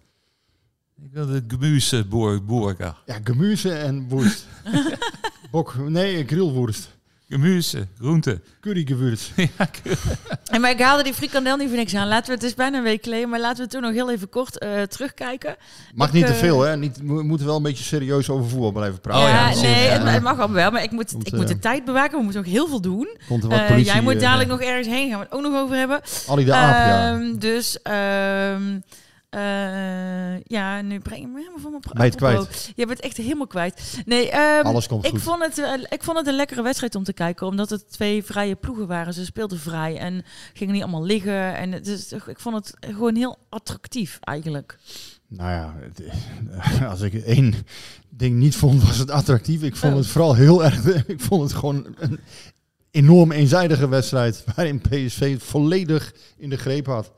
Ik 1.02 1.10
wil 1.12 1.26
de 1.26 1.44
gemüseburger. 1.48 2.94
Ja, 3.06 3.18
gemüse 3.24 3.72
en 3.72 4.08
worst. 4.08 4.46
Bok, 5.50 5.74
nee, 5.88 6.24
grillworst. 6.26 6.97
Gemüse, 7.28 7.86
groente. 7.98 8.40
Currygewürz. 8.60 9.30
En 10.48 10.60
maar 10.60 10.70
ik 10.70 10.80
haalde 10.80 11.02
die 11.02 11.14
frikandel 11.14 11.56
niet 11.56 11.68
voor 11.68 11.76
niks 11.76 11.94
aan. 11.94 12.08
Laten 12.08 12.26
we 12.26 12.32
het 12.32 12.42
is 12.42 12.54
bijna 12.54 12.76
een 12.76 12.82
week 12.82 13.04
geleden, 13.04 13.28
maar 13.28 13.40
laten 13.40 13.64
we 13.64 13.70
toen 13.70 13.82
nog 13.82 13.92
heel 13.92 14.10
even 14.10 14.28
kort 14.28 14.58
eh, 14.58 14.82
terugkijken. 14.82 15.56
Mag 15.94 16.06
Ik, 16.08 16.12
niet 16.14 16.26
te 16.26 16.32
eh, 16.32 16.38
veel, 16.38 16.60
hè? 16.60 16.76
Niet, 16.76 16.96
we 16.96 17.22
moeten 17.22 17.46
wel 17.46 17.56
een 17.56 17.62
beetje 17.62 17.84
serieus 17.84 18.30
over 18.30 18.50
voetbal 18.50 18.72
blijven 18.72 19.00
praten. 19.00 19.22
Oh 19.22 19.28
ja, 19.28 19.48
ja, 19.50 19.60
nee, 19.60 19.84
Ja. 19.84 19.90
het, 19.90 20.02
het 20.02 20.22
mag 20.22 20.38
allemaal 20.38 20.56
wel, 20.56 20.70
maar 20.70 20.82
ik 20.82 20.90
moet, 20.90 21.14
ik 21.22 21.32
moet 21.32 21.48
de 21.48 21.54
eh, 21.54 21.60
tijd 21.60 21.84
bewaken. 21.84 22.16
We 22.18 22.22
moeten 22.22 22.40
ook 22.40 22.46
heel 22.46 22.68
veel 22.68 22.80
doen. 22.80 23.08
Komt 23.28 23.42
er 23.42 23.48
wat 23.48 23.86
jij 23.86 24.00
moet 24.00 24.20
dadelijk 24.20 24.48
nog 24.48 24.60
ergens 24.60 24.86
heen, 24.86 25.10
gaan 25.10 25.18
we 25.18 25.24
het 25.24 25.34
ook 25.34 25.42
nog 25.42 25.54
over 25.54 25.76
hebben. 25.76 26.00
Ali 26.28 26.44
de 26.44 26.54
Aap, 26.54 26.74
ja. 26.74 27.12
Ehm, 27.12 27.38
Dus 27.38 27.78
eh, 29.30 30.40
ja, 30.42 30.80
nu 30.82 30.98
breng 31.00 31.20
je 31.20 31.26
me 31.26 31.38
helemaal 31.38 31.60
van 31.60 31.70
mijn 31.70 31.82
pra- 31.82 31.92
Ben 31.92 32.02
je 32.04 32.08
het 32.10 32.18
kwijt? 32.18 32.36
apropos. 32.38 32.72
Je 32.76 32.86
bent 32.86 33.00
echt 33.00 33.16
helemaal 33.16 33.46
kwijt. 33.46 34.02
Nee, 34.06 34.30
ehm, 34.30 34.66
Alles 34.66 34.86
komt 34.86 35.04
ik 35.04 35.10
goed. 35.10 35.22
vond, 35.22 35.44
het, 35.44 35.58
eh, 35.58 35.72
ik 35.90 36.02
vond 36.02 36.18
het 36.18 36.26
een 36.26 36.34
lekkere 36.34 36.62
wedstrijd 36.62 36.94
om 36.94 37.04
te 37.04 37.12
kijken, 37.12 37.46
omdat 37.46 37.70
het 37.70 37.92
twee 37.92 38.24
vrije 38.24 38.54
ploegen 38.56 38.86
waren. 38.86 39.14
Ze 39.14 39.24
speelden 39.24 39.58
vrij 39.58 39.96
en 39.98 40.24
gingen 40.52 40.72
niet 40.74 40.82
allemaal 40.82 41.04
liggen. 41.04 41.56
En 41.56 41.72
het 41.72 41.86
is, 41.86 42.12
ik 42.12 42.40
vond 42.40 42.54
het 42.56 42.74
gewoon 42.94 43.14
heel 43.14 43.38
attractief 43.48 44.18
eigenlijk. 44.20 44.78
Nou 45.28 45.50
ja, 45.50 45.74
het, 45.80 46.02
als 46.90 47.00
ik 47.00 47.14
één 47.14 47.54
ding 48.08 48.36
niet 48.36 48.56
vond, 48.56 48.82
was 48.82 48.98
het 48.98 49.10
attractief. 49.10 49.62
Ik 49.62 49.76
vond 49.76 49.92
Oh. 49.92 49.98
het 49.98 50.08
vooral 50.08 50.34
heel 50.34 50.64
erg... 50.64 50.84
Ik 51.06 51.20
vond 51.20 51.42
het 51.42 51.52
gewoon 51.52 51.86
een 51.98 52.20
enorm 52.90 53.32
eenzijdige 53.32 53.88
wedstrijd... 53.88 54.44
waarin 54.54 54.80
PSV 54.80 55.32
het 55.32 55.42
volledig 55.42 56.14
in 56.36 56.50
de 56.50 56.56
greep 56.56 56.86
had. 56.86 57.12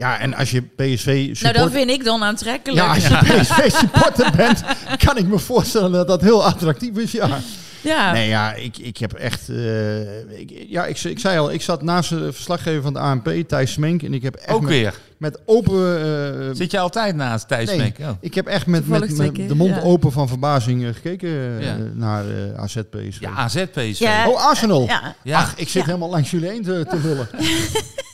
Ja, 0.00 0.18
en 0.18 0.34
als 0.34 0.50
je 0.50 0.62
PSV 0.62 1.06
Nou, 1.06 1.34
support... 1.34 1.56
dat 1.56 1.70
vind 1.72 1.90
ik 1.90 2.04
dan 2.04 2.22
aantrekkelijk. 2.22 2.82
ja, 2.82 2.94
als 2.94 3.06
je 3.06 3.18
PSV-supporter 3.40 4.32
bent, 4.36 4.62
kan 5.04 5.16
ik 5.16 5.26
me 5.26 5.38
voorstellen 5.38 5.92
dat 5.92 6.08
dat 6.08 6.20
heel 6.20 6.44
attractief 6.44 6.96
is, 6.96 7.12
ja. 7.12 7.38
Ja. 7.82 8.12
Nee, 8.12 8.28
ja, 8.28 8.54
ik, 8.54 8.78
ik 8.78 8.96
heb 8.96 9.12
echt... 9.12 9.48
eh, 9.48 10.38
ik, 10.40 10.64
ja, 10.68 10.86
ik, 10.86 10.98
ik 10.98 11.18
zei 11.18 11.38
al, 11.38 11.52
ik 11.52 11.62
zat 11.62 11.82
naast 11.82 12.10
de 12.10 12.32
verslaggever 12.32 12.82
van 12.82 12.92
de 12.92 12.98
ANP, 12.98 13.28
Thijs 13.48 13.72
Smenk... 13.72 14.02
en 14.02 14.14
ik 14.14 14.22
heb 14.22 14.34
echt 14.34 14.48
Ook 14.54 14.60
met, 14.60 14.70
weer. 14.70 14.94
met 15.16 15.38
open... 15.46 16.02
eh, 16.48 16.48
Zit 16.52 16.70
je 16.70 16.78
altijd 16.78 17.14
naast 17.16 17.48
Thijs 17.48 17.66
Nee. 17.68 17.76
Smeek? 17.78 17.98
Oh. 18.00 18.08
ik 18.20 18.34
heb 18.34 18.46
echt 18.46 18.66
met, 18.66 18.88
met, 18.88 19.16
de 19.36 19.54
mond 19.54 19.74
ja. 19.74 19.80
open 19.82 20.12
van 20.12 20.28
verbazing 20.28 20.84
eh, 20.84 20.94
gekeken 20.94 21.28
Ja. 21.62 21.76
naar 21.94 22.24
eh 22.28 22.54
AZ 22.62 22.76
PSV. 22.90 23.20
Ja, 23.20 23.30
AZ 23.30 23.64
PSV. 23.72 24.02
Oh, 24.26 24.46
Arsenal. 24.48 24.88
Ja. 25.22 25.38
Ach, 25.38 25.52
ik 25.56 25.68
zit 25.68 25.72
Ja. 25.80 25.84
helemaal 25.86 26.10
langs 26.10 26.30
jullie 26.30 26.48
heen 26.48 26.62
te, 26.62 26.86
te 26.88 26.98
lullen. 27.04 27.28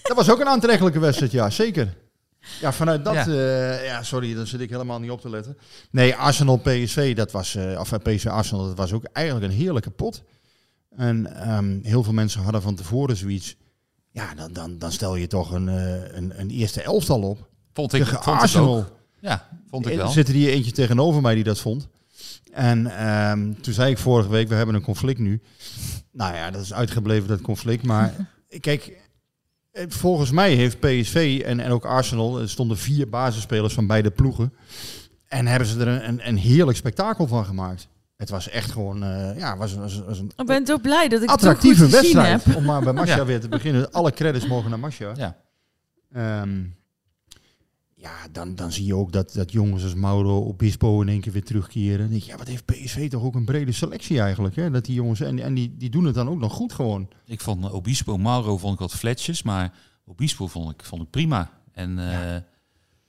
dat 0.03 0.17
was 0.17 0.31
ook 0.31 0.41
een 0.41 0.49
aantrekkelijke 0.49 0.99
wedstrijd, 0.99 1.33
ja, 1.33 1.51
zeker. 1.51 1.95
Ja, 2.61 2.73
vanuit 2.73 3.05
dat... 3.05 3.15
Ja. 3.15 3.25
Ja, 3.33 3.81
ja 3.83 4.03
sorry, 4.03 4.35
daar 4.35 4.47
zit 4.47 4.61
ik 4.61 4.71
helemaal 4.71 5.01
niet 5.01 5.11
op 5.11 5.21
te 5.21 5.31
letten. 5.31 5.57
Nee, 5.91 6.15
Arsenal 6.15 6.57
PSV, 6.57 7.15
dat 7.17 7.31
was... 7.33 7.55
eh 7.55 7.79
of 7.81 7.93
eh, 7.93 7.99
PSV 8.15 8.27
Arsenal, 8.27 8.67
dat 8.67 8.77
was 8.77 8.93
ook 8.93 9.05
eigenlijk 9.13 9.47
een 9.47 9.59
heerlijke 9.59 9.91
pot. 9.91 10.23
En 10.97 11.35
ehm, 11.41 11.79
heel 11.83 12.03
veel 12.03 12.13
mensen 12.13 12.43
hadden 12.43 12.63
van 12.63 12.75
tevoren 12.75 13.17
zoiets... 13.17 13.57
Ja, 14.11 14.35
dan, 14.35 14.53
dan, 14.53 14.79
dan 14.79 14.93
stel 14.93 15.17
je 15.17 15.27
toch 15.27 15.51
een, 15.53 15.69
eh, 15.69 16.15
een, 16.17 16.41
een 16.41 16.51
eerste 16.51 16.83
elftal 16.83 17.23
op. 17.23 17.49
Vond 17.73 17.93
ik, 17.93 18.03
Tegen 18.05 18.23
vond 18.23 18.37
ik 18.37 18.43
Arsenal. 18.43 18.85
Ja, 19.21 19.49
vond 19.71 19.87
ik 19.87 19.93
Er 19.93 19.99
wel. 19.99 20.09
zit 20.09 20.29
er 20.29 20.35
hier 20.35 20.51
eentje 20.51 20.73
tegenover 20.73 21.21
mij 21.23 21.35
die 21.35 21.45
dat 21.45 21.59
vond. 21.61 21.89
En 22.53 22.87
ehm, 22.99 23.53
toen 23.61 23.75
zei 23.75 23.91
ik 23.91 23.99
vorige 23.99 24.29
week, 24.29 24.49
we 24.49 24.55
hebben 24.55 24.75
een 24.75 24.83
conflict 24.83 25.19
nu. 25.19 25.41
Nou 26.13 26.35
ja, 26.35 26.51
dat 26.51 26.63
is 26.63 26.73
uitgebleven 26.73 27.29
dat 27.29 27.41
conflict. 27.41 27.83
Maar 27.83 28.15
kijk, 28.61 28.87
eh, 28.87 28.95
volgens 29.89 30.31
mij 30.31 30.55
heeft 30.55 30.81
PSV 30.81 31.43
en, 31.47 31.61
en 31.61 31.71
ook 31.71 31.85
Arsenal, 31.85 32.41
er 32.41 32.49
stonden 32.49 32.77
vier 32.79 33.09
basisspelers 33.09 33.75
van 33.75 33.87
beide 33.87 34.11
ploegen. 34.11 34.53
En 35.29 35.47
hebben 35.47 35.69
ze 35.69 35.81
er 35.81 35.89
een, 35.89 36.09
een, 36.09 36.29
een 36.29 36.37
heerlijk 36.37 36.77
spektakel 36.79 37.27
van 37.27 37.45
gemaakt. 37.45 37.89
Het 38.17 38.31
was 38.31 38.49
echt 38.49 38.71
gewoon, 38.71 39.03
eh, 39.03 39.39
ja, 39.39 39.57
was, 39.57 39.75
was, 39.75 40.03
was 40.07 40.19
een 40.19 40.33
Ik 40.37 40.47
ben 40.47 40.65
toch 40.65 40.81
blij 40.81 41.09
dat 41.09 41.23
ik 41.23 41.29
het 41.31 41.37
attractieve 41.39 41.81
toch 41.81 41.89
goed 41.91 41.99
gezien 41.99 42.17
wedstrijd. 42.17 42.45
heb. 42.45 42.57
Om 42.57 42.65
maar 42.65 42.83
bij 42.83 42.93
Masha 43.03 43.17
Ja. 43.17 43.25
weer 43.25 43.41
te 43.41 43.49
beginnen. 43.49 43.93
Alle 43.93 44.13
credits 44.13 44.47
mogen 44.47 44.71
naar 44.71 44.79
Masha. 44.79 45.13
Ja. 45.17 45.37
Ehm, 46.13 46.63
ja, 48.07 48.29
dan, 48.33 48.55
dan 48.55 48.73
zie 48.73 48.85
je 48.87 48.95
ook 48.95 49.13
dat, 49.13 49.33
dat 49.33 49.53
jongens 49.53 49.83
als 49.83 49.95
Mauro 49.95 50.45
Obispo 50.45 51.01
in 51.01 51.09
één 51.09 51.21
keer 51.21 51.33
weer 51.33 51.45
terugkeren. 51.45 51.99
Dan 51.99 52.09
denk 52.09 52.23
je, 52.23 52.31
ja, 52.31 52.37
wat 52.37 52.47
heeft 52.49 52.65
PSV 52.65 53.11
toch 53.11 53.23
ook 53.23 53.35
een 53.35 53.45
brede 53.45 53.73
selectie 53.73 54.21
eigenlijk. 54.21 54.57
Hè? 54.57 54.71
Dat 54.71 54.85
die 54.85 54.95
jongens, 54.95 55.21
en, 55.21 55.39
en 55.39 55.55
die, 55.55 55.75
die 55.77 55.91
doen 55.91 56.05
het 56.05 56.15
dan 56.15 56.29
ook 56.29 56.39
nog 56.39 56.53
goed 56.53 56.73
gewoon. 56.73 57.09
Ik 57.25 57.41
vond 57.41 57.65
eh, 57.65 57.75
Obispo, 57.75 58.17
Mauro 58.19 58.57
vond 58.59 58.73
ik 58.75 58.79
wat 58.81 58.93
fletsjes, 58.95 59.43
maar 59.43 59.73
Obispo 60.07 60.47
vond 60.47 60.71
ik, 60.73 60.85
vond 60.85 61.03
ik 61.03 61.11
prima. 61.11 61.51
En 61.73 61.99
eh, 61.99 62.37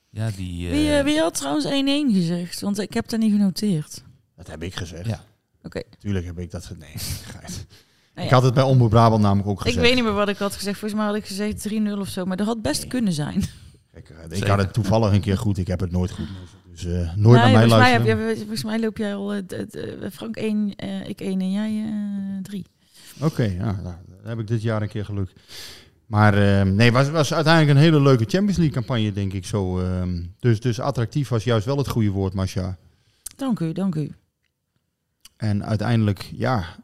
ja. 0.10 0.30
die... 0.36 0.68
eh, 0.70 0.74
Wie, 0.74 1.04
wie 1.04 1.20
had 1.20 1.34
trouwens 1.34 1.66
1-1 1.66 1.70
gezegd? 2.16 2.62
Want 2.62 2.80
ik 2.80 2.94
heb 2.94 3.08
dat 3.10 3.20
niet 3.20 3.32
genoteerd. 3.32 4.04
Dat 4.36 4.48
heb 4.48 4.64
ik 4.64 4.76
gezegd. 4.76 5.06
Ja. 5.08 5.24
Oké. 5.64 5.82
Tuurlijk 6.00 6.26
heb 6.26 6.40
ik 6.40 6.52
dat 6.52 6.66
gezegd. 6.66 6.80
Nee, 6.82 6.98
geit. 7.34 7.66
Nou 8.14 8.28
Ik 8.28 8.34
ja. 8.34 8.40
had 8.40 8.44
het 8.44 8.54
bij 8.54 8.64
Omroep 8.64 8.90
Brabant 8.90 9.22
namelijk 9.22 9.48
ook 9.50 9.60
Ik 9.60 9.66
gezegd. 9.66 9.82
weet 9.86 9.96
niet 9.96 10.04
meer 10.04 10.14
wat 10.14 10.30
ik 10.30 10.38
had 10.38 10.56
gezegd. 10.56 10.80
Volgens 10.80 11.00
mij 11.00 11.10
had 11.10 11.18
ik 11.20 11.26
gezegd 11.26 11.70
3-0 11.74 12.00
of 12.00 12.08
zo. 12.08 12.26
Maar 12.26 12.38
dat 12.38 12.46
had 12.48 12.62
best 12.62 12.88
kunnen 12.88 13.14
zijn. 13.14 13.44
Kijk, 14.04 14.10
eh, 14.20 14.26
ik 14.26 14.34
Zeker. 14.34 14.50
had 14.50 14.60
het 14.60 14.74
toevallig 14.74 15.12
een 15.14 15.22
keer 15.22 15.38
goed. 15.38 15.58
Ik 15.58 15.68
heb 15.68 15.80
het 15.80 15.92
nooit 15.92 16.12
goed. 16.12 16.28
Dus 16.72 16.86
eh, 16.86 16.92
nooit 17.16 17.16
Nee, 17.16 17.34
naar 17.34 17.52
mij 17.52 17.52
volgens, 17.52 17.78
mij 17.80 17.92
heb 17.92 18.06
luisteren. 18.06 18.38
volgens 18.38 18.64
mij 18.64 18.80
loop 18.80 18.98
jij 18.98 19.16
al... 19.16 19.34
eh, 19.34 19.42
Frank 20.12 20.36
1, 20.36 20.76
eh, 20.76 21.10
ik 21.10 21.22
1 21.22 21.42
en 21.42 21.52
jij 21.52 21.84
3. 22.44 22.66
Oké, 23.22 23.44
ja, 23.44 23.72
nou, 23.72 23.84
dan 23.84 23.96
heb 24.24 24.40
ik 24.40 24.48
dit 24.48 24.62
jaar 24.62 24.82
een 24.82 24.88
keer 24.88 25.06
geluk. 25.06 25.34
Maar 26.06 26.34
eh, 26.60 26.66
nee, 26.72 26.92
was, 26.92 27.10
was 27.10 27.34
uiteindelijk 27.34 27.78
een 27.78 27.84
hele 27.84 28.02
leuke 28.02 28.24
Champions 28.26 28.58
League 28.58 28.76
campagne, 28.76 29.12
denk 29.12 29.34
ik 29.34 29.46
zo. 29.46 29.80
ehm. 29.80 30.24
dus, 30.40 30.60
dus 30.60 30.80
attractief 30.80 31.30
was 31.30 31.44
juist 31.44 31.66
wel 31.66 31.78
het 31.78 31.88
goede 31.88 32.10
woord, 32.10 32.34
Masha. 32.34 32.78
Dank 33.36 33.60
u, 33.60 33.72
dank 33.74 33.96
u. 33.96 34.12
En 35.38 35.66
uiteindelijk, 35.66 36.30
ja, 36.36 36.76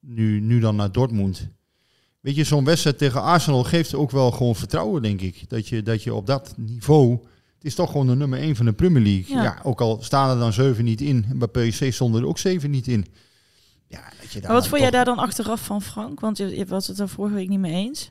nu, 0.00 0.40
nu 0.40 0.60
dan 0.60 0.76
naar 0.76 0.92
Dortmund. 0.92 1.48
Weet 2.26 2.36
je, 2.36 2.44
zo'n 2.44 2.64
wedstrijd 2.64 2.98
tegen 2.98 3.22
Arsenal 3.22 3.64
geeft 3.64 3.94
ook 3.94 4.10
wel 4.10 4.30
gewoon 4.30 4.56
vertrouwen, 4.56 5.02
denk 5.02 5.20
ik. 5.20 5.48
Dat 5.48 5.68
je, 5.68 5.82
dat 5.82 6.02
je 6.02 6.14
op 6.14 6.26
dat 6.26 6.54
niveau... 6.56 7.12
Het 7.54 7.64
is 7.64 7.74
toch 7.74 7.90
gewoon 7.90 8.06
de 8.06 8.14
nummer 8.14 8.38
1 8.38 8.56
van 8.56 8.66
de 8.66 8.72
Premier 8.72 9.02
League. 9.02 9.36
Ja. 9.36 9.42
Ja. 9.42 9.60
ook 9.62 9.80
al 9.80 9.98
staan 10.02 10.30
er 10.30 10.38
dan 10.38 10.52
7 10.52 10.84
niet 10.84 11.00
in. 11.00 11.26
En 11.28 11.38
bij 11.38 11.48
PSC 11.48 11.92
stonden 11.92 12.20
er 12.20 12.26
ook 12.26 12.38
7 12.38 12.70
niet 12.70 12.86
in. 12.86 13.06
Ja, 13.86 14.00
dat 14.20 14.32
je 14.32 14.40
daar 14.40 14.42
Maar 14.42 14.52
wat 14.52 14.60
dan 14.60 14.70
vond 14.70 14.80
jij 14.80 14.90
daar 14.90 15.04
dan 15.04 15.18
achteraf 15.18 15.64
van, 15.64 15.82
Frank? 15.82 16.20
Want 16.20 16.36
je, 16.36 16.56
je 16.56 16.66
was 16.66 16.86
het 16.86 16.98
er 16.98 17.08
vorige 17.08 17.34
week 17.34 17.48
niet 17.48 17.58
mee 17.58 17.74
eens. 17.74 18.10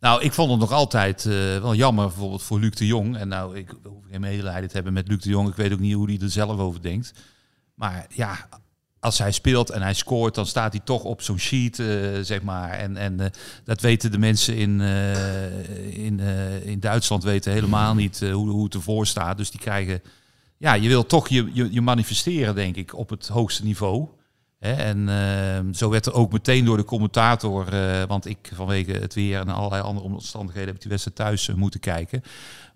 Nou, 0.00 0.22
ik 0.22 0.32
vond 0.32 0.50
het 0.50 0.60
nog 0.60 0.72
altijd 0.72 1.26
eh, 1.26 1.32
wel 1.60 1.74
jammer, 1.74 2.06
bijvoorbeeld 2.06 2.42
voor 2.42 2.60
Luc 2.60 2.70
de 2.70 2.86
Jong. 2.86 3.16
En 3.16 3.28
nou, 3.28 3.56
ik 3.56 3.74
hoef 3.82 4.04
geen 4.10 4.20
medelijden 4.20 4.68
te 4.68 4.74
hebben 4.74 4.92
met 4.92 5.08
Luc 5.08 5.22
de 5.22 5.28
Jong. 5.28 5.48
Ik 5.48 5.56
weet 5.56 5.72
ook 5.72 5.78
niet 5.78 5.94
hoe 5.94 6.10
hij 6.10 6.18
er 6.20 6.30
zelf 6.30 6.58
over 6.58 6.82
denkt. 6.82 7.12
Maar 7.74 8.06
ja, 8.08 8.48
als 9.04 9.18
hij 9.18 9.32
speelt 9.32 9.70
en 9.70 9.82
hij 9.82 9.94
scoort, 9.94 10.34
dan 10.34 10.46
staat 10.46 10.72
hij 10.72 10.80
toch 10.84 11.02
op 11.02 11.22
zo'n 11.22 11.38
sheet, 11.38 11.78
eh, 11.78 11.86
zeg 12.22 12.42
maar. 12.42 12.70
En, 12.70 12.96
en 12.96 13.20
eh, 13.20 13.26
dat 13.64 13.80
weten 13.80 14.10
de 14.10 14.18
mensen 14.18 14.56
in, 14.56 14.80
eh, 14.80 16.04
in, 16.04 16.20
in 16.64 16.80
Duitsland 16.80 17.22
weten 17.22 17.52
helemaal 17.52 17.94
niet 17.94 18.22
eh, 18.22 18.32
hoe, 18.32 18.50
hoe 18.50 18.64
het 18.64 18.74
ervoor 18.74 19.06
staat. 19.06 19.36
Dus 19.36 19.50
die 19.50 19.60
krijgen... 19.60 20.02
Ja, 20.58 20.74
je 20.74 20.88
wil 20.88 21.06
toch 21.06 21.28
je, 21.28 21.50
je, 21.52 21.72
je 21.72 21.80
manifesteren, 21.80 22.54
denk 22.54 22.76
ik, 22.76 22.96
op 22.96 23.10
het 23.10 23.28
hoogste 23.28 23.64
niveau. 23.64 24.08
Hè, 24.58 24.72
en 24.72 25.08
ehm, 25.08 25.72
zo 25.72 25.90
werd 25.90 26.06
er 26.06 26.12
ook 26.12 26.32
meteen 26.32 26.64
door 26.64 26.76
de 26.76 26.84
commentator, 26.84 27.66
want 28.06 28.26
ik 28.26 28.50
vanwege 28.54 28.92
het 28.92 29.14
weer 29.14 29.40
en 29.40 29.48
allerlei 29.48 29.82
andere 29.82 30.06
omstandigheden 30.06 30.66
heb 30.66 30.74
ik 30.74 30.80
die 30.80 30.90
wedstrijd 30.90 31.16
thuis 31.16 31.48
moeten 31.54 31.80
kijken. 31.80 32.22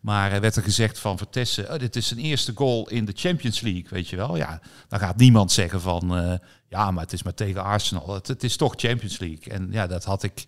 Maar 0.09 0.33
er 0.33 0.41
werd 0.41 0.57
er 0.57 0.63
gezegd 0.63 0.99
van 0.99 1.19
Vertessen, 1.19 1.73
oh, 1.73 1.79
dit 1.79 1.97
is 1.97 2.07
zijn 2.09 2.21
eerste 2.21 2.53
goal 2.55 2.89
in 2.89 3.05
de 3.05 3.13
Champions 3.15 3.61
League, 3.61 3.87
weet 3.91 4.09
je 4.09 4.17
wel. 4.17 4.37
Ja, 4.37 4.61
dan 4.89 4.99
gaat 4.99 5.17
niemand 5.17 5.53
zeggen 5.53 5.81
van, 5.81 6.17
eh, 6.17 6.33
ja, 6.69 6.91
maar 6.91 7.03
het 7.03 7.13
is 7.13 7.23
maar 7.23 7.35
tegen 7.35 7.65
Arsenal. 7.65 8.15
Het, 8.15 8.27
het 8.29 8.45
is 8.45 8.57
toch 8.57 8.75
Champions 8.77 9.19
League. 9.19 9.53
En 9.53 9.69
ja, 9.71 9.87
dat 9.87 10.05
had 10.05 10.23
ik, 10.23 10.45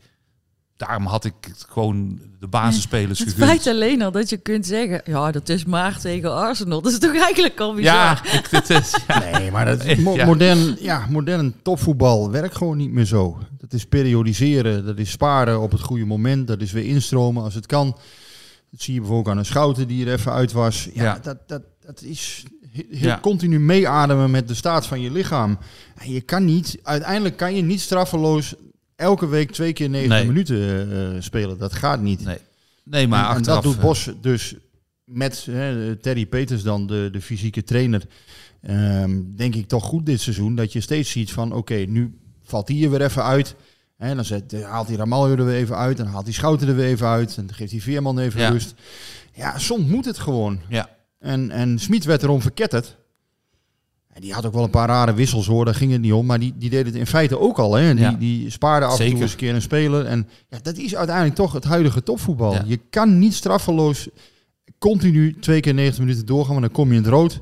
daarom 0.76 1.06
had 1.06 1.24
ik 1.24 1.34
het 1.40 1.66
gewoon 1.68 2.20
de 2.40 2.46
basisspelers 2.46 3.18
Het 3.18 3.28
gegund. 3.28 3.46
feit 3.50 3.66
alleen 3.66 4.02
al 4.02 4.10
dat 4.10 4.28
je 4.30 4.36
kunt 4.36 4.66
zeggen, 4.66 5.00
ja, 5.04 5.30
dat 5.30 5.48
is 5.48 5.64
maar 5.64 5.98
tegen 5.98 6.34
Arsenal. 6.34 6.80
Dat 6.82 6.92
is 6.92 6.98
toch 6.98 7.16
eigenlijk 7.16 7.60
al 7.60 7.74
bizar? 7.74 7.94
Ja, 7.94 8.24
ik, 8.38 8.50
dit 8.50 8.70
is, 8.70 8.96
ja. 9.06 9.18
Nee, 9.38 9.50
maar 9.50 9.64
dat, 9.64 9.96
mo- 9.96 10.14
Ja. 10.16 10.24
modern, 10.26 10.76
ja, 10.80 11.06
modern 11.10 11.54
topvoetbal 11.62 12.30
werkt 12.30 12.56
gewoon 12.56 12.76
niet 12.76 12.92
meer 12.92 13.04
zo. 13.04 13.38
Dat 13.58 13.72
is 13.72 13.86
periodiseren, 13.86 14.84
dat 14.84 14.98
is 14.98 15.10
sparen 15.10 15.60
op 15.60 15.70
het 15.72 15.80
goede 15.80 16.04
moment, 16.04 16.46
dat 16.46 16.60
is 16.60 16.72
weer 16.72 16.84
instromen 16.86 17.42
als 17.42 17.54
het 17.54 17.66
kan. 17.66 17.96
Dat 18.70 18.80
zie 18.80 18.94
je 18.94 19.00
bijvoorbeeld 19.00 19.34
aan 19.34 19.38
een 19.38 19.46
schouten 19.46 19.88
die 19.88 20.06
er 20.06 20.12
even 20.12 20.32
uit 20.32 20.52
was. 20.52 20.88
Ja, 20.94 21.02
Ja. 21.02 21.18
Dat, 21.22 21.48
dat, 21.48 21.62
dat 21.80 22.02
is 22.02 22.44
he- 22.72 22.86
he- 22.90 23.06
Ja. 23.06 23.18
continu 23.22 23.60
meeademen 23.60 24.30
met 24.30 24.48
de 24.48 24.54
staat 24.54 24.86
van 24.86 25.00
je 25.00 25.10
lichaam. 25.12 25.58
En 25.96 26.10
je 26.12 26.20
kan 26.20 26.44
niet, 26.44 26.78
uiteindelijk 26.82 27.36
kan 27.36 27.54
je 27.54 27.62
niet 27.62 27.80
straffeloos 27.80 28.54
elke 28.96 29.28
week 29.28 29.50
twee 29.50 29.72
keer 29.72 29.88
90 29.88 30.18
Nee. 30.18 30.26
minuten 30.26 30.90
eh, 31.14 31.20
spelen. 31.20 31.58
Dat 31.58 31.72
gaat 31.72 32.00
niet. 32.00 32.24
Nee. 32.24 32.38
Nee, 32.84 33.08
maar 33.08 33.20
en, 33.24 33.30
en 33.30 33.36
achteraf... 33.36 33.54
dat 33.62 33.72
doet 33.72 33.76
eh, 33.76 33.86
Bos 33.88 34.10
dus 34.20 34.54
met 35.04 35.46
hè, 35.50 35.96
Terry 35.96 36.26
Peters 36.26 36.62
dan, 36.62 36.86
de, 36.86 37.08
de 37.12 37.20
fysieke 37.20 37.62
trainer. 37.64 38.02
Ehm, 38.62 39.20
denk 39.36 39.54
ik 39.54 39.68
toch 39.68 39.84
goed 39.84 40.06
dit 40.06 40.20
seizoen. 40.20 40.54
Dat 40.54 40.72
je 40.72 40.80
steeds 40.80 41.10
ziet 41.10 41.32
van 41.32 41.52
oké, 41.52 41.74
nu 41.74 42.18
valt 42.42 42.68
hij 42.68 42.82
er 42.82 42.90
weer 42.90 43.02
even 43.02 43.24
uit. 43.24 43.54
En 44.08 44.16
dan 44.16 44.24
zet, 44.24 44.52
eh, 44.52 44.70
haalt 44.70 44.88
hij 44.88 44.96
Ramaljo 44.96 45.36
er 45.36 45.44
weer 45.44 45.56
even 45.56 45.76
uit. 45.76 45.98
En 45.98 46.04
dan 46.04 46.12
haalt 46.12 46.24
hij 46.24 46.32
Schouten 46.34 46.68
er 46.68 46.76
weer 46.76 46.86
even 46.86 47.06
uit. 47.06 47.36
En 47.36 47.46
dan 47.46 47.54
geeft 47.56 47.70
hij 47.70 47.80
Veerman 47.80 48.18
even 48.18 48.40
Ja. 48.40 48.48
rust. 48.48 48.74
Ja, 49.34 49.58
soms 49.58 49.86
moet 49.86 50.04
het 50.04 50.18
gewoon. 50.18 50.60
Ja. 50.68 50.88
En, 51.18 51.50
en 51.50 51.78
Smit 51.78 52.04
werd 52.04 52.22
erom 52.22 52.40
verketterd. 52.42 52.96
En 54.12 54.20
die 54.20 54.32
had 54.32 54.46
ook 54.46 54.52
wel 54.52 54.64
een 54.64 54.70
paar 54.70 54.88
rare 54.88 55.14
wissels 55.14 55.46
hoor, 55.46 55.64
daar 55.64 55.74
ging 55.74 55.92
het 55.92 56.00
niet 56.00 56.12
om. 56.12 56.26
Maar 56.26 56.38
die, 56.38 56.54
die 56.56 56.70
deed 56.70 56.86
het 56.86 56.94
in 56.94 57.06
feite 57.06 57.38
ook 57.38 57.58
al. 57.58 57.74
Hè. 57.74 57.94
Die, 57.94 58.02
Ja. 58.04 58.12
die 58.12 58.50
spaarde 58.50 58.86
af 58.86 59.00
en 59.00 59.10
toe 59.10 59.20
eens 59.20 59.30
een 59.30 59.36
keer 59.36 59.54
een 59.54 59.62
speler. 59.62 60.06
En 60.06 60.28
ja, 60.48 60.58
dat 60.62 60.76
is 60.76 60.96
uiteindelijk 60.96 61.36
toch 61.36 61.52
het 61.52 61.64
huidige 61.64 62.02
topvoetbal. 62.02 62.52
Ja. 62.52 62.62
Je 62.66 62.80
kan 62.90 63.18
niet 63.18 63.34
straffeloos 63.34 64.08
continu 64.78 65.38
twee 65.40 65.60
keer 65.60 65.74
90 65.74 66.00
minuten 66.04 66.26
doorgaan, 66.26 66.52
want 66.52 66.60
dan 66.66 66.74
kom 66.74 66.88
je 66.90 66.96
in 66.96 67.02
het 67.02 67.12
rood. 67.12 67.40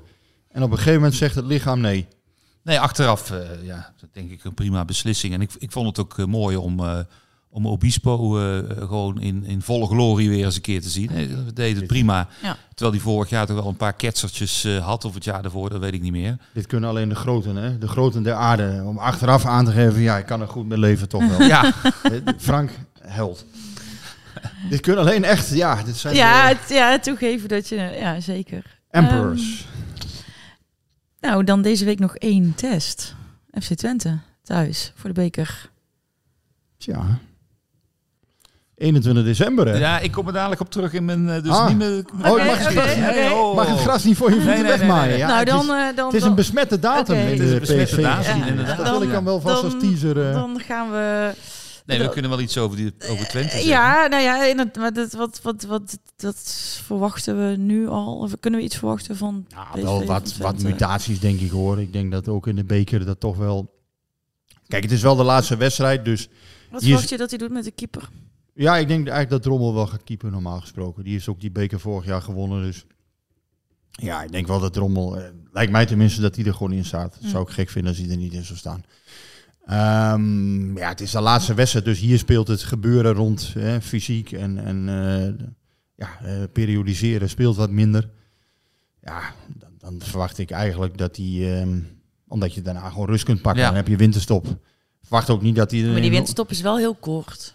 En 0.49 0.63
op 0.63 0.71
een 0.71 0.77
gegeven 0.77 0.95
moment 1.01 1.15
zegt 1.15 1.35
het 1.35 1.45
lichaam 1.47 1.81
nee. 1.81 2.07
Nee, 2.69 2.81
achteraf, 2.81 3.31
eh, 3.31 3.39
ja, 3.63 3.93
dat 4.01 4.09
denk 4.13 4.31
ik 4.31 4.45
een 4.45 4.55
prima 4.55 4.85
beslissing. 4.85 5.35
En 5.35 5.41
ik, 5.41 5.51
ik 5.59 5.73
vond 5.73 5.87
het 5.87 5.99
ook 5.99 6.19
eh, 6.19 6.25
mooi 6.25 6.57
om, 6.57 6.81
eh, 6.81 6.99
om 7.51 7.67
Obispo 7.69 8.39
eh, 8.39 8.59
gewoon 8.79 9.21
in, 9.21 9.45
in 9.45 9.63
volle 9.63 9.87
glorie 9.87 10.29
weer 10.29 10.45
eens 10.45 10.55
een 10.55 10.61
keer 10.61 10.81
te 10.83 10.89
zien. 10.89 11.11
Hij 11.11 11.31
deed 11.55 11.77
het 11.77 11.87
prima. 11.87 12.29
Ja. 12.43 12.57
Terwijl 12.75 12.91
hij 12.97 13.01
vorig 13.01 13.29
jaar 13.31 13.47
toch 13.47 13.57
wel 13.57 13.67
een 13.69 13.77
paar 13.77 13.93
ketsertjes 13.93 14.65
eh, 14.65 14.85
had, 14.87 15.05
of 15.05 15.15
het 15.15 15.25
jaar 15.25 15.43
daarvoor, 15.43 15.71
dat 15.71 15.81
weet 15.81 15.93
ik 15.95 16.01
niet 16.03 16.13
meer. 16.13 16.37
Dit 16.53 16.67
kunnen 16.67 16.89
alleen 16.91 17.09
de 17.09 17.15
groten, 17.15 17.57
hè? 17.57 17.79
de 17.79 17.89
groten 17.89 18.23
der 18.23 18.35
aarde. 18.35 18.83
Om 18.85 18.99
achteraf 18.99 19.47
aan 19.47 19.65
te 19.65 19.73
geven, 19.73 20.01
ja, 20.01 20.19
ik 20.19 20.27
kan 20.27 20.41
er 20.41 20.49
goed 20.49 20.67
mee 20.67 20.79
leven 20.79 21.09
toch 21.09 21.27
wel. 21.37 21.47
Ja, 21.55 21.73
Frank, 22.39 22.71
held. 23.01 23.45
dit 24.71 24.81
kunnen 24.81 25.05
alleen 25.05 25.25
echt, 25.25 25.49
ja, 25.55 25.83
dit 25.83 25.97
zijn 25.97 26.15
Ja, 26.15 26.55
de 26.55 26.75
ja, 26.75 26.99
toegeven 26.99 27.49
dat 27.49 27.69
je... 27.69 27.97
Ja, 28.01 28.21
zeker. 28.21 28.79
emperors. 28.91 29.67
Nou, 31.21 31.45
dan 31.45 31.63
deze 31.63 31.85
week 31.85 31.99
nog 31.99 32.17
één 32.17 32.55
test. 32.55 33.15
FC 33.63 33.75
Twente, 33.75 34.19
thuis, 34.43 34.93
voor 34.95 35.13
de 35.15 35.21
beker. 35.21 35.71
Tja. 36.79 37.19
21 38.75 39.25
december, 39.25 39.67
hè? 39.69 39.77
ja, 39.77 39.99
ik 39.99 40.13
kom 40.13 40.27
er 40.27 40.33
dadelijk 40.33 40.61
op 40.61 40.71
terug 40.71 40.93
in 40.93 41.05
mijn... 41.05 41.29
eh, 41.29 41.43
dus 41.43 41.53
Ah. 41.53 41.69
niet 41.69 41.77
meer... 41.77 42.05
Oh, 42.25 42.47
mag, 42.47 42.59
het, 42.59 42.77
oké. 42.77 43.31
oh. 43.33 43.55
mag 43.57 43.67
het 43.69 43.79
gras 43.79 44.05
niet 44.05 44.17
voor 44.17 44.29
je 44.29 44.35
voeten 44.35 44.53
Nee, 44.53 44.63
nee, 44.63 44.71
nee, 44.71 44.79
wegmaaien? 44.79 45.09
nee. 45.09 45.19
Ja, 45.19 45.27
nou, 45.27 45.39
het 45.39 45.49
dan... 45.49 45.61
is, 45.61 45.69
eh, 45.91 45.97
dan 45.97 46.07
het 46.07 46.15
is 46.15 46.23
een 46.23 46.35
besmette 46.35 46.79
datum 46.79 47.17
in 47.17 47.23
Het 47.27 47.41
is 47.41 47.49
de 47.49 47.53
een 47.55 47.59
besmette 47.61 47.85
PSV. 47.95 48.03
datum, 48.03 48.39
Ja, 48.39 48.47
inderdaad. 48.47 48.77
Dat 48.77 48.91
wil 48.91 49.03
ik 49.03 49.11
dan 49.11 49.25
wel 49.25 49.41
vast 49.41 49.63
dan- 49.63 49.65
als 49.73 49.83
teaser. 49.83 50.27
eh. 50.29 50.33
Dan 50.35 50.61
gaan 50.61 50.91
we... 50.91 51.33
Nee, 51.89 51.99
we 52.07 52.09
kunnen 52.09 52.31
wel 52.31 52.41
iets 52.41 52.59
over, 52.59 52.77
die, 52.77 52.93
over 53.09 53.29
Twente 53.29 53.51
zeggen. 53.51 53.69
Ja, 53.71 54.07
nou 54.07 54.23
ja, 54.23 54.45
in 54.45 54.59
het, 54.59 54.77
maar 54.77 54.93
dat, 54.93 55.13
wat, 55.13 55.41
wat, 55.43 55.63
wat, 55.63 55.99
dat 56.17 56.37
verwachten 56.85 57.51
we 57.51 57.57
nu 57.57 57.89
al. 57.89 58.19
Of 58.19 58.33
kunnen 58.41 58.61
we 58.61 58.67
iets 58.67 58.77
verwachten 58.77 59.17
van 59.17 59.47
Ja, 59.49 59.83
wel 59.83 59.97
van 59.97 60.07
wat, 60.07 60.37
wat 60.37 60.63
mutaties, 60.63 61.21
denk 61.21 61.41
ik 61.41 61.51
hoor. 61.51 61.81
Ik 61.81 61.93
denk 61.93 62.13
dat 62.13 62.29
ook 62.29 62.47
in 62.47 62.57
de 62.57 62.65
beker 62.65 63.05
dat 63.05 63.21
toch 63.21 63.37
wel... 63.37 63.75
Kijk, 64.67 64.83
het 64.83 64.93
is 64.93 65.03
wel 65.03 65.17
de 65.17 65.23
laatste 65.23 65.57
wedstrijd, 65.57 66.05
dus... 66.05 66.29
Wat 66.71 66.83
verwacht 66.83 67.09
je 67.09 67.17
dat 67.17 67.31
hij 67.31 67.39
doet 67.39 67.51
met 67.51 67.65
de 67.65 67.71
keeper? 67.71 68.09
Ja, 68.55 68.77
ik 68.77 68.89
denk 68.89 68.99
eigenlijk 68.99 69.31
dat 69.31 69.43
Drommel 69.43 69.75
wel 69.75 69.87
gaat 69.87 70.05
keeper, 70.05 70.31
normaal 70.31 70.61
gesproken. 70.61 71.05
Die 71.05 71.13
heeft 71.13 71.29
ook 71.29 71.41
die 71.41 71.51
beker 71.51 71.81
vorig 71.81 72.07
jaar 72.07 72.23
gewonnen, 72.23 72.63
dus... 72.63 72.85
Ja, 73.91 74.23
ik 74.23 74.33
denk 74.33 74.47
wel 74.47 74.61
dat 74.61 74.73
Drommel... 74.73 75.17
eh, 75.19 75.31
lijkt 75.53 75.73
mij 75.73 75.87
tenminste 75.87 76.21
dat 76.21 76.37
hij 76.37 76.45
er 76.45 76.55
gewoon 76.55 76.73
in 76.73 76.85
staat. 76.85 77.17
Dat 77.21 77.31
zou 77.31 77.43
ik 77.43 77.55
gek 77.55 77.69
vinden 77.69 77.91
als 77.91 78.01
hij 78.01 78.11
er 78.11 78.17
niet 78.17 78.33
in 78.33 78.45
zou 78.45 78.59
staan. 78.59 78.85
Ehm, 79.69 80.77
ja, 80.77 80.89
het 80.89 81.01
is 81.01 81.11
de 81.11 81.21
laatste 81.21 81.55
wedstrijd, 81.55 81.85
dus 81.85 81.99
hier 81.99 82.19
speelt 82.19 82.49
het 82.49 82.63
gebeuren 82.63 83.13
rond 83.13 83.53
hè, 83.59 83.81
fysiek 83.81 84.33
en, 84.33 84.59
en 84.65 84.89
eh, 84.89 85.47
ja, 85.95 86.09
eh, 86.23 86.43
periodiseren 86.53 87.29
speelt 87.29 87.57
wat 87.57 87.71
minder. 87.71 88.09
Ja, 89.03 89.21
dan, 89.59 89.71
dan 89.79 90.01
verwacht 90.09 90.39
ik 90.39 90.51
eigenlijk 90.51 90.99
dat 90.99 91.17
hij, 91.17 91.61
ehm, 91.61 91.79
omdat 92.29 92.55
je 92.55 92.63
daarna 92.63 92.89
gewoon 92.91 93.07
rust 93.09 93.25
kunt 93.25 93.43
pakken, 93.43 93.63
Ja. 93.63 93.69
dan 93.69 93.77
heb 93.77 93.89
je 93.89 93.97
winterstop. 93.97 94.47
Verwacht 95.03 95.31
ook 95.31 95.43
niet 95.43 95.57
dat 95.57 95.71
hij 95.71 95.83
er 95.85 95.93
Maar 95.93 96.01
die 96.01 96.11
winterstop 96.11 96.51
is 96.51 96.61
wel 96.61 96.77
heel 96.79 96.95
kort. 96.95 97.55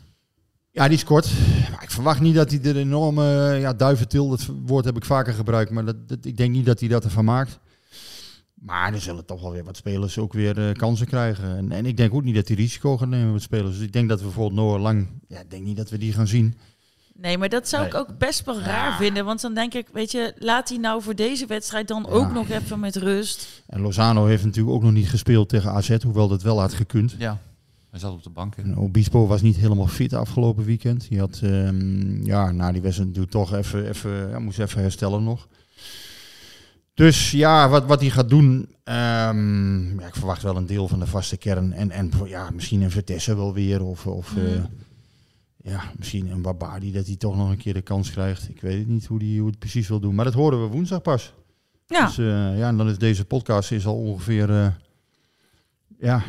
ja, 0.72 0.88
die 0.88 0.97
is 0.97 1.03
kort. 1.03 1.32
Maar 1.72 1.84
ik 1.84 1.91
verwacht 1.91 2.20
niet 2.22 2.36
dat 2.36 2.51
hij 2.51 2.61
er 2.64 2.78
enorme 2.78 3.24
ja, 3.59 3.74
duiventil, 3.74 4.30
dat 4.30 4.45
woord 4.66 4.86
heb 4.86 4.95
ik 4.95 5.05
vaker 5.05 5.34
gebruikt, 5.34 5.72
maar 5.72 5.86
dat, 5.86 6.09
dat, 6.09 6.26
ik 6.26 6.38
denk 6.38 6.51
niet 6.51 6.66
dat 6.66 6.80
hij 6.80 6.89
dat 6.89 7.03
ervan 7.03 7.26
maakt. 7.26 7.59
Maar 8.66 8.93
er 8.93 9.01
zullen 9.01 9.26
toch 9.26 9.41
wel 9.41 9.51
weer 9.51 9.64
wat 9.64 9.78
spelers 9.78 10.18
ook 10.18 10.34
weer 10.34 10.68
eh, 10.68 10.74
kansen 10.74 11.07
krijgen. 11.07 11.57
En, 11.57 11.72
en 11.72 11.86
ik 11.86 11.97
denk 11.97 12.14
ook 12.14 12.24
niet 12.24 12.36
dat 12.36 12.47
hij 12.47 12.57
risico 12.57 12.97
gaat 12.97 13.07
nemen 13.09 13.34
met 13.34 13.41
spelers. 13.41 13.76
Dus 13.78 13.86
ik 13.86 13.93
denk 13.93 14.09
dat 14.09 14.20
we 14.20 14.26
bijvoorbeeld 14.26 14.59
Noah 14.59 14.82
Lang, 14.82 15.07
ja, 15.28 15.39
ik 15.39 15.49
denk 15.51 15.64
niet 15.64 15.78
dat 15.78 15.89
we 15.89 15.97
die 15.97 16.14
gaan 16.14 16.28
zien. 16.28 16.57
Nee, 17.16 17.38
maar 17.38 17.49
dat 17.49 17.68
zou 17.68 17.86
ik 17.86 17.93
ook 17.93 18.18
best 18.18 18.45
wel 18.45 18.59
raar 18.59 18.97
vinden. 18.97 19.26
Want 19.26 19.41
dan 19.41 19.53
denk 19.53 19.74
ik, 19.74 19.88
weet 19.93 20.11
je, 20.11 20.34
laat 20.38 20.70
hij 20.70 20.78
nou 20.78 21.01
voor 21.01 21.16
deze 21.16 21.45
wedstrijd 21.45 21.88
dan 21.88 22.05
Ja. 22.07 22.14
ook 22.16 22.34
nog 22.34 22.49
even 22.49 22.80
met 22.80 22.95
rust. 22.95 23.64
En 23.68 23.82
Lozano 23.82 24.26
heeft 24.26 24.43
natuurlijk 24.45 24.76
ook 24.76 24.84
nog 24.84 24.91
niet 24.91 25.09
gespeeld 25.09 25.49
tegen 25.49 25.72
AZ, 25.72 26.03
hoewel 26.03 26.28
dat 26.28 26.41
wel 26.41 26.59
had 26.59 26.74
gekund. 26.74 27.16
Ja, 27.18 27.39
hij 27.89 27.99
zat 27.99 28.11
op 28.11 28.24
de 28.24 28.30
bank. 28.30 28.55
En 28.55 28.78
Obispo 28.78 29.28
was 29.28 29.41
niet 29.41 29.55
helemaal 29.55 29.88
fit 29.88 30.14
afgelopen 30.14 30.66
weekend. 30.66 31.09
Die 31.09 31.20
had, 31.20 31.39
ehm, 31.43 32.26
ja, 32.26 32.51
na 32.51 32.72
die 32.72 32.82
wedstrijd 32.82 33.09
natuurlijk 33.09 33.32
toch 33.36 33.53
even, 33.53 33.88
even, 33.89 34.30
ja, 34.30 34.39
moest 34.39 34.59
even 34.59 34.82
herstellen 34.82 35.24
nog. 35.24 35.47
Dus 36.94 37.32
ja, 37.32 37.70
wat, 37.70 37.86
wat 37.86 38.00
hij 38.02 38.10
gaat 38.10 38.30
doen, 38.30 38.68
ehm, 38.84 40.00
ja, 40.00 40.08
ik 40.08 40.16
verwacht 40.16 40.41
wel 40.44 40.56
een 40.58 40.66
deel 40.66 40.88
van 40.88 41.00
de 41.00 41.08
vaste 41.08 41.38
kern. 41.38 41.74
En, 41.74 41.91
en 41.91 42.12
ja, 42.26 42.50
misschien 42.54 42.82
een 42.82 42.91
Vertessen 42.91 43.36
wel 43.38 43.54
weer. 43.54 43.84
Of, 43.84 44.08
of 44.08 44.36
Mm. 44.36 44.46
eh, 44.46 44.64
ja, 45.72 45.82
misschien 45.98 46.32
een 46.32 46.41
Babadi 46.41 46.91
dat 46.91 47.06
hij 47.06 47.16
toch 47.16 47.36
nog 47.38 47.50
een 47.50 47.58
keer 47.58 47.74
de 47.74 47.82
kans 47.82 48.12
krijgt. 48.12 48.50
Ik 48.50 48.62
weet 48.62 48.78
het 48.78 48.88
niet 48.88 49.06
hoe 49.06 49.18
hij 49.24 49.38
hoe 49.38 49.50
het 49.50 49.60
precies 49.60 49.88
wil 49.88 50.00
doen. 50.00 50.16
Maar 50.16 50.26
dat 50.26 50.34
horen 50.34 50.62
we 50.62 50.68
woensdag 50.68 51.02
pas. 51.02 51.34
Ja, 51.88 52.06
Dus 52.06 52.18
eh, 52.18 52.58
ja, 52.58 52.68
en 52.68 52.78
dan 52.78 52.89
is 52.89 52.98
deze 52.98 53.26
podcast 53.26 53.72
is 53.72 53.86
al 53.86 53.96
ongeveer, 53.96 54.50
eh, 54.50 54.68
ja... 56.00 56.24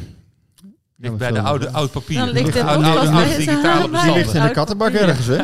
Ligt 0.96 1.16
bij 1.16 1.30
de 1.32 1.40
oude 1.40 1.70
oud 1.70 1.90
papier. 1.90 2.18
Dan 2.18 2.28
ligt 2.28 2.52
de 2.52 2.62
oude, 2.64 2.86
oude, 2.86 3.10
oude 3.10 3.36
digitale 3.36 4.02
Die 4.02 4.12
ligt 4.12 4.34
in 4.34 4.42
de 4.42 4.50
kattenbak 4.50 4.92
ergens, 4.92 5.26
hè? 5.26 5.36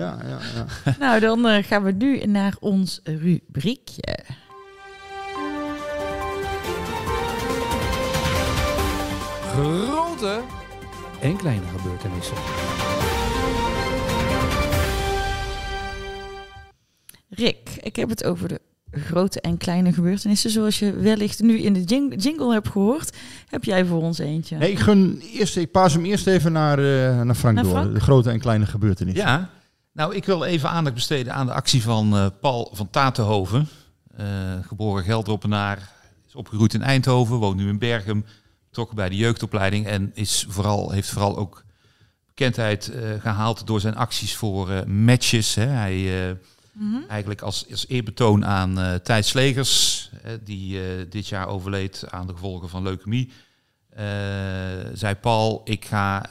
Ja, 0.00 0.18
ja, 0.24 0.38
ja. 0.84 0.96
nou 0.98 1.20
dan 1.20 1.46
eh, 1.46 1.64
gaan 1.64 1.82
we 1.82 1.92
nu 1.92 2.18
naar 2.24 2.56
ons 2.60 3.00
rubriekje. 3.04 4.18
Grote 9.52 10.42
en 11.20 11.36
kleine 11.36 11.64
gebeurtenissen. 11.76 12.36
Rick, 17.28 17.70
ik 17.82 17.96
heb 17.96 18.08
het 18.08 18.24
over 18.24 18.48
de 18.48 18.60
grote 18.90 19.40
en 19.40 19.56
kleine 19.56 19.92
gebeurtenissen. 19.92 20.50
Zoals 20.50 20.78
je 20.78 20.92
wellicht 20.92 21.40
nu 21.42 21.58
in 21.58 21.72
de 21.72 21.82
jing- 21.84 22.22
jingle 22.22 22.52
hebt 22.52 22.68
gehoord, 22.68 23.16
heb 23.48 23.64
jij 23.64 23.84
voor 23.84 24.02
ons 24.02 24.18
eentje. 24.18 24.56
Nee, 24.56 24.70
ik, 24.70 24.78
gun 24.78 25.20
eerst, 25.32 25.56
ik 25.56 25.70
paas 25.70 25.92
hem 25.92 26.04
eerst 26.04 26.26
even 26.26 26.52
naar, 26.52 26.78
eh, 26.78 27.20
naar 27.22 27.34
Frank 27.34 27.54
Naar 27.54 27.64
door. 27.64 27.72
Frank? 27.72 27.94
De 27.94 28.00
grote 28.00 28.30
en 28.30 28.40
kleine 28.40 28.66
gebeurtenissen. 28.66 29.24
Ja, 29.26 29.50
nou 29.92 30.14
ik 30.14 30.24
wil 30.24 30.44
even 30.44 30.70
aandacht 30.70 30.94
besteden 30.94 31.34
aan 31.34 31.46
de 31.46 31.52
actie 31.52 31.82
van 31.82 32.16
eh, 32.16 32.26
Paul 32.40 32.70
van 32.72 32.90
Tatenhoven. 32.90 33.68
Eh, 34.16 34.26
geboren 34.62 35.04
Geldroppenaar, 35.04 35.90
is 36.28 36.34
opgegroeid 36.34 36.74
in 36.74 36.82
Eindhoven, 36.82 37.36
woont 37.36 37.56
nu 37.56 37.68
in 37.68 37.78
Bergen, 37.78 38.26
betrokken 38.70 38.96
bij 38.96 39.08
de 39.08 39.16
jeugdopleiding 39.16 39.86
en 39.86 40.10
is 40.14 40.46
vooral, 40.48 40.90
heeft 40.90 41.08
vooral 41.08 41.36
ook 41.36 41.64
bekendheid 42.26 42.88
eh, 42.88 43.20
gehaald 43.20 43.66
door 43.66 43.80
zijn 43.80 43.96
acties 43.96 44.36
voor 44.36 44.70
eh, 44.70 44.84
matches. 44.84 45.54
Hè. 45.54 45.66
Hij 45.66 46.38
Mhm. 46.72 46.96
eigenlijk 47.08 47.40
als, 47.40 47.66
als 47.70 47.88
eerbetoon 47.88 48.46
aan 48.46 49.00
Thijs 49.02 49.28
Slegers, 49.28 50.10
die 50.44 50.80
dit 51.08 51.26
jaar 51.28 51.48
overleed 51.48 52.04
aan 52.10 52.26
de 52.26 52.32
gevolgen 52.32 52.68
van 52.68 52.82
leukemie. 52.82 53.32
zei 54.92 55.14
Paul, 55.20 55.60
ik 55.64 55.84
ga 55.84 56.30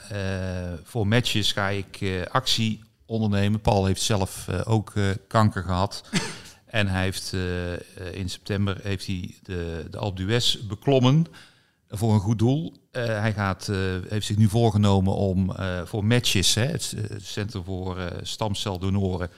voor 0.84 1.06
matches 1.06 1.52
ga 1.52 1.68
ik 1.68 2.26
actie 2.30 2.80
ondernemen. 3.06 3.60
Paul 3.60 3.86
heeft 3.86 4.02
zelf 4.02 4.48
ook 4.64 4.92
kanker 5.28 5.62
gehad. 5.62 6.04
en 6.66 6.86
hij 6.88 7.02
heeft 7.02 7.32
in 8.12 8.30
september 8.30 8.76
heeft 8.82 9.06
hij 9.06 9.34
de, 9.42 9.86
de 9.90 9.98
Alpe 9.98 10.22
d'Huez 10.24 10.58
beklommen 10.66 11.26
voor 11.90 12.14
een 12.14 12.20
goed 12.20 12.38
doel. 12.38 12.74
Eh, 12.90 13.04
hij 13.04 13.32
gaat, 13.32 13.68
eh, 13.68 13.76
heeft 14.08 14.26
zich 14.26 14.36
nu 14.36 14.48
voorgenomen 14.48 15.14
om 15.14 15.50
eh, 15.50 15.80
voor 15.84 16.04
matches, 16.04 16.54
hè, 16.54 16.64
het 16.64 16.96
Centrum 17.22 17.64
voor 17.64 18.12
Stamceldonoren, 18.22 19.28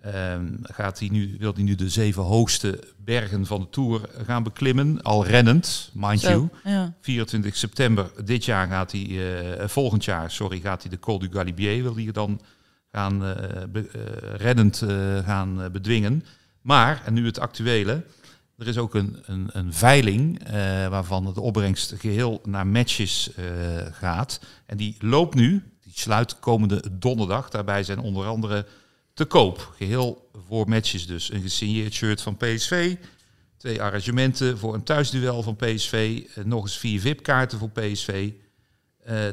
ehm, 0.00 0.46
gaat 0.62 0.98
hij 0.98 1.08
nu, 1.08 1.36
wil 1.38 1.54
hij 1.54 1.62
nu 1.62 1.74
de 1.74 1.88
zeven 1.88 2.22
hoogste 2.22 2.78
bergen 3.04 3.46
van 3.46 3.60
de 3.60 3.70
Tour 3.70 4.00
gaan 4.26 4.42
beklimmen, 4.42 5.02
al 5.02 5.26
rennend, 5.26 5.90
mind 5.94 6.20
Zo, 6.20 6.28
you. 6.28 6.48
ja. 6.64 6.94
24 7.00 7.56
september 7.56 8.10
dit 8.24 8.44
jaar 8.44 8.68
gaat 8.68 8.92
hij, 8.92 9.18
volgend 9.68 10.04
jaar, 10.04 10.30
sorry, 10.30 10.60
gaat 10.60 10.82
hij 10.82 10.90
de 10.90 10.98
Col 10.98 11.18
du 11.18 11.28
Galibier, 11.32 11.82
wil 11.82 11.94
hij 11.96 12.12
dan 12.12 12.40
gaan 12.92 13.18
be- 13.72 13.88
rennend 14.36 14.82
gaan 15.24 15.68
bedwingen. 15.72 16.24
Maar, 16.60 17.02
en 17.04 17.14
nu 17.14 17.26
het 17.26 17.38
actuele, 17.38 18.04
er 18.58 18.66
is 18.66 18.78
ook 18.78 18.94
een, 18.94 19.22
een, 19.26 19.48
een 19.52 19.72
veiling 19.72 20.44
eh, 20.44 20.52
waarvan 20.88 21.32
de 21.34 21.40
opbrengst 21.40 21.94
geheel 21.98 22.40
naar 22.44 22.66
matches 22.66 23.34
eh, 23.34 23.44
gaat. 23.92 24.40
En 24.66 24.76
die 24.76 24.96
loopt 24.98 25.34
nu, 25.34 25.62
die 25.82 25.92
sluit 25.94 26.40
komende 26.40 26.82
donderdag. 26.92 27.48
Daarbij 27.48 27.82
zijn 27.82 27.98
onder 27.98 28.26
andere 28.26 28.66
te 29.14 29.24
koop, 29.24 29.72
geheel 29.76 30.30
voor 30.46 30.68
matches 30.68 31.06
dus. 31.06 31.32
Een 31.32 31.42
gesigneerd 31.42 31.92
shirt 31.92 32.22
van 32.22 32.36
PSV, 32.36 32.96
twee 33.56 33.82
arrangementen 33.82 34.58
voor 34.58 34.74
een 34.74 34.82
thuisduel 34.82 35.42
van 35.42 35.56
PSV, 35.56 36.24
eh, 36.34 36.44
nog 36.44 36.62
eens 36.62 36.78
vier 36.78 37.00
VIP-kaarten 37.00 37.58
voor 37.58 37.70
PSV, 37.70 38.32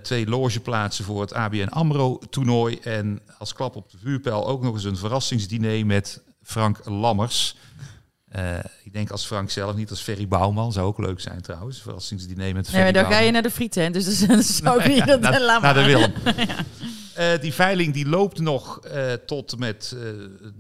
twee 0.01 0.27
logeplaatsen 0.27 1.05
voor 1.05 1.21
het 1.21 1.33
ABN 1.33 1.67
AMRO-toernooi 1.67 2.79
en 2.79 3.21
als 3.37 3.53
klap 3.53 3.75
op 3.75 3.91
de 3.91 3.97
vuurpijl 3.97 4.47
ook 4.47 4.61
nog 4.61 4.73
eens 4.73 4.83
een 4.83 4.97
verrassingsdiner 4.97 5.85
met 5.85 6.23
Frank 6.41 6.85
Lammers. 6.85 7.55
Eh, 8.27 8.57
ik 8.83 8.93
denk 8.93 9.09
als 9.11 9.25
Frank 9.25 9.49
zelf, 9.49 9.75
niet 9.75 9.89
als 9.89 10.01
Ferry 10.01 10.27
Bouwman. 10.27 10.71
Zou 10.71 10.87
ook 10.87 10.97
leuk 10.97 11.19
zijn 11.19 11.41
trouwens. 11.41 11.81
Verrassingsdiner 11.81 12.45
met 12.45 12.53
Nee, 12.53 12.63
Ferry 12.63 12.83
maar 12.83 12.93
dan 12.93 13.05
ga 13.11 13.19
je 13.19 13.31
naar 13.31 13.41
de 13.41 13.49
frieten, 13.51 13.91
dus 13.91 14.25
dat 14.25 14.43
zou 14.63 14.83
ik 14.83 14.87
niet... 14.87 15.05
dat- 15.05 15.19
naar, 15.21 15.41
laat 15.41 15.61
naar 15.61 15.73
de. 15.73 15.83
Willem. 15.83 16.13
Eh, 17.15 17.39
die 17.41 17.53
veiling 17.53 17.93
die 17.93 18.07
loopt 18.09 18.39
nog 18.39 18.79
eh, 18.79 19.13
tot 19.13 19.51
en 19.51 19.59
met 19.59 19.95
eh, 19.97 20.09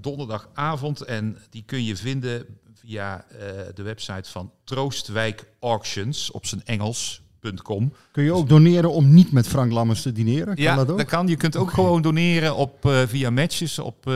donderdagavond. 0.01 1.01
En 1.01 1.37
die 1.49 1.63
kun 1.65 1.83
je 1.83 1.95
vinden 1.95 2.45
via 2.73 3.25
eh, 3.29 3.37
de 3.73 3.81
website 3.83 4.29
van 4.29 4.51
Troostwijk 4.63 5.45
Auctions 5.59 6.31
op 6.31 6.45
zijn 6.45 6.61
Engels.com. 6.65 7.93
Kun 8.11 8.23
je 8.23 8.33
ook 8.33 8.49
doneren 8.49 8.91
om 8.91 9.13
niet 9.13 9.31
met 9.31 9.47
Frank 9.47 9.71
Lammers 9.71 10.01
te 10.01 10.11
dineren? 10.11 10.55
Kan 10.55 10.63
ja, 10.63 10.75
dat 10.75 10.89
ook? 10.91 10.97
dat 10.97 11.07
kan. 11.07 11.27
Je 11.27 11.35
kunt 11.35 11.55
ook 11.55 11.71
gewoon 11.71 12.01
doneren 12.01 12.55
op, 12.55 12.85
eh, 12.85 13.01
via 13.07 13.29
matches 13.29 13.79
op 13.79 14.07
eh. 14.07 14.13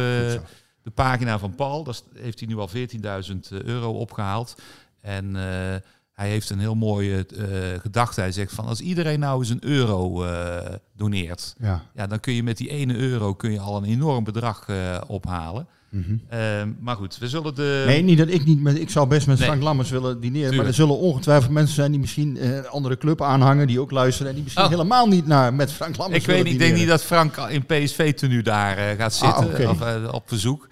De 0.84 0.90
pagina 0.92 1.40
van 1.40 1.56
Paul. 1.56 1.84
Daar 1.84 1.96
heeft 2.14 2.40
hij 2.40 2.48
nu 2.48 2.58
al 2.58 2.70
14.000 2.70 3.38
euro 3.50 3.92
opgehaald. 3.92 4.56
En 5.02 5.36
eh, 5.36 5.76
hij 6.14 6.30
heeft 6.30 6.50
een 6.50 6.60
heel 6.60 6.76
mooie 6.76 7.26
eh, 7.26 7.80
gedachte. 7.80 8.22
Hij 8.22 8.32
zegt 8.32 8.54
van 8.54 8.66
als 8.66 8.82
iedereen 8.82 9.20
nou 9.20 9.40
eens 9.40 9.50
een 9.50 9.66
euro 9.66 10.24
eh, 10.24 10.74
doneert, 10.96 11.56
Ja. 11.60 11.84
ja, 11.94 12.08
dan 12.08 12.20
kun 12.20 12.34
je 12.34 12.44
met 12.44 12.58
die 12.58 12.70
ene 12.70 12.96
euro 12.96 13.34
kun 13.34 13.52
je 13.52 13.60
al 13.60 13.78
een 13.78 13.84
enorm 13.84 14.24
bedrag 14.24 14.68
eh, 14.68 15.02
ophalen. 15.08 15.68
Mhm. 15.90 16.16
Ehm, 16.30 16.70
maar 16.80 16.96
goed, 16.96 17.18
we 17.18 17.28
zullen 17.28 17.56
de. 17.56 17.84
Nee, 17.86 18.02
niet 18.02 18.18
dat 18.18 18.28
ik 18.30 18.46
niet 18.46 18.62
met. 18.62 18.80
Ik 18.80 18.90
zou 18.90 19.08
best 19.08 19.28
met 19.28 19.38
Nee. 19.40 19.48
Frank 19.48 19.62
Lammers 19.64 19.90
willen 19.90 20.20
dineren. 20.22 20.56
Maar 20.56 20.66
er 20.66 20.74
zullen 20.74 20.98
ongetwijfeld 20.98 21.52
mensen 21.52 21.76
zijn 21.76 21.92
die 21.92 22.00
misschien 22.00 22.38
eh, 22.38 22.64
andere 22.66 22.98
club 22.98 23.22
aanhangen, 23.22 23.68
die 23.68 23.80
ook 23.80 23.92
luisteren 23.92 24.28
en 24.28 24.34
die 24.34 24.44
misschien 24.44 24.64
Oh. 24.64 24.70
helemaal 24.70 25.08
niet 25.08 25.28
naar 25.28 25.54
met 25.54 25.72
Frank 25.72 25.98
Lammers 25.98 26.22
ik 26.22 26.28
weet 26.28 26.44
niet, 26.44 26.54
ik 26.54 26.60
denk 26.60 26.76
niet 26.76 26.88
dat 26.88 27.04
Frank 27.04 27.38
in 27.38 27.66
PSV-tenue 27.66 28.44
daar 28.44 28.78
eh, 28.78 28.98
gaat 28.98 29.14
zitten. 29.14 29.38
Ah, 29.38 29.46
oké. 29.46 29.68
of, 29.68 29.82
eh, 29.82 30.14
op 30.14 30.24
verzoek. 30.28 30.68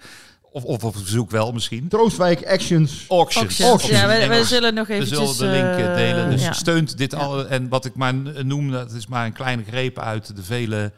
Of, 0.52 0.64
of 0.64 0.84
op 0.84 0.96
verzoek 0.96 1.30
wel 1.30 1.52
misschien. 1.52 1.88
Troostwijk 1.88 2.46
Actions. 2.46 3.04
Auctions. 3.08 3.60
Auctions. 3.60 4.00
Ja, 4.00 4.08
we, 4.08 4.26
we 4.26 4.44
zullen 4.44 4.74
nog 4.74 4.86
We 4.86 4.94
eventjes... 4.94 5.36
zullen 5.36 5.54
de 5.54 5.60
link 5.60 5.94
delen. 5.94 6.30
Dus 6.30 6.42
ja. 6.42 6.52
steunt 6.52 6.98
dit 6.98 7.14
al. 7.14 7.46
En 7.46 7.68
wat 7.68 7.84
ik 7.84 7.94
maar 7.94 8.14
noem, 8.44 8.70
dat 8.70 8.92
is 8.92 9.06
maar 9.06 9.26
een 9.26 9.32
kleine 9.32 9.62
greep 9.68 9.98
uit 9.98 10.36
de 10.36 10.42
vele 10.42 10.92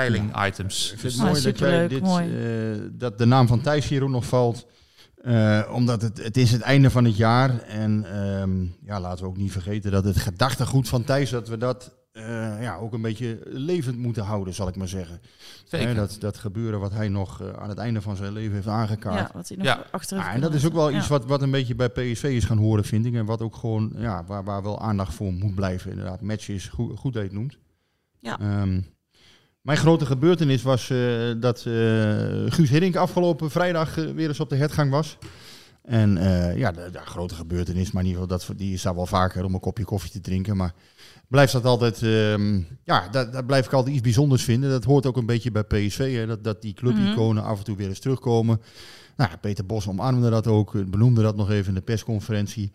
veiling-items. 0.00 0.92
Ik 0.92 0.98
vind 0.98 1.02
Dus, 1.02 1.12
het 1.12 1.22
mooi 1.22 1.36
Ah, 1.36 1.42
dat, 1.44 1.58
jij 1.58 1.68
superleuk, 1.68 1.88
dit, 1.90 2.02
mooi. 2.02 2.72
eh, 2.74 2.80
dat 2.92 3.18
de 3.18 3.24
naam 3.26 3.46
van 3.46 3.60
Thijs 3.60 3.88
hier 3.88 4.02
ook 4.02 4.08
nog 4.08 4.26
valt. 4.26 4.66
Eh, 5.22 5.62
omdat 5.72 6.02
het, 6.02 6.22
het 6.22 6.36
is 6.36 6.52
het 6.52 6.60
einde 6.60 6.90
van 6.90 7.04
het 7.04 7.16
jaar. 7.16 7.58
En 7.60 8.04
ehm, 8.04 8.64
ja, 8.84 9.00
laten 9.00 9.24
we 9.24 9.30
ook 9.30 9.36
niet 9.36 9.52
vergeten 9.52 9.90
dat 9.90 10.04
het 10.04 10.16
gedachtegoed 10.16 10.88
van 10.88 11.04
Thijs, 11.04 11.30
dat 11.30 11.48
we 11.48 11.56
dat 11.56 11.94
eh, 12.12 12.22
ja, 12.62 12.76
ook 12.76 12.92
een 12.92 13.00
beetje 13.02 13.38
levend 13.44 13.98
moeten 13.98 14.24
houden, 14.24 14.54
zal 14.54 14.68
ik 14.68 14.76
maar 14.76 14.88
zeggen. 14.88 15.20
Zeker. 15.64 15.94
Dat, 15.94 16.16
dat 16.20 16.36
gebeuren 16.38 16.80
wat 16.80 16.92
hij 16.92 17.08
nog 17.08 17.42
aan 17.58 17.68
het 17.68 17.78
einde 17.78 18.00
van 18.00 18.16
zijn 18.16 18.32
leven 18.32 18.54
heeft 18.54 18.66
aangekaart. 18.66 19.18
Ja, 19.28 19.30
wat 19.34 19.48
hij 19.48 19.56
nog 19.56 19.66
Ja. 19.66 19.84
achter 19.90 20.16
Ah, 20.18 20.22
heeft 20.22 20.34
en 20.34 20.40
dat 20.40 20.54
is 20.54 20.66
ook 20.66 20.72
wel 20.72 20.92
iets 20.92 21.08
wat, 21.08 21.24
wat 21.26 21.42
een 21.42 21.50
beetje 21.50 21.74
bij 21.74 21.88
PSV 21.88 22.22
is 22.24 22.44
gaan 22.44 22.58
horen, 22.58 22.84
vind 22.84 23.06
ik. 23.06 23.14
En 23.14 23.24
wat 23.24 23.42
ook 23.42 23.56
gewoon, 23.56 23.92
ja, 23.96 24.24
waar, 24.26 24.44
waar 24.44 24.62
wel 24.62 24.80
aandacht 24.80 25.14
voor 25.14 25.32
moet 25.32 25.54
blijven. 25.54 25.90
Inderdaad, 25.90 26.20
matches, 26.20 26.68
goed, 26.68 26.98
goed 26.98 27.12
dat 27.12 27.22
je 27.22 27.28
het 27.28 27.38
noemt. 27.38 27.58
Ja. 28.20 28.38
Ehm, 28.40 28.80
mijn 29.66 29.78
grote 29.78 30.06
gebeurtenis 30.06 30.62
was 30.62 30.90
eh, 30.90 30.98
dat 31.40 31.58
eh, 31.58 31.72
Guus 32.46 32.70
Hiddink 32.70 32.96
afgelopen 32.96 33.50
vrijdag 33.50 33.98
eh, 33.98 34.10
weer 34.10 34.28
eens 34.28 34.40
op 34.40 34.48
de 34.48 34.56
hertgang 34.56 34.90
was. 34.90 35.18
En 35.82 36.18
ja, 36.56 36.70
de, 36.72 36.88
de 36.92 36.98
grote 36.98 37.34
gebeurtenis, 37.34 37.92
maar 37.92 38.02
in 38.02 38.08
ieder 38.08 38.22
geval, 38.22 38.38
dat, 38.38 38.58
die 38.58 38.72
is 38.72 38.82
daar 38.82 38.94
wel 38.94 39.06
vaker 39.06 39.44
om 39.44 39.54
een 39.54 39.60
kopje 39.60 39.84
koffie 39.84 40.10
te 40.10 40.20
drinken. 40.20 40.56
Maar 40.56 40.72
blijft 41.28 41.52
dat 41.52 41.64
altijd, 41.64 42.02
ehm, 42.02 42.60
ja, 42.84 43.08
dat, 43.08 43.32
dat 43.32 43.46
blijf 43.46 43.66
ik 43.66 43.72
altijd 43.72 43.94
iets 43.94 44.02
bijzonders 44.02 44.44
vinden. 44.44 44.70
Dat 44.70 44.84
hoort 44.84 45.06
ook 45.06 45.16
een 45.16 45.26
beetje 45.26 45.50
bij 45.50 45.62
PSV, 45.62 46.14
hè, 46.14 46.26
dat, 46.26 46.44
dat 46.44 46.62
die 46.62 46.74
clubiconen 46.74 47.42
af 47.42 47.58
en 47.58 47.64
toe 47.64 47.76
weer 47.76 47.88
eens 47.88 47.98
terugkomen. 47.98 48.60
Nou, 49.16 49.30
Peter 49.40 49.66
Bos 49.66 49.88
omarmde 49.88 50.30
dat 50.30 50.46
ook, 50.46 50.90
benoemde 50.90 51.22
dat 51.22 51.36
nog 51.36 51.50
even 51.50 51.68
in 51.68 51.74
de 51.74 51.80
persconferentie. 51.80 52.72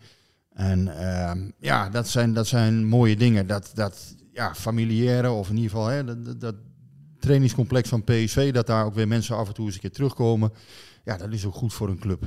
En 0.52 0.98
ehm, 0.98 1.50
ja, 1.58 1.88
dat 1.88 2.08
zijn, 2.08 2.32
dat 2.34 2.46
zijn 2.46 2.86
mooie 2.86 3.16
dingen. 3.16 3.46
Dat, 3.46 3.70
dat 3.74 4.14
ja, 4.32 4.54
familiaire, 4.54 5.30
of 5.30 5.48
in 5.48 5.56
ieder 5.56 5.70
geval 5.70 5.86
hè, 5.86 6.04
dat, 6.04 6.40
dat 6.40 6.54
trainingscomplex 7.22 7.88
van 7.88 8.04
PSV, 8.04 8.52
dat 8.52 8.66
daar 8.66 8.84
ook 8.84 8.94
weer 8.94 9.08
mensen 9.08 9.36
af 9.36 9.48
en 9.48 9.54
toe 9.54 9.64
eens 9.66 9.74
een 9.74 9.80
keer 9.80 9.92
terugkomen. 9.92 10.52
Ja, 11.04 11.16
dat 11.16 11.32
is 11.32 11.44
ook 11.46 11.54
goed 11.54 11.72
voor 11.74 11.88
een 11.88 11.98
club. 11.98 12.22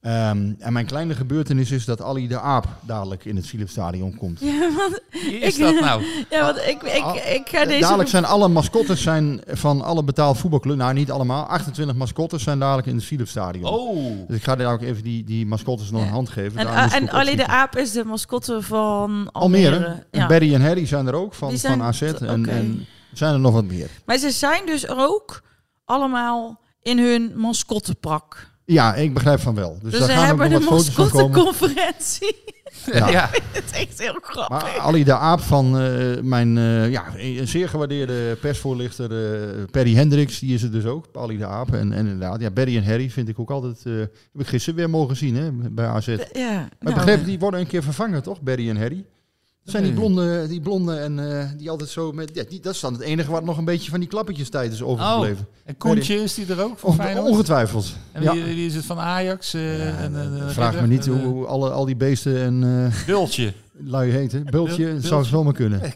Ehm, 0.00 0.52
en 0.58 0.72
mijn 0.72 0.86
kleine 0.86 1.14
gebeurtenis 1.14 1.70
is 1.70 1.84
dat 1.84 2.02
Ali 2.02 2.28
de 2.28 2.40
Aap 2.40 2.68
dadelijk 2.80 3.24
in 3.24 3.36
het 3.36 3.46
Philipsstadion 3.46 4.16
komt. 4.16 4.40
Ja, 4.40 4.70
want, 4.76 5.00
Wie 5.10 5.38
is 5.38 5.54
Ik- 5.58 5.62
dat 5.64 5.80
nou? 5.80 6.02
ja, 6.30 6.40
want 6.44 6.56
ik, 6.56 6.82
ik, 6.82 7.04
ik 7.34 7.48
ga 7.48 7.64
deze... 7.64 7.80
Dadelijk 7.80 8.08
zijn 8.08 8.24
alle 8.24 8.48
mascottes 8.48 9.02
zijn 9.02 9.40
van 9.46 9.82
alle 9.82 10.04
betaald 10.04 10.38
voetbalclubs, 10.38 10.78
nou 10.78 10.92
niet 10.94 11.10
allemaal, 11.10 11.44
28 11.44 11.96
mascottes 11.96 12.42
zijn 12.42 12.58
dadelijk 12.58 12.86
in 12.86 12.94
het 12.96 13.04
Philipsstadion. 13.04 13.64
Oh, 13.64 14.28
Dus 14.28 14.36
ik 14.36 14.42
ga 14.44 14.56
daar 14.56 14.72
ook 14.72 14.82
even 14.82 15.02
die, 15.02 15.24
die 15.24 15.46
mascottes 15.46 15.90
nog 15.90 16.00
Ja. 16.00 16.06
een 16.06 16.12
hand 16.12 16.28
geven. 16.28 16.58
En, 16.58 16.90
en 16.90 17.02
ook 17.02 17.08
Ali 17.08 17.36
de. 17.36 17.46
Aap 17.46 17.76
is 17.76 17.92
de 17.92 18.04
mascotte 18.04 18.62
van 18.62 19.28
Almere. 19.32 19.74
Almere. 19.74 20.04
En. 20.10 20.28
Barry 20.28 20.54
en 20.54 20.62
Harry 20.62 20.86
zijn 20.86 21.06
er 21.06 21.14
ook 21.14 21.34
van, 21.34 21.48
Die 21.48 21.58
zijn- 21.58 21.78
van 21.78 21.86
AZ. 21.86 22.02
En, 22.02 22.48
en 22.48 22.86
zijn 23.12 23.32
er 23.32 23.40
nog 23.40 23.52
wat 23.52 23.64
meer. 23.64 23.90
Maar 24.04 24.18
ze 24.18 24.30
zijn 24.30 24.66
dus 24.66 24.88
ook 24.88 25.42
allemaal 25.84 26.60
in 26.82 26.98
hun 26.98 27.32
mascottepak. 27.36 28.48
Ja, 28.64 28.94
ik 28.94 29.14
begrijp 29.14 29.40
van 29.40 29.54
wel. 29.54 29.78
Dus, 29.82 29.90
Dus, 29.90 30.00
daar 30.00 30.08
ze 30.08 30.14
gaan 30.14 30.22
ook 30.22 30.26
hebben 30.26 30.50
nog 30.50 30.68
de 30.68 30.70
mascotteconferentie. 30.74 32.36
Ja. 32.92 33.08
ja. 33.08 33.30
Het 33.52 33.64
is 33.72 33.78
echt 33.78 33.98
heel 33.98 34.18
grappig. 34.20 34.62
Maar 34.62 34.78
Ali 34.78 35.04
de 35.04 35.14
Aap 35.14 35.40
van 35.40 35.78
eh, 35.78 36.20
mijn 36.22 36.58
eh, 36.58 36.90
ja, 36.90 37.04
een 37.16 37.48
zeer 37.48 37.68
gewaardeerde 37.68 38.36
persvoorlichter 38.40 39.10
eh, 39.10 39.64
Perry 39.70 39.94
Hendricks, 39.94 40.38
die 40.38 40.54
is 40.54 40.62
het 40.62 40.72
dus 40.72 40.84
ook, 40.84 41.06
Ali 41.12 41.38
de 41.38 41.46
Aap. 41.46 41.72
En, 41.72 41.92
en 41.92 42.06
inderdaad, 42.06 42.40
ja, 42.40 42.50
Barry 42.50 42.76
en 42.76 42.84
Harry 42.84 43.10
vind 43.10 43.28
ik 43.28 43.38
ook 43.38 43.50
altijd, 43.50 43.86
eh, 43.86 43.92
heb 43.98 44.40
ik 44.40 44.46
gisteren 44.46 44.78
weer 44.78 44.90
mogen 44.90 45.16
zien 45.16 45.36
hè, 45.36 45.50
bij 45.52 45.86
AZ. 45.86 46.06
Maar 46.06 46.28
Ja, 46.32 46.64
ik 46.64 46.70
nou, 46.80 46.94
begreep, 46.94 47.24
die 47.24 47.38
worden 47.38 47.60
een 47.60 47.66
keer 47.66 47.82
vervangen 47.82 48.22
toch, 48.22 48.40
Barry 48.40 48.68
en 48.68 48.76
Harry? 48.76 49.06
Dat 49.64 49.70
zijn 49.72 49.82
die 49.82 49.92
Nee. 49.92 50.00
blonde, 50.00 50.46
die 50.48 50.60
blonde 50.60 50.96
en 50.96 51.38
eh, 51.40 51.44
die 51.56 51.70
altijd 51.70 51.88
zo 51.90 52.12
met, 52.12 52.30
ja, 52.34 52.42
die, 52.48 52.60
dat 52.60 52.74
is 52.74 52.80
dan 52.80 52.92
het 52.92 53.02
enige 53.02 53.30
wat 53.30 53.44
nog 53.44 53.58
een 53.58 53.64
beetje 53.64 53.90
van 53.90 54.00
die 54.00 54.08
klappetjes 54.08 54.48
tijd 54.48 54.72
is 54.72 54.82
overgebleven. 54.82 55.46
En 55.64 55.76
Koentje 55.76 56.22
is 56.22 56.34
die 56.34 56.46
er 56.46 56.62
ook 56.62 56.78
van 56.78 56.90
Of- 56.90 56.96
Feyenoord? 56.96 57.26
ongetwijfeld. 57.28 57.92
En 58.12 58.22
Ja. 58.22 58.32
wie 58.32 58.66
is 58.66 58.74
het 58.74 58.84
van 58.84 58.98
Ajax? 58.98 59.54
eh, 59.54 59.78
Ja, 59.78 59.96
en, 59.96 60.16
en, 60.16 60.40
en- 60.40 60.52
vraag 60.52 60.80
me 60.80 60.86
niet 60.86 61.06
hoe, 61.06 61.18
hoe 61.18 61.46
alle, 61.46 61.70
al 61.70 61.84
die 61.84 61.96
beesten 61.96 62.40
en 62.42 62.62
eh 62.92 63.06
Bultje. 63.06 63.52
Lui 63.84 64.10
heten. 64.10 64.44
Bultje, 64.50 64.96
zou 65.00 65.20
het 65.20 65.30
zomaar 65.30 65.52
kunnen. 65.52 65.80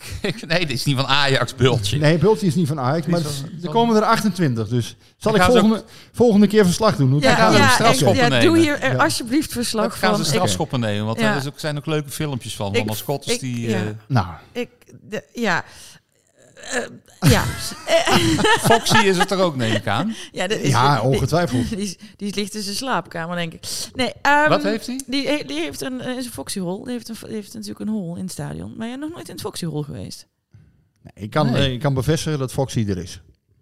nee, 0.46 0.58
dit 0.66 0.70
is 0.70 0.84
niet 0.84 0.96
van 0.96 1.06
Ajax, 1.06 1.54
Bultje. 1.54 1.98
Nee, 1.98 2.18
Bultje 2.18 2.46
is 2.46 2.54
niet 2.54 2.68
van 2.68 2.80
Ajax, 2.80 3.06
maar 3.06 3.20
van- 3.20 3.48
er 3.62 3.70
komen 3.70 3.96
er 3.96 4.02
28. 4.02 4.68
Dus 4.68 4.96
zal 5.16 5.34
ik 5.34 5.40
gaan 5.40 5.52
ze 5.52 5.58
volgende, 5.58 5.84
volgende 6.12 6.46
keer 6.46 6.64
verslag 6.64 6.96
doen. 6.96 7.18
Ja, 7.20 7.34
gaan 7.34 7.52
ja, 7.52 7.64
een 7.64 7.70
strafschop 7.70 8.14
ik- 8.14 8.20
ja, 8.20 8.28
nemen. 8.28 8.46
doe 8.46 8.58
hier 8.58 8.74
eh, 8.78 8.98
alsjeblieft 8.98 9.52
verslag 9.52 9.98
gaan 9.98 10.08
van. 10.14 10.18
ze 10.24 10.30
Ik- 10.30 10.34
strafschoppen 10.36 10.80
nemen, 10.80 11.04
want 11.06 11.20
Ja. 11.20 11.34
er 11.34 11.52
zijn 11.56 11.76
ook 11.76 11.86
leuke 11.86 12.10
filmpjes 12.10 12.56
van. 12.56 12.74
Van 12.74 12.86
mascottes 12.86 13.34
ik- 13.34 13.40
die... 13.40 13.68
ja. 13.68 13.76
eh, 13.78 13.82
Nou, 14.08 14.26
Ik, 14.52 14.68
de, 15.08 15.22
ja. 15.32 15.64
Eh, 16.70 17.30
ja. 17.30 17.42
Foxy 18.70 18.96
is 18.96 19.18
het 19.18 19.30
er 19.30 19.38
ook, 19.38 19.56
neem 19.56 19.74
ik 19.74 19.86
aan. 19.86 20.14
ja, 20.32 20.46
dat 20.46 20.58
is, 20.58 20.68
Ja, 20.70 21.00
ongetwijfeld. 21.02 21.68
Die, 21.68 21.76
die, 21.76 21.98
die 22.16 22.34
ligt 22.34 22.54
in 22.54 22.62
zijn 22.62 22.76
slaapkamer, 22.76 23.36
denk 23.36 23.52
ik. 23.52 23.66
Nee, 23.94 24.12
ehm, 24.22 24.48
Wat 24.48 24.62
heeft 24.62 24.86
hij? 24.86 25.00
Die, 25.06 25.26
he- 25.28 25.42
die 25.46 25.60
heeft 25.60 25.80
een, 25.80 26.00
eh, 26.00 26.16
is 26.16 26.24
een 26.26 26.32
Foxy 26.32 26.60
Hall. 26.60 26.82
Die 26.84 26.92
heeft, 26.92 27.08
een, 27.08 27.16
die 27.26 27.34
heeft 27.34 27.52
natuurlijk 27.52 27.80
een 27.80 27.88
hol 27.88 28.16
in 28.16 28.22
het 28.22 28.32
stadion. 28.32 28.74
Maar 28.76 28.86
je 28.86 28.92
bent 28.92 29.04
nog 29.04 29.14
nooit 29.14 29.28
in 29.28 29.32
het 29.34 29.42
Foxy 29.42 29.66
Hall 29.66 29.82
geweest. 29.82 30.26
Nee, 31.02 31.24
ik, 31.24 31.30
kan, 31.30 31.50
Nee. 31.52 31.66
eh, 31.66 31.72
ik 31.72 31.80
kan 31.80 31.94
bevestigen 31.94 32.38
dat 32.38 32.52
Foxy 32.52 32.84
er 32.88 32.98
is. 32.98 33.20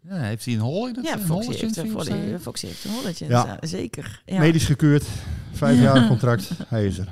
Ja, 0.09 0.15
heeft 0.17 0.45
hij 0.45 0.55
een 0.55 0.61
hol 0.61 0.87
in 0.89 0.95
het 0.95 1.05
Ja, 1.07 1.13
een 1.13 1.21
Foxy 1.21 1.49
heeft, 1.57 1.77
een, 1.77 1.91
volley- 1.91 2.39
Foxy 2.41 2.67
heeft 2.67 2.85
een 2.85 2.91
holletje 2.91 3.25
in 3.25 3.31
Ja. 3.31 3.59
Zeker. 3.61 4.23
Ja. 4.27 4.39
Medisch 4.39 4.65
gekeurd, 4.65 5.05
vijf 5.53 5.81
jaar 5.81 6.07
contract, 6.13 6.51
hij 6.69 6.87
is 6.87 6.99
er. 6.99 7.09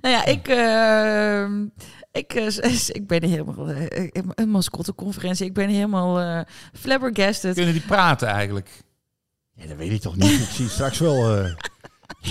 Nou 0.00 0.14
ja, 0.14 0.24
ik, 0.24 0.48
ehm, 0.48 1.64
ik, 2.12 2.32
eh, 2.34 2.78
ik 2.88 3.06
ben 3.06 3.22
helemaal... 3.22 3.68
eh, 3.70 4.08
een 4.34 4.48
mascotteconferentie. 4.48 5.46
Ik 5.46 5.54
ben 5.54 5.68
helemaal 5.68 6.20
eh 6.20 6.40
flabbergasted. 6.72 7.54
Kunnen 7.54 7.72
die 7.72 7.82
praten 7.82 8.28
eigenlijk? 8.28 8.68
Ja, 9.54 9.66
dat 9.66 9.76
weet 9.76 9.92
ik 9.92 10.00
toch 10.00 10.16
niet. 10.16 10.30
Ik 10.30 10.48
zie 10.52 10.68
straks 10.68 10.98
wel... 10.98 11.36
eh 11.36 11.50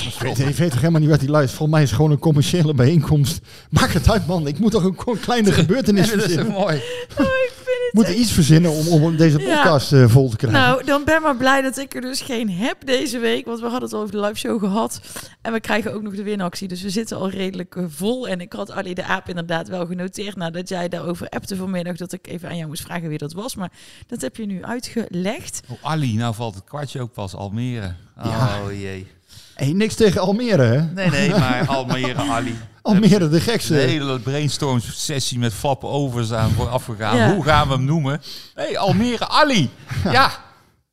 ik 0.10 0.14
weet, 0.20 0.40
ik 0.40 0.56
weet 0.56 0.70
toch 0.72 0.80
helemaal 0.80 1.02
niet 1.02 1.10
wat 1.10 1.20
hij 1.20 1.30
luistert. 1.30 1.58
Volgens 1.58 1.72
mij 1.78 1.82
is 1.84 1.88
het 1.90 1.98
gewoon 1.98 2.12
een 2.12 2.20
commerciële 2.20 2.74
bijeenkomst. 2.74 3.40
Maak 3.70 3.92
het 3.92 4.12
uit, 4.12 4.28
man. 4.28 4.48
Ik 4.48 4.60
moet 4.60 4.72
toch 4.72 4.84
een 4.84 5.20
kleine 5.20 5.52
gebeurtenis 5.62 6.08
dat 6.08 6.16
is 6.16 6.22
verzinnen. 6.24 6.52
mooi. 6.52 6.76
Ik 6.76 7.52
moet 7.96 8.08
iets 8.10 8.32
verzinnen 8.32 8.72
om, 8.72 8.88
om 8.88 9.18
deze 9.18 9.40
Ja. 9.40 9.56
podcast 9.62 9.94
eh, 9.94 10.08
vol 10.10 10.30
te 10.30 10.36
krijgen. 10.36 10.60
Nou, 10.62 10.84
dan 10.86 11.04
ben 11.04 11.22
maar 11.22 11.36
blij 11.36 11.62
dat 11.62 11.78
ik 11.78 11.96
er 11.96 12.02
dus 12.02 12.22
geen 12.22 12.50
heb 12.50 12.86
deze 12.86 13.20
week. 13.20 13.46
Want 13.46 13.60
we 13.60 13.64
hadden 13.68 13.84
het 13.84 13.94
al 13.94 14.02
over 14.02 14.12
de 14.16 14.20
live 14.22 14.36
show 14.36 14.60
gehad. 14.60 15.02
En 15.42 15.54
we 15.54 15.60
krijgen 15.60 15.94
ook 15.94 16.02
nog 16.02 16.16
de 16.16 16.24
winactie. 16.24 16.68
Dus 16.68 16.82
we 16.82 16.90
zitten 16.90 17.18
al 17.18 17.30
redelijk 17.30 17.76
eh, 17.76 17.84
vol. 17.88 18.28
En 18.28 18.42
ik 18.42 18.54
had 18.54 18.72
Ali 18.72 18.94
de 18.94 19.04
Aap 19.06 19.30
inderdaad 19.30 19.68
wel 19.68 19.86
genoteerd. 19.86 20.36
Nadat 20.36 20.70
jij 20.70 20.90
daarover 20.90 21.30
appte 21.30 21.56
vanmiddag. 21.56 21.96
Dat 21.98 22.14
ik 22.14 22.28
even 22.28 22.50
aan 22.50 22.56
jou 22.56 22.68
moest 22.68 22.84
vragen 22.84 23.10
wie 23.10 23.18
dat 23.18 23.34
was. 23.34 23.56
Maar 23.56 23.72
dat 24.08 24.22
heb 24.22 24.36
je 24.36 24.46
nu 24.46 24.64
uitgelegd. 24.64 25.62
Oh, 25.70 25.78
Ali, 25.82 26.16
nou 26.16 26.36
valt 26.36 26.56
het 26.56 26.64
kwartje 26.64 27.02
ook 27.02 27.14
pas. 27.14 27.36
Almere. 27.36 27.94
Oh 28.18 28.26
Ja. 28.26 28.72
jee. 28.72 29.08
Hey, 29.56 29.74
niks 29.74 29.96
tegen 29.96 30.22
Almere, 30.22 30.62
hè? 30.64 30.82
Nee, 30.82 31.10
nee, 31.10 31.30
maar 31.40 31.68
Almere, 31.68 32.22
Ali. 32.22 32.58
Almere, 32.82 33.20
de 33.20 33.30
De 33.30 33.40
gekste. 33.42 33.74
hele 33.74 34.20
brainstorm 34.20 34.80
sessie 34.80 35.40
met 35.40 35.54
Flap 35.54 35.84
overs 35.84 36.32
aan 36.34 36.52
voor 36.52 36.68
afgegaan. 36.68 37.18
Ja. 37.18 37.34
Hoe 37.34 37.44
gaan 37.44 37.68
we 37.68 37.74
hem 37.74 37.84
noemen? 37.86 38.22
hey, 38.54 38.78
Almere 38.78 39.28
Ali. 39.28 39.70
Ja, 40.12 40.32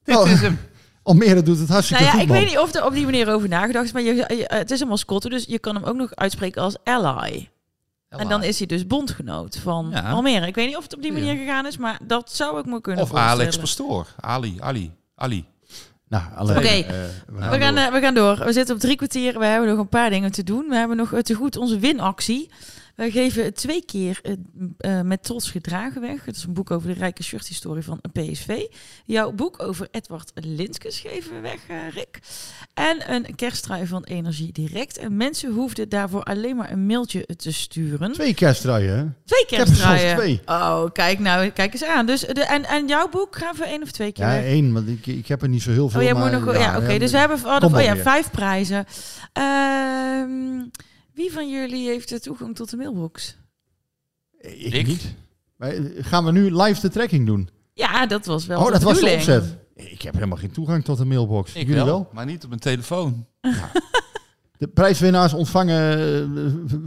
dit 0.05 0.17
Oh. 0.17 0.29
is 0.31 0.41
hem. 0.41 0.59
Almere 1.03 1.43
doet 1.43 1.59
het 1.59 1.69
hartstikke 1.69 2.03
Nou 2.03 2.15
ja, 2.17 2.21
goed, 2.21 2.29
ik 2.31 2.35
man. 2.35 2.39
weet 2.45 2.49
niet 2.55 2.59
of 2.65 2.75
er 2.75 2.85
op 2.85 2.93
die 2.93 3.05
manier 3.05 3.29
over 3.33 3.49
nagedacht 3.49 3.85
is. 3.85 3.93
Maar 3.93 4.03
je, 4.03 4.15
je- 4.15 4.45
het 4.47 4.71
is 4.71 4.81
een 4.81 4.89
mascotte. 4.89 5.29
Dus 5.29 5.45
je 5.49 5.59
kan 5.59 5.75
hem 5.75 5.85
ook 5.85 5.97
nog 5.97 6.15
uitspreken 6.15 6.63
als 6.63 6.77
ally. 6.85 7.51
En 8.09 8.29
dan 8.29 8.43
is 8.43 8.59
hij 8.59 8.67
dus 8.67 8.87
bondgenoot 8.87 9.59
van 9.63 9.89
Ja. 9.93 10.11
Almere. 10.11 10.47
Ik 10.47 10.55
weet 10.55 10.67
niet 10.67 10.77
of 10.77 10.83
het 10.83 10.95
op 10.95 11.03
die 11.03 11.13
manier 11.13 11.33
Ja. 11.35 11.39
gegaan 11.41 11.67
is. 11.67 11.77
Maar 11.77 11.99
dat 12.03 12.33
zou 12.33 12.59
ik 12.59 12.67
me 12.67 12.81
kunnen 12.81 13.03
Of 13.03 13.09
voorstellen. 13.09 13.35
Alex 13.41 13.59
Pastoor. 13.59 14.07
Ali, 14.21 14.57
Ali, 14.61 14.91
Ali. 15.15 15.45
Nou, 16.13 16.25
alleen, 16.37 16.57
Oké. 16.57 16.67
eh, 16.69 16.85
We 17.27 17.59
gaan, 17.59 17.75
door. 17.75 17.85
eh, 17.85 17.93
we 17.93 18.01
gaan 18.01 18.15
door. 18.15 18.39
We 18.45 18.53
zitten 18.53 18.75
op 18.75 18.81
drie 18.81 18.97
kwartier. 18.97 19.39
We 19.39 19.45
hebben 19.45 19.69
nog 19.69 19.79
een 19.79 19.89
paar 19.89 20.11
dingen 20.11 20.33
te 20.33 20.43
doen. 20.43 20.67
We 20.69 20.75
hebben 20.77 20.97
nog 20.97 21.13
eh, 21.13 21.21
te 21.21 21.35
goed 21.35 21.57
onze 21.57 21.79
winactie. 21.79 22.51
We 22.97 23.11
geven 23.11 23.55
twee 23.55 23.85
keer 23.85 24.21
eh, 24.79 25.01
met 25.01 25.23
trots 25.23 25.51
gedragen 25.51 26.01
weg. 26.01 26.25
Het 26.25 26.37
is 26.37 26.45
een 26.45 26.53
boek 26.53 26.71
over 26.71 26.89
de 26.89 26.99
rijke 26.99 27.23
shirthistorie 27.23 27.83
van 27.83 28.01
PSV. 28.13 28.61
Jouw 29.05 29.33
boek 29.33 29.63
over 29.63 29.89
Edward 29.91 30.31
Linskes 30.35 31.01
geven 31.01 31.35
we 31.35 31.41
weg, 31.41 31.59
eh, 31.69 31.77
Rick. 31.95 32.19
En 32.75 33.13
een 33.13 33.35
kersttrui 33.35 33.87
van 33.87 34.05
Energie 34.05 34.53
Direct. 34.53 34.99
En 34.99 35.17
mensen 35.17 35.53
hoefden 35.53 35.89
daarvoor 35.89 36.23
alleen 36.23 36.57
maar 36.57 36.71
een 36.71 36.87
mailtje 36.87 37.27
te 37.37 37.53
sturen. 37.53 38.13
Twee 38.13 38.35
kerstdraaien, 38.35 38.97
hè? 38.97 39.05
Twee 39.25 39.47
er 39.47 39.65
kersttruien. 39.65 40.17
twee. 40.17 40.41
Oh, 40.47 40.85
kijk 40.93 41.19
nou, 41.19 41.49
kijk 41.49 41.73
eens 41.73 41.85
aan. 41.85 42.07
Dus 42.07 42.21
de, 42.21 42.45
en, 42.45 42.65
en 42.65 42.87
jouw 42.89 43.09
boek 43.09 43.37
gaan 43.37 43.57
we 43.57 43.65
één 43.65 43.83
of 43.83 43.91
twee 43.91 44.13
keer 44.13 44.25
Ja, 44.25 44.33
weg. 44.33 44.45
één, 44.45 44.73
want 44.73 44.89
ik, 44.89 45.07
ik 45.07 45.29
heb 45.29 45.43
er 45.43 45.49
niet 45.49 45.63
zo 45.63 45.71
heel 45.71 45.89
veel. 45.89 46.01
Oh, 46.01 46.07
jij 46.07 46.15
maar, 46.15 46.33
moet 46.33 46.45
nog. 46.45 46.57
Ja, 46.57 46.77
oké. 46.77 46.91
ja, 46.91 46.99
dus 46.99 47.11
we 47.11 47.19
hebben 47.19 47.39
oh, 47.45 47.69
maar 47.69 47.83
ja, 47.83 47.97
vijf 47.97 48.31
prijzen. 48.31 48.87
Ehm, 49.33 50.61
wie 51.15 51.33
van 51.33 51.51
jullie 51.51 51.89
heeft 51.89 52.09
de 52.09 52.21
toegang 52.21 52.55
tot 52.57 52.71
de 52.71 52.77
mailbox? 52.77 53.37
Ik, 54.39 54.73
Ik? 54.73 54.87
niet. 54.87 55.15
Maar, 55.57 55.75
gaan 55.97 56.25
we 56.25 56.33
nu 56.33 56.57
live 56.63 56.81
de 56.81 56.89
trekking 56.89 57.27
doen? 57.27 57.49
Ja, 57.75 58.07
dat 58.07 58.27
was 58.27 58.47
wel. 58.47 58.59
oh, 58.59 58.67
de 58.67 58.73
dat 58.73 58.83
was 58.83 59.01
de 59.01 59.11
opzet. 59.15 59.57
Ik 59.75 60.03
heb 60.03 60.15
helemaal 60.15 60.39
geen 60.39 60.53
toegang 60.53 60.85
tot 60.85 60.99
de 60.99 61.05
mailbox. 61.05 61.51
Ik 61.51 61.57
Jullie 61.57 61.75
wel, 61.75 61.85
wel? 61.87 62.09
maar 62.13 62.27
niet 62.27 62.43
op 62.43 62.49
mijn 62.49 62.61
telefoon. 62.61 63.27
De 64.59 64.69
prijswinnaars 64.69 65.33
ontvangen 65.33 65.97
eh, 66.67 66.79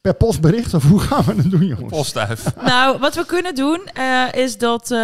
per 0.00 0.14
postbericht? 0.14 0.74
Of 0.74 0.84
hoe 0.84 1.00
gaan 1.00 1.24
we 1.24 1.34
het 1.34 1.50
doen, 1.50 1.66
jongens? 1.66 1.90
Postduif. 1.92 2.44
Nou, 2.68 2.98
wat 2.98 3.14
we 3.14 3.26
kunnen 3.26 3.54
doen 3.54 3.80
eh, 3.94 4.22
is 4.32 4.58
dat. 4.58 4.90
eh, 4.90 4.98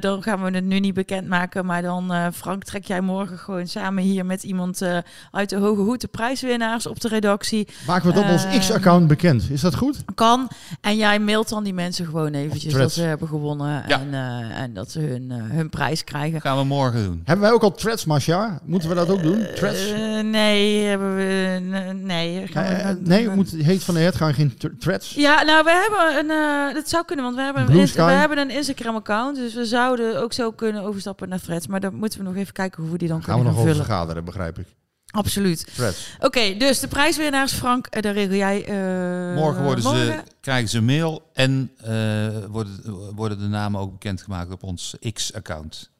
dan 0.00 0.22
gaan 0.22 0.42
we 0.44 0.50
het 0.50 0.64
nu 0.64 0.80
niet 0.80 0.94
bekendmaken. 0.94 1.66
Maar 1.66 1.82
dan, 1.82 2.12
eh, 2.12 2.26
Frank, 2.34 2.64
trek 2.64 2.84
jij 2.84 3.00
morgen 3.00 3.38
gewoon 3.38 3.66
samen 3.66 4.02
hier 4.02 4.26
met 4.26 4.42
iemand 4.42 4.82
eh, 4.82 4.98
uit 5.30 5.48
de 5.50 5.56
Hoge 5.56 5.80
Hoed 5.80 6.00
de 6.00 6.06
prijswinnaars 6.06 6.86
op 6.86 7.00
de 7.00 7.08
redactie. 7.08 7.68
Maken 7.86 8.12
we 8.12 8.18
het 8.18 8.24
op 8.24 8.30
ons 8.32 8.58
X-account 8.58 9.06
bekend? 9.06 9.50
Is 9.50 9.60
dat 9.60 9.74
goed? 9.74 9.96
Kan. 10.14 10.48
En 10.80 10.96
jij 10.96 11.18
mailt 11.18 11.48
dan 11.48 11.64
die 11.64 11.74
mensen 11.74 12.04
gewoon 12.04 12.32
eventjes 12.34 12.72
dat 12.74 12.92
ze 12.92 13.02
hebben 13.02 13.28
gewonnen. 13.28 13.84
Ja. 13.86 14.00
En, 14.00 14.14
eh, 14.14 14.60
en 14.60 14.74
dat 14.74 14.90
ze 14.90 15.00
hun, 15.00 15.30
hun 15.30 15.68
prijs 15.68 16.04
krijgen. 16.04 16.40
Gaan 16.40 16.58
we 16.58 16.64
morgen 16.64 17.04
doen. 17.04 17.20
Hebben 17.24 17.44
wij 17.44 17.54
ook 17.54 17.62
al 17.62 17.74
threads, 17.74 18.04
Masja? 18.04 18.58
Moeten 18.64 18.88
we 18.88 18.94
dat 18.94 19.08
ook 19.10 19.22
doen? 19.22 19.46
Threads? 19.54 19.90
Eh, 19.92 20.20
nee, 20.24 20.84
hebben 20.84 21.16
we. 21.16 21.58
Nee, 22.02 22.46
gaan 22.46 22.64
we, 22.64 22.98
nee, 23.04 23.28
moet, 23.28 23.50
heet 23.50 23.84
van 23.84 23.94
de 23.94 24.00
gaan 24.16 24.34
geen 24.34 24.56
th- 24.56 24.70
threads? 24.80 25.14
Ja, 25.14 25.42
nou, 25.42 25.64
we 25.64 25.70
hebben 25.70 26.18
een. 26.18 26.30
eh 26.68 26.74
dat 26.74 26.88
zou 26.88 27.04
kunnen, 27.04 27.24
want 27.24 27.36
we 27.36 27.42
hebben, 27.42 27.62
een, 27.62 27.86
we 27.94 28.02
hebben 28.02 28.38
een 28.38 28.50
Instagram-account. 28.50 29.36
Dus 29.36 29.54
we 29.54 29.64
zouden 29.66 30.20
ook 30.22 30.32
zo 30.32 30.50
kunnen 30.52 30.82
overstappen 30.82 31.28
naar 31.28 31.40
threads. 31.40 31.66
Maar 31.66 31.80
dan 31.80 31.94
moeten 31.94 32.18
we 32.18 32.24
nog 32.24 32.36
even 32.36 32.52
kijken 32.52 32.82
hoe 32.82 32.92
we 32.92 32.98
die 32.98 33.08
dan 33.08 33.22
Gaan 33.22 33.26
we 33.26 33.32
kunnen 33.34 33.52
nog 33.52 33.54
gaan 33.54 33.62
over 33.62 33.74
vullen. 33.84 33.86
vergaderen, 33.96 34.24
begrijp 34.24 34.58
ik. 34.58 34.66
Absoluut. 35.10 35.66
Threads. 35.74 36.16
Oké, 36.20 36.54
dus 36.58 36.80
de 36.80 36.88
prijswinnaars, 36.88 37.52
Frank, 37.52 37.86
eh, 37.86 38.02
daar 38.02 38.12
regel 38.12 38.34
jij. 38.36 38.64
eh, 38.64 39.34
Morgen, 39.36 39.62
worden 39.64 39.84
ze, 39.84 40.22
krijgen 40.40 40.68
ze 40.68 40.78
een 40.78 40.84
mail 40.84 41.22
en 41.32 41.70
eh, 41.76 42.26
worden, 42.50 42.80
worden 43.14 43.38
de 43.38 43.46
namen 43.46 43.80
ook 43.80 43.92
bekendgemaakt 43.92 44.52
op 44.52 44.62
ons 44.62 44.96
X-account. 45.12 45.90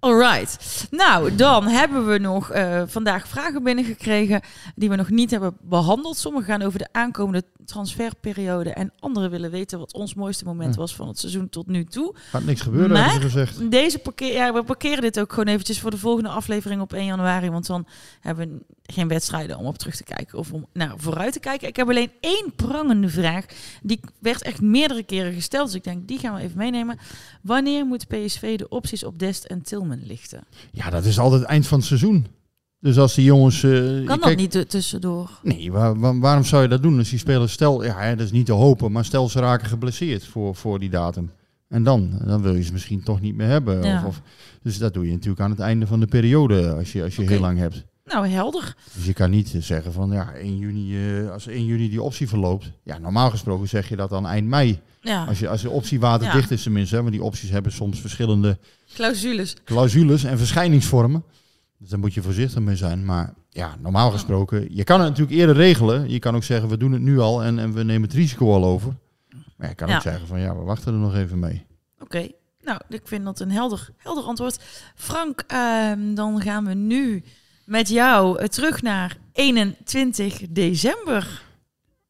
Alright. 0.00 0.86
Nou, 0.90 1.34
dan 1.34 1.66
hebben 1.66 2.06
we 2.06 2.18
nog 2.18 2.50
eh, 2.50 2.82
vandaag 2.86 3.28
vragen 3.28 3.62
binnengekregen 3.62 4.40
die 4.74 4.88
we 4.88 4.96
nog 4.96 5.10
niet 5.10 5.30
hebben 5.30 5.56
behandeld. 5.60 6.16
Sommige 6.16 6.44
gaan 6.44 6.62
over 6.62 6.78
de 6.78 6.88
aankomende 6.92 7.44
transferperiode 7.64 8.70
en 8.70 8.92
anderen 8.98 9.30
willen 9.30 9.50
weten 9.50 9.78
wat 9.78 9.92
ons 9.92 10.14
mooiste 10.14 10.44
moment 10.44 10.76
was 10.76 10.94
van 10.94 11.08
het 11.08 11.18
seizoen 11.18 11.48
tot 11.48 11.66
nu 11.66 11.84
toe. 11.84 12.14
Gaat 12.14 12.44
niks 12.44 12.60
gebeuren, 12.60 12.90
Maar- 12.90 13.10
hebben 13.10 13.30
ze 13.30 13.38
gezegd. 13.38 13.70
Deze 13.70 13.98
parkeer, 13.98 14.32
ja, 14.32 14.52
we 14.52 14.62
parkeren 14.62 15.02
dit 15.02 15.20
ook 15.20 15.30
gewoon 15.30 15.48
eventjes 15.48 15.80
voor 15.80 15.90
de 15.90 15.98
volgende 15.98 16.28
aflevering 16.28 16.80
op 16.80 16.92
1 16.92 17.04
januari. 17.04 17.50
Want 17.50 17.66
dan 17.66 17.86
hebben 18.20 18.48
we 18.48 18.92
geen 18.92 19.08
wedstrijden 19.08 19.58
om 19.58 19.66
op 19.66 19.78
terug 19.78 19.96
te 19.96 20.04
kijken 20.04 20.38
of 20.38 20.52
om 20.52 20.66
naar 20.72 20.92
vooruit 20.96 21.32
te 21.32 21.40
kijken. 21.40 21.68
Ik 21.68 21.76
heb 21.76 21.88
alleen 21.88 22.10
één 22.20 22.52
prangende 22.56 23.08
vraag. 23.08 23.44
Die 23.82 24.00
werd 24.18 24.42
echt 24.42 24.60
meerdere 24.60 25.02
keren 25.02 25.32
gesteld. 25.32 25.66
Dus 25.66 25.74
ik 25.74 25.84
denk, 25.84 26.08
die 26.08 26.18
gaan 26.18 26.34
we 26.34 26.40
even 26.40 26.58
meenemen. 26.58 26.98
Wanneer 27.42 27.84
moet 27.86 28.06
PSV 28.06 28.58
de 28.58 28.68
opties 28.68 29.04
op 29.04 29.18
Dest 29.18 29.44
en 29.44 29.62
Lichten? 29.96 30.44
Ja, 30.72 30.90
dat 30.90 31.04
is 31.04 31.18
altijd 31.18 31.40
het 31.40 31.50
eind 31.50 31.66
van 31.66 31.78
het 31.78 31.86
seizoen. 31.86 32.26
Dus 32.80 32.98
als 32.98 33.14
die 33.14 33.24
jongens... 33.24 33.62
eh, 33.62 33.70
Kan 33.80 34.04
dat 34.06 34.20
kijk- 34.20 34.36
niet 34.36 34.68
tussendoor? 34.70 35.30
Nee, 35.42 35.72
waar- 35.72 35.98
waar- 35.98 36.18
waarom 36.18 36.44
zou 36.44 36.62
je 36.62 36.68
dat 36.68 36.82
doen? 36.82 36.98
Als 36.98 37.08
die 37.10 37.18
spelers, 37.18 37.52
stel, 37.52 37.84
ja, 37.84 37.98
hè, 37.98 38.16
dat 38.16 38.26
is 38.26 38.32
niet 38.32 38.46
te 38.46 38.52
hopen, 38.52 38.92
maar 38.92 39.04
stel 39.04 39.28
ze 39.28 39.40
raken 39.40 39.66
geblesseerd 39.66 40.24
voor, 40.24 40.54
voor 40.54 40.78
die 40.78 40.90
datum. 40.90 41.30
En 41.68 41.82
dan, 41.82 42.20
dan 42.24 42.42
wil 42.42 42.54
je 42.54 42.62
ze 42.62 42.72
misschien 42.72 43.02
toch 43.02 43.20
niet 43.20 43.34
meer 43.34 43.46
hebben. 43.48 43.82
Ja. 43.82 43.98
Of, 43.98 44.04
of, 44.06 44.20
dus 44.62 44.78
dat 44.78 44.94
doe 44.94 45.06
je 45.06 45.12
natuurlijk 45.12 45.40
aan 45.40 45.50
het 45.50 45.60
einde 45.60 45.86
van 45.86 46.00
de 46.00 46.06
periode, 46.06 46.72
als 46.74 46.92
je, 46.92 47.02
als 47.02 47.16
je 47.16 47.22
heel 47.22 47.40
lang 47.40 47.58
hebt. 47.58 47.84
Nou, 48.04 48.28
helder. 48.28 48.74
Dus 48.94 49.04
je 49.06 49.12
kan 49.12 49.30
niet 49.30 49.54
zeggen 49.58 49.92
van, 49.92 50.10
ja, 50.10 50.32
1 50.34 50.58
juni, 50.58 51.18
eh, 51.20 51.30
als 51.30 51.46
1 51.46 51.64
juni 51.64 51.88
die 51.88 52.02
optie 52.02 52.28
verloopt. 52.28 52.70
Ja, 52.82 52.98
normaal 52.98 53.30
gesproken 53.30 53.68
zeg 53.68 53.88
je 53.88 53.96
dat 53.96 54.10
dan 54.10 54.26
eind 54.26 54.48
mei. 54.48 54.80
Ja, 55.00 55.24
Als, 55.24 55.38
je, 55.38 55.48
als 55.48 55.62
de 55.62 55.70
optie 55.70 56.00
waterdicht 56.00 56.50
is 56.50 56.62
tenminste, 56.62 56.94
hè, 56.94 57.00
want 57.00 57.12
die 57.14 57.22
opties 57.22 57.50
hebben 57.50 57.72
soms 57.72 58.00
verschillende 58.00 58.58
clausules. 58.94 59.56
clausules 59.64 60.24
en 60.24 60.38
verschijningsvormen. 60.38 61.24
Dus 61.78 61.88
daar 61.88 61.98
moet 61.98 62.14
je 62.14 62.22
voorzichtig 62.22 62.60
mee 62.60 62.76
zijn. 62.76 63.04
Maar 63.04 63.34
ja, 63.50 63.76
normaal 63.82 64.10
gesproken, 64.10 64.66
je 64.76 64.84
kan 64.84 65.00
het 65.00 65.08
natuurlijk 65.08 65.36
eerder 65.38 65.56
regelen. 65.56 66.10
Je 66.10 66.18
kan 66.18 66.34
ook 66.36 66.44
zeggen, 66.44 66.68
we 66.68 66.76
doen 66.76 66.92
het 66.92 67.02
nu 67.02 67.18
al 67.18 67.42
en, 67.42 67.58
en 67.58 67.72
we 67.72 67.82
nemen 67.82 68.02
het 68.08 68.12
risico 68.18 68.52
al 68.54 68.64
over. 68.64 68.96
Maar 69.56 69.68
je 69.68 69.74
kan 69.74 69.88
Ja. 69.88 69.96
ook 69.96 70.02
zeggen 70.02 70.26
van, 70.26 70.40
ja, 70.40 70.56
we 70.56 70.62
wachten 70.62 70.92
er 70.92 70.98
nog 70.98 71.14
even 71.16 71.38
mee. 71.38 71.66
Oké. 72.00 72.28
Nou, 72.62 72.80
ik 72.88 73.00
vind 73.04 73.24
dat 73.24 73.40
een 73.40 73.50
helder, 73.50 73.88
helder 73.96 74.24
antwoord. 74.24 74.58
Frank, 74.94 75.44
ehm, 75.46 76.14
dan 76.14 76.40
gaan 76.40 76.64
we 76.64 76.74
nu 76.74 77.22
met 77.64 77.88
jou 77.88 78.38
eh, 78.38 78.46
terug 78.48 78.82
naar 78.82 79.16
21 79.32 80.40
december. 80.50 81.42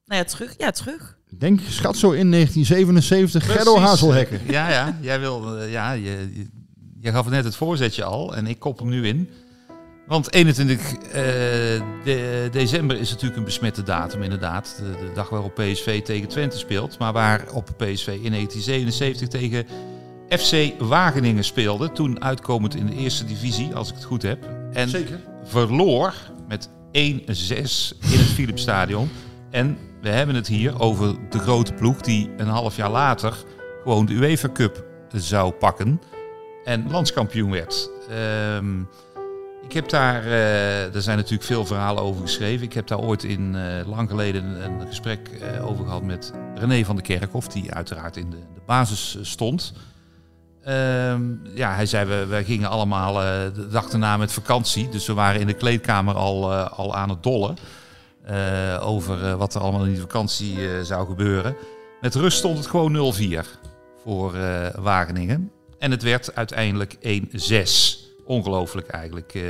Nou 0.05 0.21
ja, 0.21 0.25
terug. 0.25 0.55
Ja, 0.59 0.71
terug. 0.71 1.17
Ik 1.31 1.41
denk, 1.41 1.61
schat 1.69 1.97
zo 1.97 2.11
in 2.11 2.31
1977, 2.31 3.45
Gerdo. 3.53 3.79
Hazelhekken. 3.79 4.41
Ja, 4.47 4.71
ja. 4.71 4.99
Jij 5.01 5.21
wil, 5.21 5.57
eh, 5.59 5.73
ja, 5.73 5.93
je, 5.93 6.47
je, 6.99 7.05
jij 7.05 7.13
gaf 7.13 7.29
net 7.29 7.45
het 7.45 7.57
voorzetje 7.57 8.05
al 8.05 8.37
en 8.37 8.47
ik 8.47 8.59
kop 8.59 8.79
hem 8.79 8.89
nu 8.89 9.07
in. 9.07 9.31
Want 10.07 10.33
21 10.33 10.93
eh, 10.93 11.13
de- 12.05 12.49
december 12.51 12.99
is 12.99 13.11
natuurlijk 13.11 13.37
een 13.39 13.45
besmette 13.45 13.83
datum, 13.83 14.23
inderdaad. 14.23 14.77
De, 14.83 15.07
de 15.07 15.13
dag 15.15 15.29
waarop 15.29 15.55
PSV 15.55 16.03
tegen 16.03 16.29
Twente 16.29 16.59
speelt. 16.59 16.99
Maar 16.99 17.13
waarop 17.13 17.65
PSV 17.77 18.07
in 18.23 18.31
1977 18.31 19.29
tegen 19.29 19.67
FC 20.29 20.73
Wageningen 20.79 21.45
speelde. 21.45 21.93
Toen 21.93 22.23
uitkomend 22.23 22.75
in 22.75 22.87
de 22.87 22.95
eerste 22.95 23.25
divisie, 23.25 23.75
als 23.75 23.89
ik 23.89 23.95
het 23.95 24.05
goed 24.05 24.23
heb. 24.23 24.49
En 24.73 24.89
Zeker. 24.89 25.21
verloor 25.45 26.15
met 26.49 26.69
1-6 26.69 26.71
in 26.93 27.23
het 27.27 28.31
Philipsstadion. 28.35 29.11
En 29.51 29.79
we 30.01 30.09
hebben 30.09 30.35
het 30.35 30.47
hier 30.47 30.81
over 30.81 31.15
de 31.31 31.39
grote 31.39 31.73
ploeg 31.73 32.01
die 32.01 32.31
een 32.37 32.47
half 32.49 32.77
jaar 32.77 32.91
later 32.91 33.37
gewoon 33.83 34.07
de 34.07 34.13
UEFA 34.13 34.49
Cup 34.53 34.85
zou 35.13 35.53
pakken. 35.53 36.01
En 36.65 36.91
landskampioen 36.91 37.51
werd. 37.51 37.91
Ehm, 38.11 38.81
ik 39.69 39.75
heb 39.75 39.89
daar, 39.89 40.25
eh, 40.25 40.95
er 40.95 41.03
zijn 41.03 41.17
natuurlijk 41.17 41.45
veel 41.45 41.67
verhalen 41.67 42.03
over 42.03 42.23
geschreven. 42.23 42.67
Ik 42.67 42.73
heb 42.73 42.87
daar 42.87 42.99
ooit 42.99 43.25
in 43.25 43.55
eh, 43.55 43.87
lang 43.87 44.09
geleden 44.09 44.65
een, 44.65 44.87
gesprek 44.87 45.29
eh, 45.29 45.69
over 45.69 45.85
gehad 45.85 46.03
met 46.03 46.33
René 46.55 46.85
van 46.85 46.97
der 46.97 47.05
Kerkhof, 47.05 47.49
die 47.49 47.73
uiteraard 47.73 48.17
in 48.17 48.31
de, 48.31 48.37
de 48.37 48.61
basis 48.67 49.19
stond. 49.21 49.73
Ehm, 50.63 51.23
ja, 51.55 51.75
hij 51.75 51.87
zei, 51.87 52.09
we, 52.09 52.27
we 52.27 52.45
gingen 52.45 52.69
allemaal 52.69 53.15
de 53.53 53.69
dag 53.71 53.91
erna 53.91 54.17
met 54.17 54.33
vakantie. 54.33 54.89
Dus 54.89 55.07
we 55.07 55.15
waren 55.15 55.41
in 55.41 55.47
de 55.47 55.53
kleedkamer 55.53 56.15
al, 56.15 56.55
al 56.55 56.97
aan 56.97 57.09
het 57.09 57.23
dollen. 57.23 57.57
over 58.81 59.37
wat 59.37 59.55
er 59.55 59.61
allemaal 59.61 59.85
in 59.85 59.93
die 59.93 60.01
vakantie 60.01 60.85
zou 60.85 61.07
gebeuren. 61.07 61.57
Met 62.01 62.15
rust 62.15 62.39
stond 62.39 62.59
het 62.59 62.67
gewoon 62.67 63.15
0-4 63.15 63.47
voor 64.05 64.33
Wageningen. 64.77 65.53
En 65.79 65.91
het 65.91 66.03
werd 66.03 66.35
uiteindelijk 66.35 66.95
1-6. 66.95 68.07
Ongelooflijk 68.25 68.89
eigenlijk. 68.89 69.35
Eh, 69.35 69.43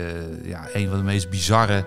ja, 0.49 0.69
een 0.73 0.89
van 0.89 0.99
de 0.99 1.05
meest 1.05 1.31
bizarre 1.31 1.85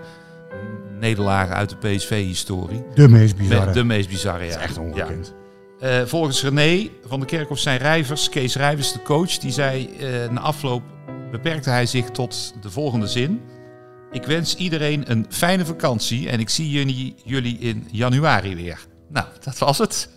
nederlagen 1.00 1.54
uit 1.54 1.68
de 1.70 1.76
PSV-historie. 1.76 2.84
De 2.94 3.08
meest 3.08 3.36
bizarre. 3.36 3.72
De 3.72 3.84
meest 3.84 4.08
bizarre, 4.08 4.44
ja. 4.44 4.50
Dat 4.50 4.58
is 4.58 4.64
echt 4.64 4.78
ongekend. 4.78 5.34
Ja. 5.80 5.88
Eh, 6.00 6.06
volgens 6.06 6.42
René 6.42 6.88
van 7.06 7.18
der 7.18 7.28
Kerkhof 7.28 7.58
zijn 7.58 7.78
Rijvers, 7.78 8.28
Kees 8.28 8.56
Rijvers, 8.56 8.92
de 8.92 9.02
coach, 9.02 9.38
die 9.38 9.50
zei 9.50 9.88
eh, 9.98 10.30
na 10.30 10.40
afloop 10.40 10.82
beperkte 11.30 11.70
hij 11.70 11.86
zich 11.86 12.10
tot 12.10 12.54
de 12.60 12.70
volgende 12.70 13.06
zin. 13.06 13.40
Ik 14.10 14.24
wens 14.24 14.54
iedereen 14.56 15.10
een 15.10 15.26
fijne 15.28 15.64
vakantie 15.64 16.28
en 16.28 16.40
ik 16.40 16.48
zie 16.48 16.70
jullie, 16.70 17.14
jullie 17.24 17.58
in 17.58 17.88
januari 17.90 18.54
weer. 18.54 18.86
Nou, 19.08 19.26
dat 19.40 19.58
was 19.58 19.78
het. 19.78 20.08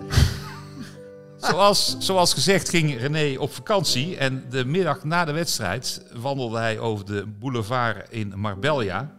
Zoals, 1.50 1.96
zoals 2.00 2.34
gezegd 2.34 2.70
ging 2.70 3.00
René 3.00 3.40
op 3.40 3.54
vakantie 3.54 4.18
en 4.18 4.46
de 4.50 4.66
middag 4.66 5.04
na 5.04 5.26
de 5.26 5.32
wedstrijd 5.32 6.02
wandelde 6.14 6.58
hij 6.58 6.80
over 6.80 7.06
de 7.06 7.26
boulevard 7.40 8.10
in 8.10 8.34
Marbella. 8.36 9.16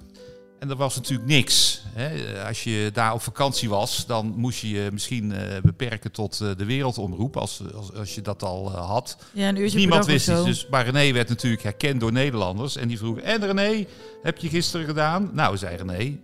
En 0.59 0.71
er 0.71 0.77
was 0.77 0.97
natuurlijk 0.97 1.29
niks. 1.29 1.83
Hè. 1.95 2.43
Als 2.47 2.65
je 2.65 2.91
daar 2.93 3.13
op 3.13 3.23
vakantie 3.23 3.69
was, 3.69 4.07
dan 4.07 4.35
moest 4.37 4.61
je 4.61 4.69
je 4.69 4.89
misschien 4.93 5.33
eh, 5.33 5.61
beperken 5.63 6.13
tot 6.13 6.41
eh, 6.41 6.49
de 6.57 6.65
wereldomroep, 6.65 7.37
als, 7.37 7.63
als, 7.75 7.93
als 7.93 8.15
je 8.15 8.23
dat 8.23 8.43
al 8.43 8.73
eh, 8.73 8.89
had. 8.89 9.17
Ja, 9.33 9.49
een 9.49 9.57
uurtje 9.57 9.79
Niemand 9.79 10.07
wist 10.07 10.25
zo. 10.25 10.45
Dus, 10.45 10.67
maar 10.69 10.89
René 10.89 11.13
werd 11.13 11.29
natuurlijk 11.29 11.63
herkend 11.63 12.01
door 12.01 12.13
Nederlanders. 12.13 12.77
En 12.77 12.89
die 12.89 12.99
vroegen, 12.99 13.23
en 13.23 13.47
René, 13.47 13.87
heb 14.23 14.39
je 14.39 14.49
gisteren 14.49 14.87
gedaan? 14.87 15.31
Nou, 15.33 15.57
zei 15.57 15.77
René, 15.77 16.19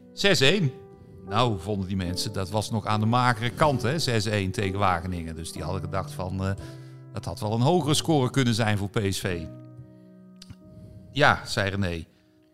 6-1. 0.61 0.82
Nou, 1.29 1.61
vonden 1.61 1.89
die 1.89 1.97
mensen, 1.97 2.33
dat 2.33 2.51
was 2.51 2.71
nog 2.71 2.87
aan 2.87 3.01
de 3.01 3.07
magere 3.07 3.51
kant, 3.51 3.83
hè, 3.83 3.99
6-1 3.99 4.51
tegen 4.51 4.79
Wageningen. 4.79 5.35
Dus 5.35 5.53
die 5.53 5.63
hadden 5.63 5.83
gedacht 5.83 6.13
van, 6.13 6.45
eh, 6.45 6.51
dat 7.13 7.25
had 7.25 7.41
wel 7.41 7.53
een 7.53 7.61
hogere 7.61 7.95
score 7.95 8.31
kunnen 8.31 8.55
zijn 8.55 8.79
voor 8.79 8.91
PSV. 8.91 9.43
Ja, 11.13 11.41
zei 11.47 11.71
René. 11.71 12.05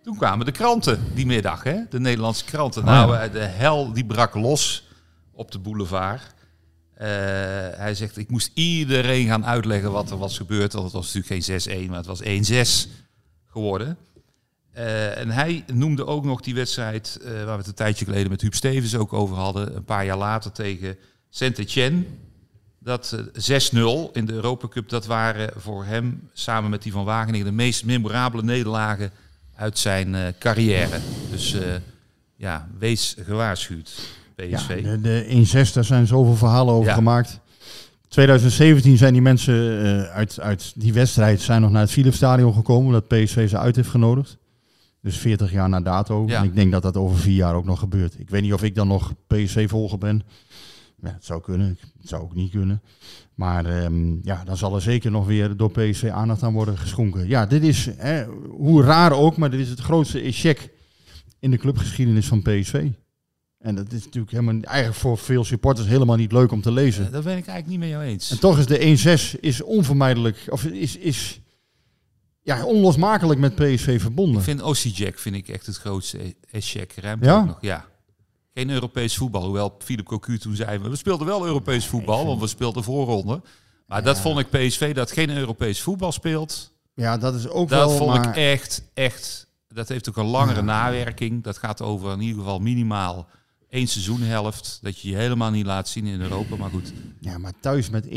Toen 0.02 0.16
kwamen 0.16 0.46
de 0.46 0.52
kranten 0.52 1.04
die 1.14 1.26
middag, 1.26 1.62
hè? 1.62 1.76
de 1.90 2.00
Nederlandse 2.00 2.44
kranten. 2.44 2.82
Oh, 2.82 2.88
nou, 2.88 3.16
eh, 3.16 3.32
de 3.32 3.38
hel 3.38 3.92
die 3.92 4.06
brak 4.06 4.34
los 4.34 4.88
op 5.32 5.50
de 5.50 5.58
boulevard. 5.58 6.34
Eh, 6.94 7.08
hij 7.76 7.94
zegt, 7.94 8.16
ik 8.16 8.30
moest 8.30 8.50
iedereen 8.54 9.26
gaan 9.26 9.46
uitleggen 9.46 9.92
wat 9.92 10.10
er 10.10 10.18
was 10.18 10.36
gebeurd. 10.36 10.72
Want 10.72 10.84
het 10.84 10.94
was 10.94 11.14
natuurlijk 11.14 11.44
geen 11.44 11.60
6-1, 11.60 11.88
maar 11.88 11.96
het 11.96 12.06
was 12.06 12.22
1-6 12.22 12.88
geworden. 13.46 13.98
Eh, 14.78 15.18
en 15.18 15.30
hij 15.30 15.64
noemde 15.72 16.06
ook 16.06 16.24
nog 16.24 16.40
die 16.40 16.54
wedstrijd, 16.54 17.18
eh, 17.24 17.30
waar 17.32 17.44
we 17.44 17.50
het 17.58 17.66
een 17.66 17.74
tijdje 17.74 18.04
geleden 18.04 18.30
met 18.30 18.40
Huub 18.40 18.54
Stevens 18.54 18.96
ook 18.96 19.12
over 19.12 19.36
hadden. 19.36 19.76
Een 19.76 19.84
paar 19.84 20.04
jaar 20.04 20.16
later 20.16 20.52
tegen 20.52 20.96
Saint-Etienne. 21.30 22.02
Dat 22.78 23.12
eh, 23.12 23.20
6-0 23.34 24.10
in 24.12 24.26
de 24.26 24.32
Europa 24.32 24.68
Cup, 24.68 24.88
dat 24.88 25.06
waren 25.06 25.50
voor 25.56 25.84
hem 25.84 26.28
samen 26.32 26.70
met 26.70 26.82
die 26.82 26.92
van 26.92 27.04
Wageningen 27.04 27.46
de 27.46 27.52
meest 27.52 27.84
memorabele 27.84 28.42
nederlagen 28.42 29.10
uit 29.56 29.78
zijn 29.78 30.14
eh, 30.14 30.22
carrière. 30.38 30.98
Dus 31.30 31.54
eh, 31.54 31.60
ja, 32.36 32.68
wees 32.78 33.16
gewaarschuwd, 33.24 34.00
PSV. 34.34 34.80
Ja, 34.82 34.96
de, 34.96 35.00
de 35.00 35.68
1-6, 35.68 35.72
daar 35.72 35.84
zijn 35.84 36.06
zoveel 36.06 36.36
verhalen 36.36 36.74
over 36.74 36.88
Ja. 36.88 36.94
gemaakt. 36.94 37.40
2017 38.08 38.96
zijn 38.96 39.12
die 39.12 39.22
mensen 39.22 39.82
eh, 39.84 40.14
uit, 40.14 40.40
uit 40.40 40.72
die 40.74 40.92
wedstrijd 40.92 41.40
zijn 41.40 41.60
nog 41.60 41.70
naar 41.70 41.80
het 41.82 41.90
Philipsstadion 41.90 42.54
gekomen, 42.54 42.86
omdat 42.86 43.08
PSV 43.08 43.48
ze 43.48 43.58
uit 43.58 43.76
heeft 43.76 43.88
genodigd. 43.88 44.36
Dus 45.00 45.16
40 45.16 45.52
jaar 45.52 45.68
na 45.68 45.80
dato. 45.80 46.24
Ja. 46.26 46.38
En 46.38 46.44
ik 46.44 46.54
denk 46.54 46.72
dat 46.72 46.82
dat 46.82 46.96
over 46.96 47.18
vier 47.18 47.34
jaar 47.34 47.54
ook 47.54 47.64
nog 47.64 47.78
gebeurt. 47.78 48.18
Ik 48.18 48.30
weet 48.30 48.42
niet 48.42 48.52
of 48.52 48.62
ik 48.62 48.74
dan 48.74 48.88
nog 48.88 49.14
PSV-volger 49.26 49.98
ben. 49.98 50.22
Ja, 51.02 51.12
het 51.12 51.24
zou 51.24 51.40
kunnen. 51.40 51.78
Het 51.98 52.08
zou 52.08 52.22
ook 52.22 52.34
niet 52.34 52.50
kunnen. 52.50 52.82
Maar 53.34 53.66
ehm, 53.66 54.16
ja, 54.22 54.44
dan 54.44 54.56
zal 54.56 54.74
er 54.74 54.80
zeker 54.80 55.10
nog 55.10 55.26
weer 55.26 55.56
door 55.56 55.70
PSV 55.70 56.10
aandacht 56.12 56.42
aan 56.42 56.52
worden 56.52 56.78
geschonken. 56.78 57.28
Ja, 57.28 57.46
dit 57.46 57.62
is, 57.62 57.88
hè, 57.96 58.24
hoe 58.48 58.82
raar 58.82 59.12
ook, 59.12 59.36
maar 59.36 59.50
dit 59.50 59.60
is 59.60 59.68
het 59.68 59.80
grootste 59.80 60.20
échec 60.20 60.70
in 61.38 61.50
de 61.50 61.56
clubgeschiedenis 61.56 62.26
van 62.26 62.42
PSV. 62.42 62.88
En 63.58 63.74
dat 63.74 63.92
is 63.92 64.04
natuurlijk 64.04 64.32
helemaal, 64.32 64.60
eigenlijk 64.62 64.98
voor 64.98 65.18
veel 65.18 65.44
supporters 65.44 65.88
helemaal 65.88 66.16
niet 66.16 66.32
leuk 66.32 66.52
om 66.52 66.60
te 66.60 66.72
lezen. 66.72 67.06
Eh, 67.06 67.12
dat 67.12 67.24
ben 67.24 67.36
ik 67.36 67.46
eigenlijk 67.46 67.66
niet 67.66 67.78
met 67.78 67.88
jou 67.88 68.02
eens. 68.02 68.30
En 68.30 68.38
toch 68.38 68.58
is 68.58 68.66
de 68.66 68.78
1-6 69.36 69.40
is 69.40 69.62
onvermijdelijk, 69.62 70.46
of 70.48 70.64
is, 70.64 70.96
is 70.96 71.40
ja, 72.48 72.64
onlosmakelijk 72.64 73.40
met 73.40 73.54
PSV 73.54 74.00
verbonden. 74.00 74.36
Ik 74.38 74.42
vind 74.60 74.96
Jack 74.96 75.18
vind 75.18 75.34
ik 75.34 75.48
echt 75.48 75.66
het 75.66 75.76
grootste 75.76 76.36
échec. 76.50 76.92
Ruimte 76.96 77.26
Ja? 77.26 77.44
nog, 77.44 77.58
ja. 77.60 77.84
Geen 78.54 78.70
Europees 78.70 79.16
voetbal, 79.16 79.42
hoewel 79.44 79.74
Philip 79.78 80.04
Cocu 80.06 80.38
toen 80.38 80.54
zei, 80.56 80.78
we 80.78 80.96
speelden 80.96 81.26
wel 81.26 81.46
Europees 81.46 81.86
voetbal, 81.86 82.26
want 82.26 82.40
we 82.40 82.46
speelden 82.46 82.82
voorronde. 82.84 83.42
Maar 83.86 84.02
dat 84.02 84.20
vond 84.20 84.38
ik 84.38 84.50
PSV, 84.50 84.94
dat 84.94 85.12
geen 85.12 85.30
Europees 85.30 85.80
voetbal 85.82 86.12
speelt. 86.12 86.72
Ja, 86.94 87.16
dat 87.18 87.34
is 87.34 87.48
ook 87.48 87.68
Dat 87.68 87.88
wel, 87.88 87.96
vond 87.96 88.10
maar- 88.10 88.28
ik 88.28 88.36
echt, 88.36 88.82
echt, 88.94 89.46
dat 89.68 89.88
heeft 89.88 90.08
ook 90.08 90.16
een 90.16 90.26
langere 90.26 90.62
nawerking. 90.62 91.42
Dat 91.42 91.58
gaat 91.58 91.82
over 91.82 92.12
in 92.12 92.20
ieder 92.20 92.38
geval 92.38 92.58
minimaal 92.58 93.28
één 93.70 93.86
seizoenhelft. 93.86 94.78
Dat 94.82 95.00
je 95.00 95.08
je 95.10 95.16
helemaal 95.16 95.50
niet 95.50 95.66
laat 95.66 95.88
zien 95.88 96.06
in 96.06 96.20
Europa, 96.20 96.56
maar 96.56 96.70
goed. 96.70 96.92
Ja, 97.20 97.38
maar 97.38 97.52
thuis 97.60 97.90
met 97.90 98.06
1-6 98.06 98.08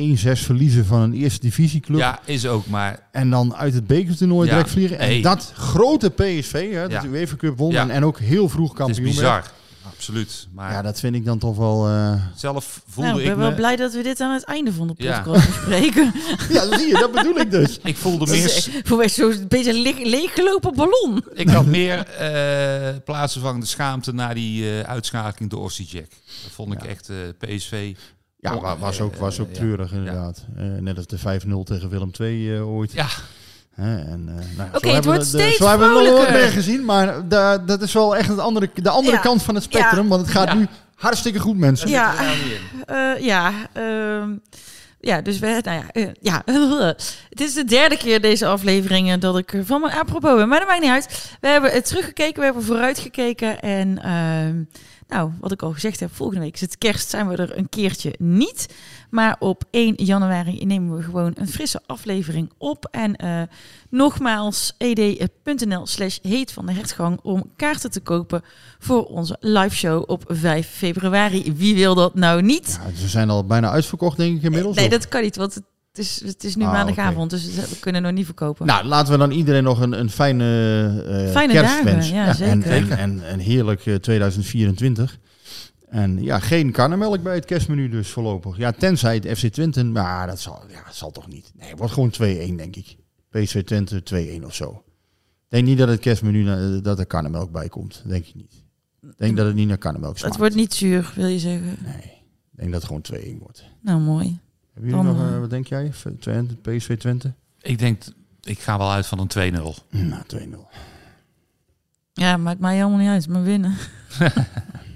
verliezen 0.46 0.86
van 0.86 1.00
een 1.02 1.14
eerste 1.14 1.40
divisieclub. 1.40 2.00
Ja, 2.00 2.20
is 2.26 2.46
ook, 2.46 2.68
maar 2.68 3.08
En 3.12 3.30
dan 3.30 3.56
uit 3.56 3.74
het 3.74 3.88
bekertoernooi 3.88 4.48
Ja, 4.48 4.54
direct 4.54 4.72
vliegen. 4.72 5.00
En 5.00 5.22
dat 5.22 5.52
grote 5.56 6.10
PSV, 6.10 6.72
hè, 6.72 6.82
dat 6.82 6.92
Ja. 6.92 7.02
de 7.02 7.08
UEFA 7.08 7.36
Cup 7.36 7.58
won 7.58 7.72
Ja. 7.72 7.90
en, 7.90 8.06
ook 8.06 8.20
heel 8.20 8.50
vroeg 8.50 8.78
het 8.78 8.90
is 8.90 8.96
kampioen 8.96 9.22
werd. 9.22 9.54
Absoluut. 10.02 10.48
Maar 10.54 10.72
Ja, 10.72 10.82
dat 10.82 11.00
vind 11.00 11.16
ik 11.16 11.26
dan 11.26 11.38
toch 11.38 11.58
wel... 11.58 11.88
eh, 11.88 12.14
zelf 12.36 12.82
voelde 12.88 13.10
Nou, 13.10 13.22
ik 13.22 13.28
ben 13.28 13.38
wel 13.38 13.50
me... 13.50 13.56
blij 13.56 13.76
dat 13.76 13.94
we 13.94 14.04
dit 14.04 14.20
aan 14.20 14.34
het 14.34 14.44
einde 14.44 14.74
van 14.74 14.88
de 14.88 14.94
Ja. 14.98 15.22
podcast 15.22 15.48
bespreken. 15.48 16.14
Ja, 16.50 16.66
dat 16.66 16.80
zie 16.80 16.88
je, 16.88 16.94
dat 16.94 17.12
bedoel 17.12 17.36
ik 17.40 17.52
dus. 17.52 17.80
Ik 17.84 17.98
voelde 17.98 18.18
Dat 18.26 18.28
meer... 18.36 18.44
is 18.46 18.70
voor 18.84 18.98
mij 18.98 19.10
zo'n 19.10 19.46
beetje 19.48 19.74
le- 19.74 20.10
leeggelopen 20.10 20.76
ballon. 20.76 21.24
Ik 21.34 21.50
had 21.50 21.66
meer 21.66 21.98
eh 22.08 22.96
plaatsvervangende 23.06 23.66
schaamte 23.66 24.14
na 24.14 24.34
die 24.34 24.80
eh, 24.80 24.90
uitschakeling 24.90 25.52
door 25.52 25.72
Jack. 25.72 26.10
Dat 26.44 26.52
vond 26.52 26.74
ik 26.74 26.84
echt 26.84 27.10
eh, 27.10 27.16
PSV. 27.38 27.96
Ja, 28.38 28.56
Oh, 28.56 28.62
wa- 28.62 28.78
was 28.78 29.00
ook, 29.02 29.16
was 29.16 29.40
ook 29.40 29.50
eh, 29.50 29.54
treurig 29.56 29.92
ja. 29.92 29.98
inderdaad. 29.98 30.46
Eh, 30.56 30.66
net 30.66 30.98
als 30.98 31.08
de 31.08 31.18
5-0 31.20 31.22
tegen 31.64 31.90
Willem 31.90 32.12
II 32.20 32.56
eh, 32.56 32.70
ooit. 32.70 32.92
Ja, 32.92 33.08
en, 33.76 34.24
eh, 34.28 34.34
nou, 34.36 34.40
ja, 34.58 34.64
Oké, 34.66 34.74
het 34.74 34.82
hebben 34.84 35.02
we 35.02 35.08
wordt 35.08 35.20
de- 35.32 35.38
steeds 35.40 35.58
Zo 35.58 35.68
hebben 35.68 35.94
we 35.94 36.10
nog 36.10 36.30
meer 36.32 36.50
gezien, 36.52 36.86
maar 36.86 37.28
da- 37.28 37.58
dat 37.58 37.82
is 37.82 37.94
wel 37.94 38.16
echt 38.18 38.28
het 38.28 38.40
andere, 38.40 38.70
de 38.76 38.90
andere 38.90 39.16
Ja. 39.16 39.22
kant 39.22 39.44
van 39.44 39.56
het 39.56 39.64
spectrum. 39.64 40.04
Ja. 40.04 40.10
Want 40.10 40.22
het 40.22 40.32
gaat 40.32 40.48
Ja. 40.48 40.54
nu 40.54 40.68
hartstikke 40.96 41.40
goed, 41.40 41.58
mensen. 41.58 41.90
Ja, 41.90 42.14
niet 42.22 42.52
in. 42.52 42.84
eh, 42.96 43.20
ja, 43.26 43.52
ehm, 43.74 44.30
ja, 45.00 45.22
dus 45.22 45.40
we, 45.40 45.62
nou 45.64 45.78
ja, 45.78 45.92
eh, 45.92 46.08
ja. 46.22 46.42
het 47.30 47.42
is 47.42 47.54
de 47.54 47.64
derde 47.66 47.98
keer 47.98 48.22
deze 48.22 48.46
afleveringen 48.46 49.20
dat 49.20 49.38
ik 49.38 49.54
er 49.54 49.66
van 49.66 49.82
mijn 49.82 49.94
apropos 49.94 50.36
ben, 50.36 50.48
maar 50.48 50.60
dat 50.60 50.68
maakt 50.68 50.82
niet 50.82 50.90
uit. 50.92 51.30
We 51.42 51.48
hebben 51.48 51.72
het 51.72 51.86
teruggekeken, 51.88 52.40
we 52.40 52.46
hebben 52.46 52.64
vooruitgekeken 52.64 53.60
en 53.62 54.02
ehm, 54.04 54.64
nou, 55.08 55.32
wat 55.40 55.52
ik 55.52 55.62
al 55.62 55.72
gezegd 55.72 56.00
heb, 56.00 56.16
volgende 56.16 56.42
week 56.44 56.54
is 56.54 56.62
het 56.62 56.78
kerst, 56.78 57.10
zijn 57.10 57.28
we 57.28 57.36
er 57.36 57.58
een 57.58 57.70
keertje 57.70 58.14
niet. 58.18 58.66
Maar 59.12 59.36
op 59.40 59.64
1 59.72 59.94
januari 59.98 60.66
nemen 60.66 60.98
we 60.98 61.04
gewoon 61.04 61.32
een 61.36 61.48
frisse 61.48 61.82
aflevering 61.86 62.52
op. 62.58 62.88
En 62.92 63.16
eh, 63.16 63.42
nogmaals, 63.90 64.74
ed.nl 64.78 65.88
slash 65.88 66.18
heet 66.22 66.52
van 66.52 66.66
de 66.66 66.72
hertgang 66.74 67.20
om 67.22 67.52
kaarten 67.56 67.92
te 67.92 68.00
kopen 68.00 68.42
voor 68.80 69.04
onze 69.06 69.38
live 69.40 69.76
show 69.76 70.04
op 70.10 70.24
5 70.28 70.68
februari. 70.68 71.54
Wie 71.56 71.76
wil 71.76 71.96
dat 71.96 72.16
nou 72.16 72.42
niet? 72.42 72.80
Ja, 72.84 72.96
ze 73.02 73.08
zijn 73.08 73.30
al 73.30 73.46
bijna 73.46 73.70
uitverkocht, 73.70 74.18
denk 74.18 74.38
ik 74.38 74.44
inmiddels. 74.44 74.76
Nee, 74.76 74.86
of? 74.86 74.92
dat 74.92 75.08
kan 75.08 75.22
niet, 75.22 75.36
want 75.36 75.54
Het 75.56 76.00
is, 76.00 76.22
het 76.26 76.44
is 76.44 76.56
nu 76.56 76.64
Ah, 76.66 76.72
maandagavond, 76.72 77.30
dus 77.30 77.46
we 77.56 77.80
kunnen 77.80 78.02
nog 78.02 78.12
niet 78.12 78.26
verkopen. 78.26 78.66
Nou, 78.66 78.86
laten 78.86 79.12
we 79.12 79.18
dan 79.20 79.32
iedereen 79.32 79.64
nog 79.64 79.80
een, 79.80 80.00
een 80.00 80.10
fijne, 80.10 80.46
eh 81.26 81.32
Fijne 81.32 81.54
kerst 81.54 81.70
dagen, 81.70 81.86
wensen. 81.86 82.16
ja, 82.16 82.34
zeker. 82.34 82.52
En, 82.52 82.64
en, 82.64 82.98
en, 82.98 83.22
en 83.28 83.40
heerlijk 83.40 83.86
eh, 83.86 83.96
2024. 83.96 85.18
En 85.92 86.24
ja, 86.24 86.40
geen 86.40 86.72
karnemelk 86.72 87.24
bij 87.24 87.36
het 87.36 87.46
kerstmenu 87.46 87.90
dus 87.90 88.10
voorlopig. 88.10 88.58
Ja, 88.58 88.72
tenzij 88.72 89.16
het 89.16 89.38
FC 89.38 89.48
Twente, 89.48 89.84
maar 89.84 90.28
dat 90.28 90.40
zal, 90.40 90.64
ja, 90.70 90.84
dat 90.84 90.96
zal 90.96 91.12
toch 91.12 91.28
niet. 91.28 91.52
Nee, 91.56 91.70
het 91.70 91.78
wordt 91.78 91.94
gewoon 91.94 92.12
2-1 92.14 92.16
denk 92.56 92.76
ik. 92.76 92.98
PSV 93.30 93.64
Twente 93.64 94.04
2-1 94.42 94.46
of 94.46 94.56
zo. 94.56 94.84
Ik 95.44 95.48
denk 95.48 95.66
niet 95.66 95.78
dat 95.78 95.88
het 95.88 96.00
kerstmenu, 96.00 96.44
dat 96.82 97.00
er 97.00 97.06
karnemelk 97.06 97.52
bij 97.52 97.68
komt. 97.70 98.04
Denk 98.06 98.26
ik 98.26 98.36
niet. 98.36 98.64
Ik 99.02 99.18
denk 99.18 99.38
dat 99.38 99.46
het 99.46 99.56
niet 99.56 99.68
naar 99.68 99.78
karnemelk 99.78 100.18
smaakt. 100.18 100.32
het 100.32 100.42
wordt 100.42 100.56
niet 100.56 100.74
zuur, 100.74 101.12
wil 101.16 101.28
je 101.28 101.40
zeggen. 101.40 101.78
Nee, 101.84 102.24
ik 102.52 102.58
denk 102.58 102.72
dat 102.72 102.82
het 102.82 103.02
gewoon 103.10 103.38
2-1 103.38 103.38
wordt. 103.40 103.64
Nou, 103.82 104.00
mooi. 104.00 104.40
Hebben 104.74 104.92
jullie 104.92 105.06
Dan, 105.06 105.16
nog, 105.16 105.28
eh, 105.28 105.34
eh, 105.34 105.40
wat 105.40 105.50
denk 105.50 105.68
jij? 105.68 105.92
Twente, 106.20 106.56
PSV 106.56 106.98
Twente? 106.98 107.34
Ik 107.62 107.80
denk, 107.80 108.04
ik 108.42 108.60
ga 108.60 108.78
wel 108.78 108.92
uit 108.92 109.06
van 109.08 109.20
een 109.20 109.28
2-0. 109.28 109.76
Nou, 109.90 110.24
2-0. 110.28 110.70
Ja, 112.14 112.38
maakt 112.38 112.60
mij 112.60 112.76
helemaal 112.76 112.98
niet 112.98 113.08
uit, 113.08 113.28
maar 113.28 113.44
winnen. 113.44 113.76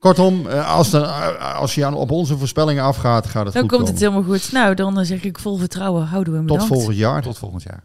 Kortom, 0.00 0.46
eh, 0.46 0.74
als, 0.76 0.90
de, 0.90 0.98
eh, 1.00 1.56
als 1.58 1.74
je 1.74 1.84
aan, 1.84 1.94
op 1.94 2.10
onze 2.10 2.38
voorspellingen 2.38 2.84
afgaat, 2.84 3.26
gaat 3.26 3.44
het 3.44 3.52
Dan 3.54 3.62
goed 3.62 3.70
komt 3.70 3.82
komen. 3.82 3.86
het 3.86 3.98
helemaal 4.02 4.22
goed. 4.22 4.52
Nou, 4.52 4.74
dan 4.74 4.98
eh, 4.98 5.04
zeg 5.06 5.24
ik 5.24 5.38
vol 5.38 5.56
vertrouwen. 5.56 6.06
Houden 6.06 6.32
we 6.32 6.38
hem 6.38 6.46
Tot 6.48 6.56
bedankt. 6.56 6.74
volgend 6.76 6.96
jaar. 6.98 7.22
Tot 7.22 7.38
volgend 7.38 7.62
jaar. 7.62 7.84